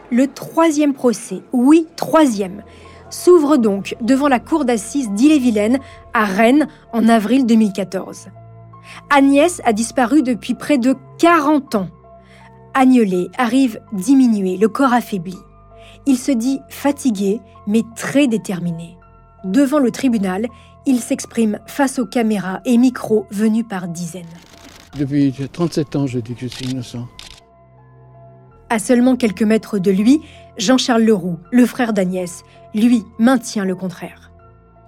Le 0.09 0.27
troisième 0.27 0.93
procès, 0.93 1.41
oui, 1.51 1.87
troisième, 1.97 2.63
s'ouvre 3.12 3.57
donc 3.57 3.95
devant 4.01 4.28
la 4.28 4.39
cour 4.39 4.66
d'assises 4.66 5.12
d'Ille-et-Vilaine 5.12 5.80
à 6.14 6.26
Rennes 6.26 6.68
en 6.93 7.07
avril 7.07 7.45
2014. 7.45 8.30
Agnès 9.09 9.62
a 9.66 9.74
disparu 9.74 10.24
depuis 10.24 10.53
près 10.53 10.78
de 10.78 10.95
40 11.20 11.76
ans. 11.76 11.88
Agnelet 12.74 13.28
arrive 13.38 13.80
diminué, 13.93 14.57
le 14.57 14.70
corps 14.70 14.93
affaibli. 14.93 15.38
Il 16.05 16.18
se 16.18 16.32
dit 16.32 16.59
fatigué, 16.70 17.41
mais 17.68 17.84
très 17.95 18.28
déterminé. 18.28 18.97
Devant 19.43 19.80
le 19.80 19.91
tribunal, 19.91 20.47
il 20.86 20.99
s'exprime 20.99 21.59
face 21.68 21.99
aux 21.99 22.05
caméras 22.05 22.62
et 22.66 22.78
micros 22.78 23.28
venus 23.30 23.66
par 23.70 23.88
dizaines. 23.88 24.26
Depuis 24.97 25.34
37 25.51 25.95
ans, 25.95 26.07
je 26.07 26.20
dis 26.20 26.34
que 26.34 26.41
je 26.41 26.47
suis 26.47 26.66
innocent. 26.66 27.07
À 28.70 28.80
seulement 28.80 29.16
quelques 29.16 29.43
mètres 29.43 29.80
de 29.80 29.91
lui, 29.91 30.22
Jean-Charles 30.57 31.03
Leroux, 31.03 31.38
le 31.51 31.66
frère 31.66 31.93
d'Agnès, 31.93 32.43
lui 32.74 33.03
maintient 33.19 33.65
le 33.65 33.76
contraire. 33.76 34.32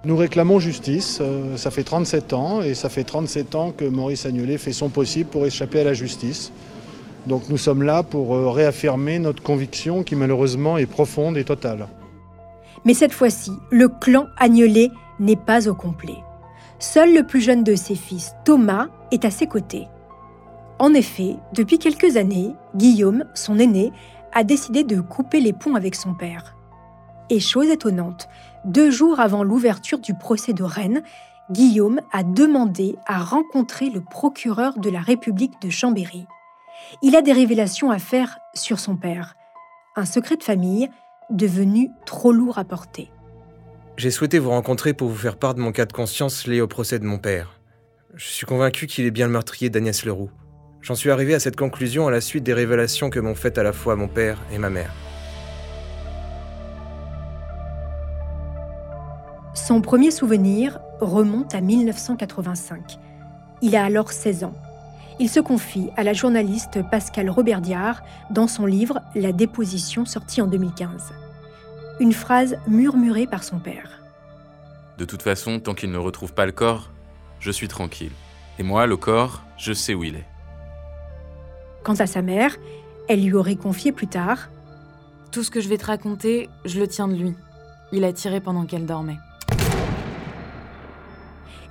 Nous 0.04 0.16
réclamons 0.16 0.58
justice. 0.58 1.18
euh, 1.20 1.56
ça 1.56 1.70
fait 1.70 1.82
37 1.82 2.32
ans 2.34 2.60
et 2.60 2.74
ça 2.74 2.88
fait 2.88 3.04
37 3.04 3.54
ans 3.54 3.72
que 3.72 3.84
Maurice 3.84 4.26
Agnelet 4.26 4.58
fait 4.58 4.72
son 4.72 4.90
possible 4.90 5.30
pour 5.30 5.46
échapper 5.46 5.80
à 5.80 5.84
la 5.84 5.94
justice. 5.94 6.52
Donc 7.26 7.48
nous 7.48 7.56
sommes 7.56 7.82
là 7.82 8.02
pour 8.02 8.34
euh, 8.34 8.50
réaffirmer 8.50 9.18
notre 9.18 9.42
conviction 9.42 10.02
qui 10.02 10.14
malheureusement 10.14 10.76
est 10.76 10.86
profonde 10.86 11.38
et 11.38 11.44
totale. 11.44 11.88
Mais 12.84 12.92
cette 12.92 13.12
fois-ci, 13.12 13.52
le 13.70 13.88
clan 13.88 14.26
Agnelet 14.36 14.90
n'est 15.20 15.36
pas 15.36 15.68
au 15.68 15.74
complet. 15.74 16.18
Seul 16.78 17.14
le 17.14 17.26
plus 17.26 17.40
jeune 17.40 17.64
de 17.64 17.76
ses 17.76 17.94
fils, 17.94 18.34
Thomas, 18.44 18.88
est 19.10 19.24
à 19.24 19.30
ses 19.30 19.46
côtés. 19.46 19.88
En 20.78 20.92
effet, 20.92 21.36
depuis 21.54 21.78
quelques 21.78 22.18
années, 22.18 22.50
Guillaume, 22.76 23.24
son 23.32 23.58
aîné, 23.58 23.90
a 24.34 24.44
décidé 24.44 24.84
de 24.84 25.00
couper 25.00 25.40
les 25.40 25.54
ponts 25.54 25.76
avec 25.76 25.94
son 25.94 26.12
père. 26.12 26.56
Et 27.30 27.40
chose 27.40 27.70
étonnante, 27.70 28.28
deux 28.64 28.90
jours 28.90 29.20
avant 29.20 29.42
l'ouverture 29.42 29.98
du 29.98 30.14
procès 30.14 30.52
de 30.52 30.62
Rennes, 30.62 31.02
Guillaume 31.50 32.00
a 32.12 32.22
demandé 32.22 32.96
à 33.06 33.18
rencontrer 33.18 33.90
le 33.90 34.00
procureur 34.00 34.78
de 34.78 34.90
la 34.90 35.00
République 35.00 35.60
de 35.62 35.70
Chambéry. 35.70 36.26
Il 37.02 37.16
a 37.16 37.22
des 37.22 37.32
révélations 37.32 37.90
à 37.90 37.98
faire 37.98 38.38
sur 38.54 38.78
son 38.78 38.96
père, 38.96 39.36
un 39.96 40.04
secret 40.04 40.36
de 40.36 40.42
famille 40.42 40.88
devenu 41.30 41.90
trop 42.06 42.32
lourd 42.32 42.58
à 42.58 42.64
porter. 42.64 43.10
J'ai 43.96 44.10
souhaité 44.10 44.38
vous 44.38 44.50
rencontrer 44.50 44.92
pour 44.92 45.08
vous 45.08 45.16
faire 45.16 45.36
part 45.36 45.54
de 45.54 45.60
mon 45.60 45.72
cas 45.72 45.86
de 45.86 45.92
conscience 45.92 46.46
lié 46.46 46.60
au 46.60 46.66
procès 46.66 46.98
de 46.98 47.04
mon 47.04 47.18
père. 47.18 47.60
Je 48.14 48.26
suis 48.26 48.46
convaincu 48.46 48.86
qu'il 48.86 49.06
est 49.06 49.10
bien 49.10 49.26
le 49.26 49.32
meurtrier 49.32 49.70
d'Agnès 49.70 50.04
Leroux. 50.04 50.30
J'en 50.82 50.94
suis 50.94 51.10
arrivé 51.10 51.34
à 51.34 51.40
cette 51.40 51.56
conclusion 51.56 52.06
à 52.06 52.10
la 52.10 52.20
suite 52.20 52.44
des 52.44 52.54
révélations 52.54 53.08
que 53.08 53.20
m'ont 53.20 53.34
faites 53.34 53.58
à 53.58 53.62
la 53.62 53.72
fois 53.72 53.96
mon 53.96 54.08
père 54.08 54.38
et 54.52 54.58
ma 54.58 54.70
mère. 54.70 54.92
Son 59.54 59.80
premier 59.80 60.10
souvenir 60.10 60.80
remonte 61.00 61.54
à 61.54 61.60
1985. 61.60 62.98
Il 63.62 63.76
a 63.76 63.84
alors 63.84 64.10
16 64.10 64.42
ans. 64.42 64.54
Il 65.20 65.28
se 65.30 65.38
confie 65.38 65.90
à 65.96 66.02
la 66.02 66.12
journaliste 66.12 66.80
Pascal 66.90 67.30
Roberdiard 67.30 68.02
dans 68.30 68.48
son 68.48 68.66
livre 68.66 69.00
La 69.14 69.30
déposition 69.30 70.06
sorti 70.06 70.42
en 70.42 70.48
2015. 70.48 71.14
Une 72.00 72.12
phrase 72.12 72.58
murmurée 72.66 73.28
par 73.28 73.44
son 73.44 73.60
père. 73.60 74.02
De 74.98 75.04
toute 75.04 75.22
façon, 75.22 75.60
tant 75.60 75.74
qu'il 75.74 75.92
ne 75.92 75.98
retrouve 75.98 76.34
pas 76.34 76.46
le 76.46 76.52
corps, 76.52 76.90
je 77.38 77.52
suis 77.52 77.68
tranquille. 77.68 78.12
Et 78.58 78.64
moi, 78.64 78.86
le 78.86 78.96
corps, 78.96 79.44
je 79.56 79.72
sais 79.72 79.94
où 79.94 80.02
il 80.02 80.16
est. 80.16 80.26
Quant 81.84 81.94
à 81.94 82.08
sa 82.08 82.22
mère, 82.22 82.56
elle 83.08 83.22
lui 83.22 83.34
aurait 83.34 83.54
confié 83.54 83.92
plus 83.92 84.08
tard 84.08 84.48
Tout 85.30 85.44
ce 85.44 85.50
que 85.52 85.60
je 85.60 85.68
vais 85.68 85.78
te 85.78 85.86
raconter, 85.86 86.48
je 86.64 86.80
le 86.80 86.88
tiens 86.88 87.06
de 87.06 87.14
lui. 87.14 87.34
Il 87.92 88.02
a 88.02 88.12
tiré 88.12 88.40
pendant 88.40 88.64
qu'elle 88.64 88.86
dormait. 88.86 89.18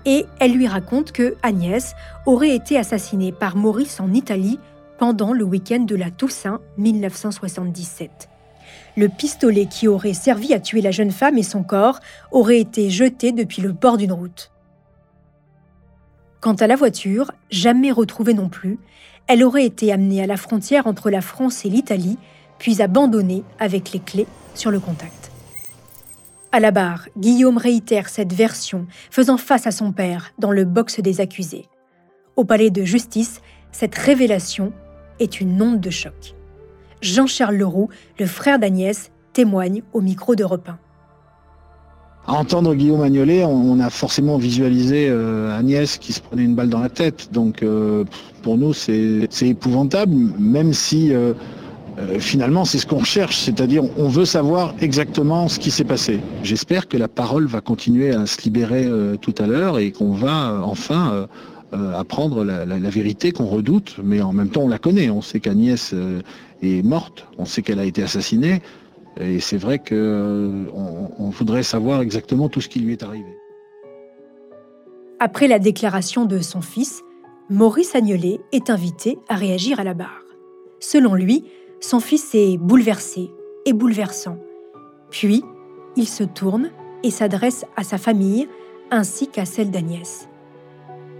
Et 0.05 0.25
elle 0.39 0.53
lui 0.53 0.67
raconte 0.67 1.11
que 1.11 1.35
Agnès 1.43 1.95
aurait 2.25 2.55
été 2.55 2.77
assassinée 2.77 3.31
par 3.31 3.55
Maurice 3.55 3.99
en 3.99 4.13
Italie 4.13 4.59
pendant 4.97 5.33
le 5.33 5.43
week-end 5.43 5.81
de 5.81 5.95
la 5.95 6.11
Toussaint 6.11 6.59
1977. 6.77 8.29
Le 8.95 9.09
pistolet 9.09 9.65
qui 9.65 9.87
aurait 9.87 10.13
servi 10.13 10.53
à 10.53 10.59
tuer 10.59 10.81
la 10.81 10.91
jeune 10.91 11.11
femme 11.11 11.37
et 11.37 11.43
son 11.43 11.63
corps 11.63 11.99
aurait 12.31 12.59
été 12.59 12.89
jeté 12.89 13.31
depuis 13.31 13.61
le 13.61 13.71
bord 13.71 13.97
d'une 13.97 14.11
route. 14.11 14.51
Quant 16.39 16.53
à 16.53 16.67
la 16.67 16.75
voiture, 16.75 17.31
jamais 17.49 17.91
retrouvée 17.91 18.33
non 18.33 18.49
plus, 18.49 18.77
elle 19.27 19.43
aurait 19.43 19.65
été 19.65 19.91
amenée 19.91 20.21
à 20.21 20.27
la 20.27 20.37
frontière 20.37 20.87
entre 20.87 21.09
la 21.09 21.21
France 21.21 21.65
et 21.65 21.69
l'Italie, 21.69 22.17
puis 22.59 22.81
abandonnée 22.81 23.43
avec 23.59 23.93
les 23.93 23.99
clés 23.99 24.27
sur 24.53 24.69
le 24.69 24.79
contact. 24.79 25.32
À 26.55 26.59
la 26.59 26.69
barre, 26.69 27.07
Guillaume 27.17 27.57
réitère 27.57 28.09
cette 28.09 28.31
version, 28.31 28.85
faisant 29.09 29.37
face 29.37 29.65
à 29.65 29.71
son 29.71 29.91
père 29.91 30.33
dans 30.37 30.51
le 30.51 30.65
box 30.65 30.99
des 30.99 31.19
accusés. 31.19 31.65
Au 32.35 32.45
palais 32.45 32.69
de 32.69 32.83
justice, 32.83 33.41
cette 33.71 33.95
révélation 33.95 34.71
est 35.19 35.41
une 35.41 35.59
onde 35.59 35.79
de 35.79 35.89
choc. 35.89 36.35
Jean-Charles 37.01 37.55
Leroux, 37.55 37.89
le 38.19 38.27
frère 38.27 38.59
d'Agnès, 38.59 39.09
témoigne 39.33 39.81
au 39.93 40.01
micro 40.01 40.35
d'Europe 40.35 40.69
1. 40.69 42.31
À 42.31 42.33
entendre 42.33 42.75
Guillaume 42.75 43.01
Agnolet, 43.01 43.43
on, 43.43 43.79
a 43.79 43.89
forcément 43.89 44.37
visualisé 44.37 45.07
euh, 45.09 45.57
Agnès 45.57 45.97
qui 45.97 46.13
se 46.13 46.21
prenait 46.21 46.43
une 46.43 46.53
balle 46.53 46.69
dans 46.69 46.81
la 46.81 46.89
tête. 46.89 47.29
Donc 47.31 47.63
euh, 47.63 48.05
pour 48.43 48.59
nous, 48.59 48.73
c'est 48.73 49.27
c'est 49.31 49.47
épouvantable, 49.47 50.13
même 50.37 50.71
si 50.71 51.11
euh, 51.99 52.19
finalement 52.19 52.65
c'est 52.65 52.79
ce 52.79 52.87
qu'on 52.87 52.99
recherche, 52.99 53.37
c'est-à-dire 53.37 53.83
on 53.97 54.07
veut 54.07 54.25
savoir 54.25 54.73
exactement 54.81 55.47
ce 55.47 55.59
qui 55.59 55.69
s'est 55.69 55.83
passé. 55.83 56.19
J'espère 56.41 56.87
que 56.87 56.97
la 56.97 57.07
parole 57.07 57.45
va 57.45 57.61
continuer 57.61 58.11
à 58.11 58.25
se 58.25 58.41
libérer 58.41 58.85
euh, 58.85 59.15
tout 59.15 59.35
à 59.37 59.45
l'heure 59.45 59.77
et 59.77 59.91
qu'on 59.91 60.11
va 60.11 60.51
euh, 60.51 60.59
enfin 60.61 61.27
apprendre 61.95 62.43
la, 62.43 62.89
vérité 62.91 63.31
qu'on 63.31 63.47
redoute, 63.47 63.95
mais 64.03 64.21
en 64.21 64.31
même 64.31 64.49
temps 64.49 64.61
on 64.61 64.67
la 64.67 64.77
connaît. 64.77 65.09
On 65.09 65.23
sait 65.23 65.39
qu'Agnès 65.39 65.95
est 66.61 66.83
morte, 66.83 67.25
on 67.39 67.45
sait 67.45 67.63
qu'elle 67.63 67.79
a 67.79 67.85
été 67.85 68.03
assassinée. 68.03 68.61
Et 69.19 69.39
c'est 69.39 69.57
vrai 69.57 69.79
qu'on 69.79 70.67
on 71.17 71.29
voudrait 71.31 71.63
savoir 71.63 72.01
exactement 72.01 72.47
tout 72.47 72.61
ce 72.61 72.69
qui 72.69 72.79
lui 72.79 72.93
est 72.93 73.01
arrivé. 73.01 73.25
Après 75.19 75.47
la 75.47 75.57
déclaration 75.57 76.25
de 76.25 76.37
son 76.37 76.61
fils, 76.61 77.01
Maurice 77.49 77.95
Agnelet 77.95 78.39
est 78.51 78.69
invité 78.69 79.17
à 79.27 79.35
réagir 79.35 79.79
à 79.79 79.83
la 79.83 79.95
barre. 79.95 80.21
Selon 80.79 81.15
lui, 81.15 81.43
son 81.83 81.99
fils 81.99 82.33
est 82.33 82.57
bouleversé 82.57 83.29
et 83.65 83.73
bouleversant. 83.73 84.37
Puis, 85.09 85.43
il 85.97 86.07
se 86.07 86.23
tourne 86.23 86.71
et 87.03 87.11
s'adresse 87.11 87.65
à 87.75 87.83
sa 87.83 87.97
famille 87.97 88.47
ainsi 88.89 89.27
qu'à 89.27 89.43
celle 89.43 89.69
d'Agnès. 89.69 90.29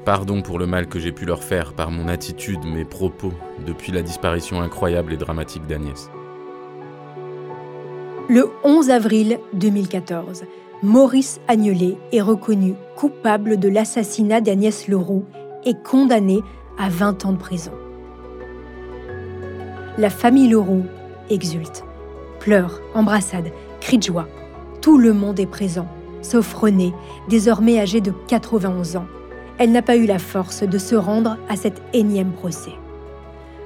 Pardon 0.05 0.41
pour 0.41 0.59
le 0.59 0.65
mal 0.65 0.87
que 0.87 0.99
j'ai 0.99 1.11
pu 1.11 1.25
leur 1.25 1.43
faire 1.43 1.73
par 1.73 1.91
mon 1.91 2.07
attitude, 2.07 2.63
mes 2.65 2.85
propos, 2.85 3.33
depuis 3.65 3.91
la 3.91 4.01
disparition 4.01 4.61
incroyable 4.61 5.13
et 5.13 5.17
dramatique 5.17 5.67
d'Agnès. 5.67 6.09
Le 8.29 8.49
11 8.63 8.89
avril 8.89 9.39
2014, 9.53 10.45
Maurice 10.81 11.41
Agnelet 11.49 11.97
est 12.13 12.21
reconnu 12.21 12.75
coupable 12.95 13.57
de 13.57 13.67
l'assassinat 13.67 14.39
d'Agnès 14.39 14.87
Leroux 14.87 15.25
et 15.65 15.73
condamné 15.83 16.39
à 16.79 16.87
20 16.87 17.25
ans 17.25 17.33
de 17.33 17.37
prison. 17.37 17.73
La 19.99 20.09
famille 20.09 20.49
Leroux 20.49 20.85
exulte. 21.29 21.83
Pleurs, 22.39 22.81
embrassades, 22.95 23.51
cris 23.79 23.99
de 23.99 24.03
joie. 24.03 24.27
Tout 24.81 24.97
le 24.97 25.13
monde 25.13 25.39
est 25.39 25.45
présent, 25.45 25.87
sauf 26.23 26.51
Renée, 26.51 26.95
désormais 27.29 27.79
âgée 27.79 28.01
de 28.01 28.11
91 28.27 28.95
ans. 28.95 29.05
Elle 29.59 29.71
n'a 29.71 29.83
pas 29.83 29.95
eu 29.95 30.07
la 30.07 30.17
force 30.17 30.63
de 30.63 30.77
se 30.79 30.95
rendre 30.95 31.37
à 31.47 31.55
cet 31.55 31.79
énième 31.93 32.31
procès. 32.31 32.73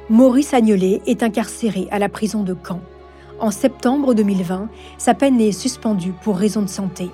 Maurice 0.10 0.54
Agnolet 0.54 1.02
est 1.06 1.24
incarcéré 1.24 1.88
à 1.92 2.00
la 2.00 2.10
prison 2.10 2.44
de 2.44 2.54
Caen. 2.62 2.82
En 3.40 3.50
septembre 3.50 4.14
2020, 4.14 4.68
sa 4.98 5.14
peine 5.14 5.40
est 5.40 5.54
suspendue 5.54 6.14
pour 6.24 6.36
raison 6.36 6.62
de 6.62 6.68
santé. 6.68 7.10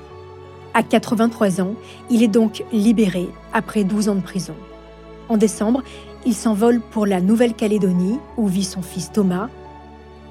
À 0.74 0.82
83 0.82 1.62
ans, 1.62 1.76
il 2.10 2.24
est 2.24 2.28
donc 2.28 2.64
libéré 2.72 3.30
après 3.54 3.84
12 3.84 4.10
ans 4.10 4.16
de 4.16 4.22
prison. 4.22 4.56
En 5.30 5.38
décembre, 5.38 5.84
il 6.26 6.34
s'envole 6.34 6.80
pour 6.80 7.06
la 7.06 7.22
Nouvelle-Calédonie 7.22 8.20
où 8.38 8.48
vit 8.48 8.64
son 8.64 8.82
fils 8.82 9.12
Thomas. 9.12 9.50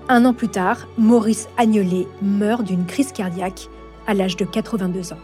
Un 0.09 0.24
an 0.24 0.34
plus 0.34 0.49
tard, 0.49 0.88
Maurice 0.99 1.49
Agnolet 1.57 2.07
meurt 2.22 2.64
d'une 2.64 2.86
crise 2.86 3.12
cardiaque 3.12 3.68
à 4.07 4.14
l'âge 4.14 4.36
de 4.36 4.45
82 4.45 5.12
ans. 5.12 5.18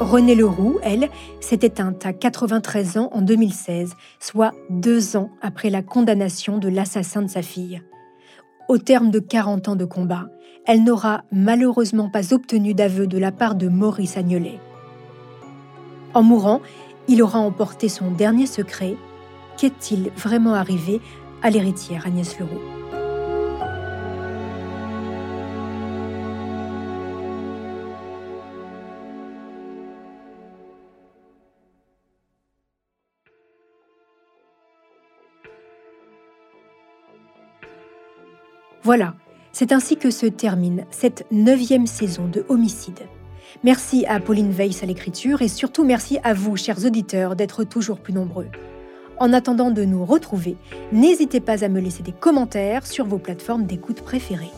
Renée 0.00 0.34
Leroux, 0.34 0.78
elle, 0.82 1.08
s'est 1.40 1.60
éteinte 1.62 2.04
à 2.04 2.12
93 2.12 2.98
ans 2.98 3.08
en 3.12 3.22
2016, 3.22 3.94
soit 4.18 4.52
deux 4.68 5.16
ans 5.16 5.30
après 5.40 5.70
la 5.70 5.82
condamnation 5.82 6.58
de 6.58 6.68
l'assassin 6.68 7.22
de 7.22 7.28
sa 7.28 7.42
fille. 7.42 7.82
Au 8.68 8.78
terme 8.78 9.10
de 9.10 9.20
40 9.20 9.68
ans 9.68 9.76
de 9.76 9.84
combat, 9.84 10.28
elle 10.66 10.82
n'aura 10.82 11.22
malheureusement 11.30 12.08
pas 12.10 12.34
obtenu 12.34 12.74
d'aveu 12.74 13.06
de 13.06 13.18
la 13.18 13.32
part 13.32 13.54
de 13.54 13.68
Maurice 13.68 14.16
Agnolet. 14.16 14.60
En 16.14 16.22
mourant, 16.22 16.60
il 17.08 17.22
aura 17.22 17.38
emporté 17.38 17.88
son 17.88 18.10
dernier 18.10 18.46
secret. 18.46 18.96
Qu'est-il 19.56 20.10
vraiment 20.16 20.54
arrivé 20.54 21.00
à 21.42 21.50
l'héritière 21.50 22.06
Agnès 22.06 22.38
Leroux? 22.38 22.60
Voilà, 38.84 39.14
c'est 39.52 39.70
ainsi 39.70 39.96
que 39.96 40.10
se 40.10 40.26
termine 40.26 40.86
cette 40.90 41.24
neuvième 41.30 41.86
saison 41.86 42.26
de 42.26 42.44
Homicide. 42.48 43.06
Merci 43.64 44.04
à 44.06 44.20
Pauline 44.20 44.50
Weiss 44.50 44.82
à 44.82 44.86
l'écriture 44.86 45.42
et 45.42 45.48
surtout 45.48 45.84
merci 45.84 46.18
à 46.24 46.34
vous, 46.34 46.56
chers 46.56 46.84
auditeurs, 46.84 47.36
d'être 47.36 47.64
toujours 47.64 47.98
plus 47.98 48.12
nombreux. 48.12 48.48
En 49.18 49.32
attendant 49.32 49.70
de 49.70 49.84
nous 49.84 50.04
retrouver, 50.04 50.56
n'hésitez 50.90 51.40
pas 51.40 51.64
à 51.64 51.68
me 51.68 51.80
laisser 51.80 52.02
des 52.02 52.12
commentaires 52.12 52.86
sur 52.86 53.06
vos 53.06 53.18
plateformes 53.18 53.66
d'écoute 53.66 54.02
préférées. 54.02 54.50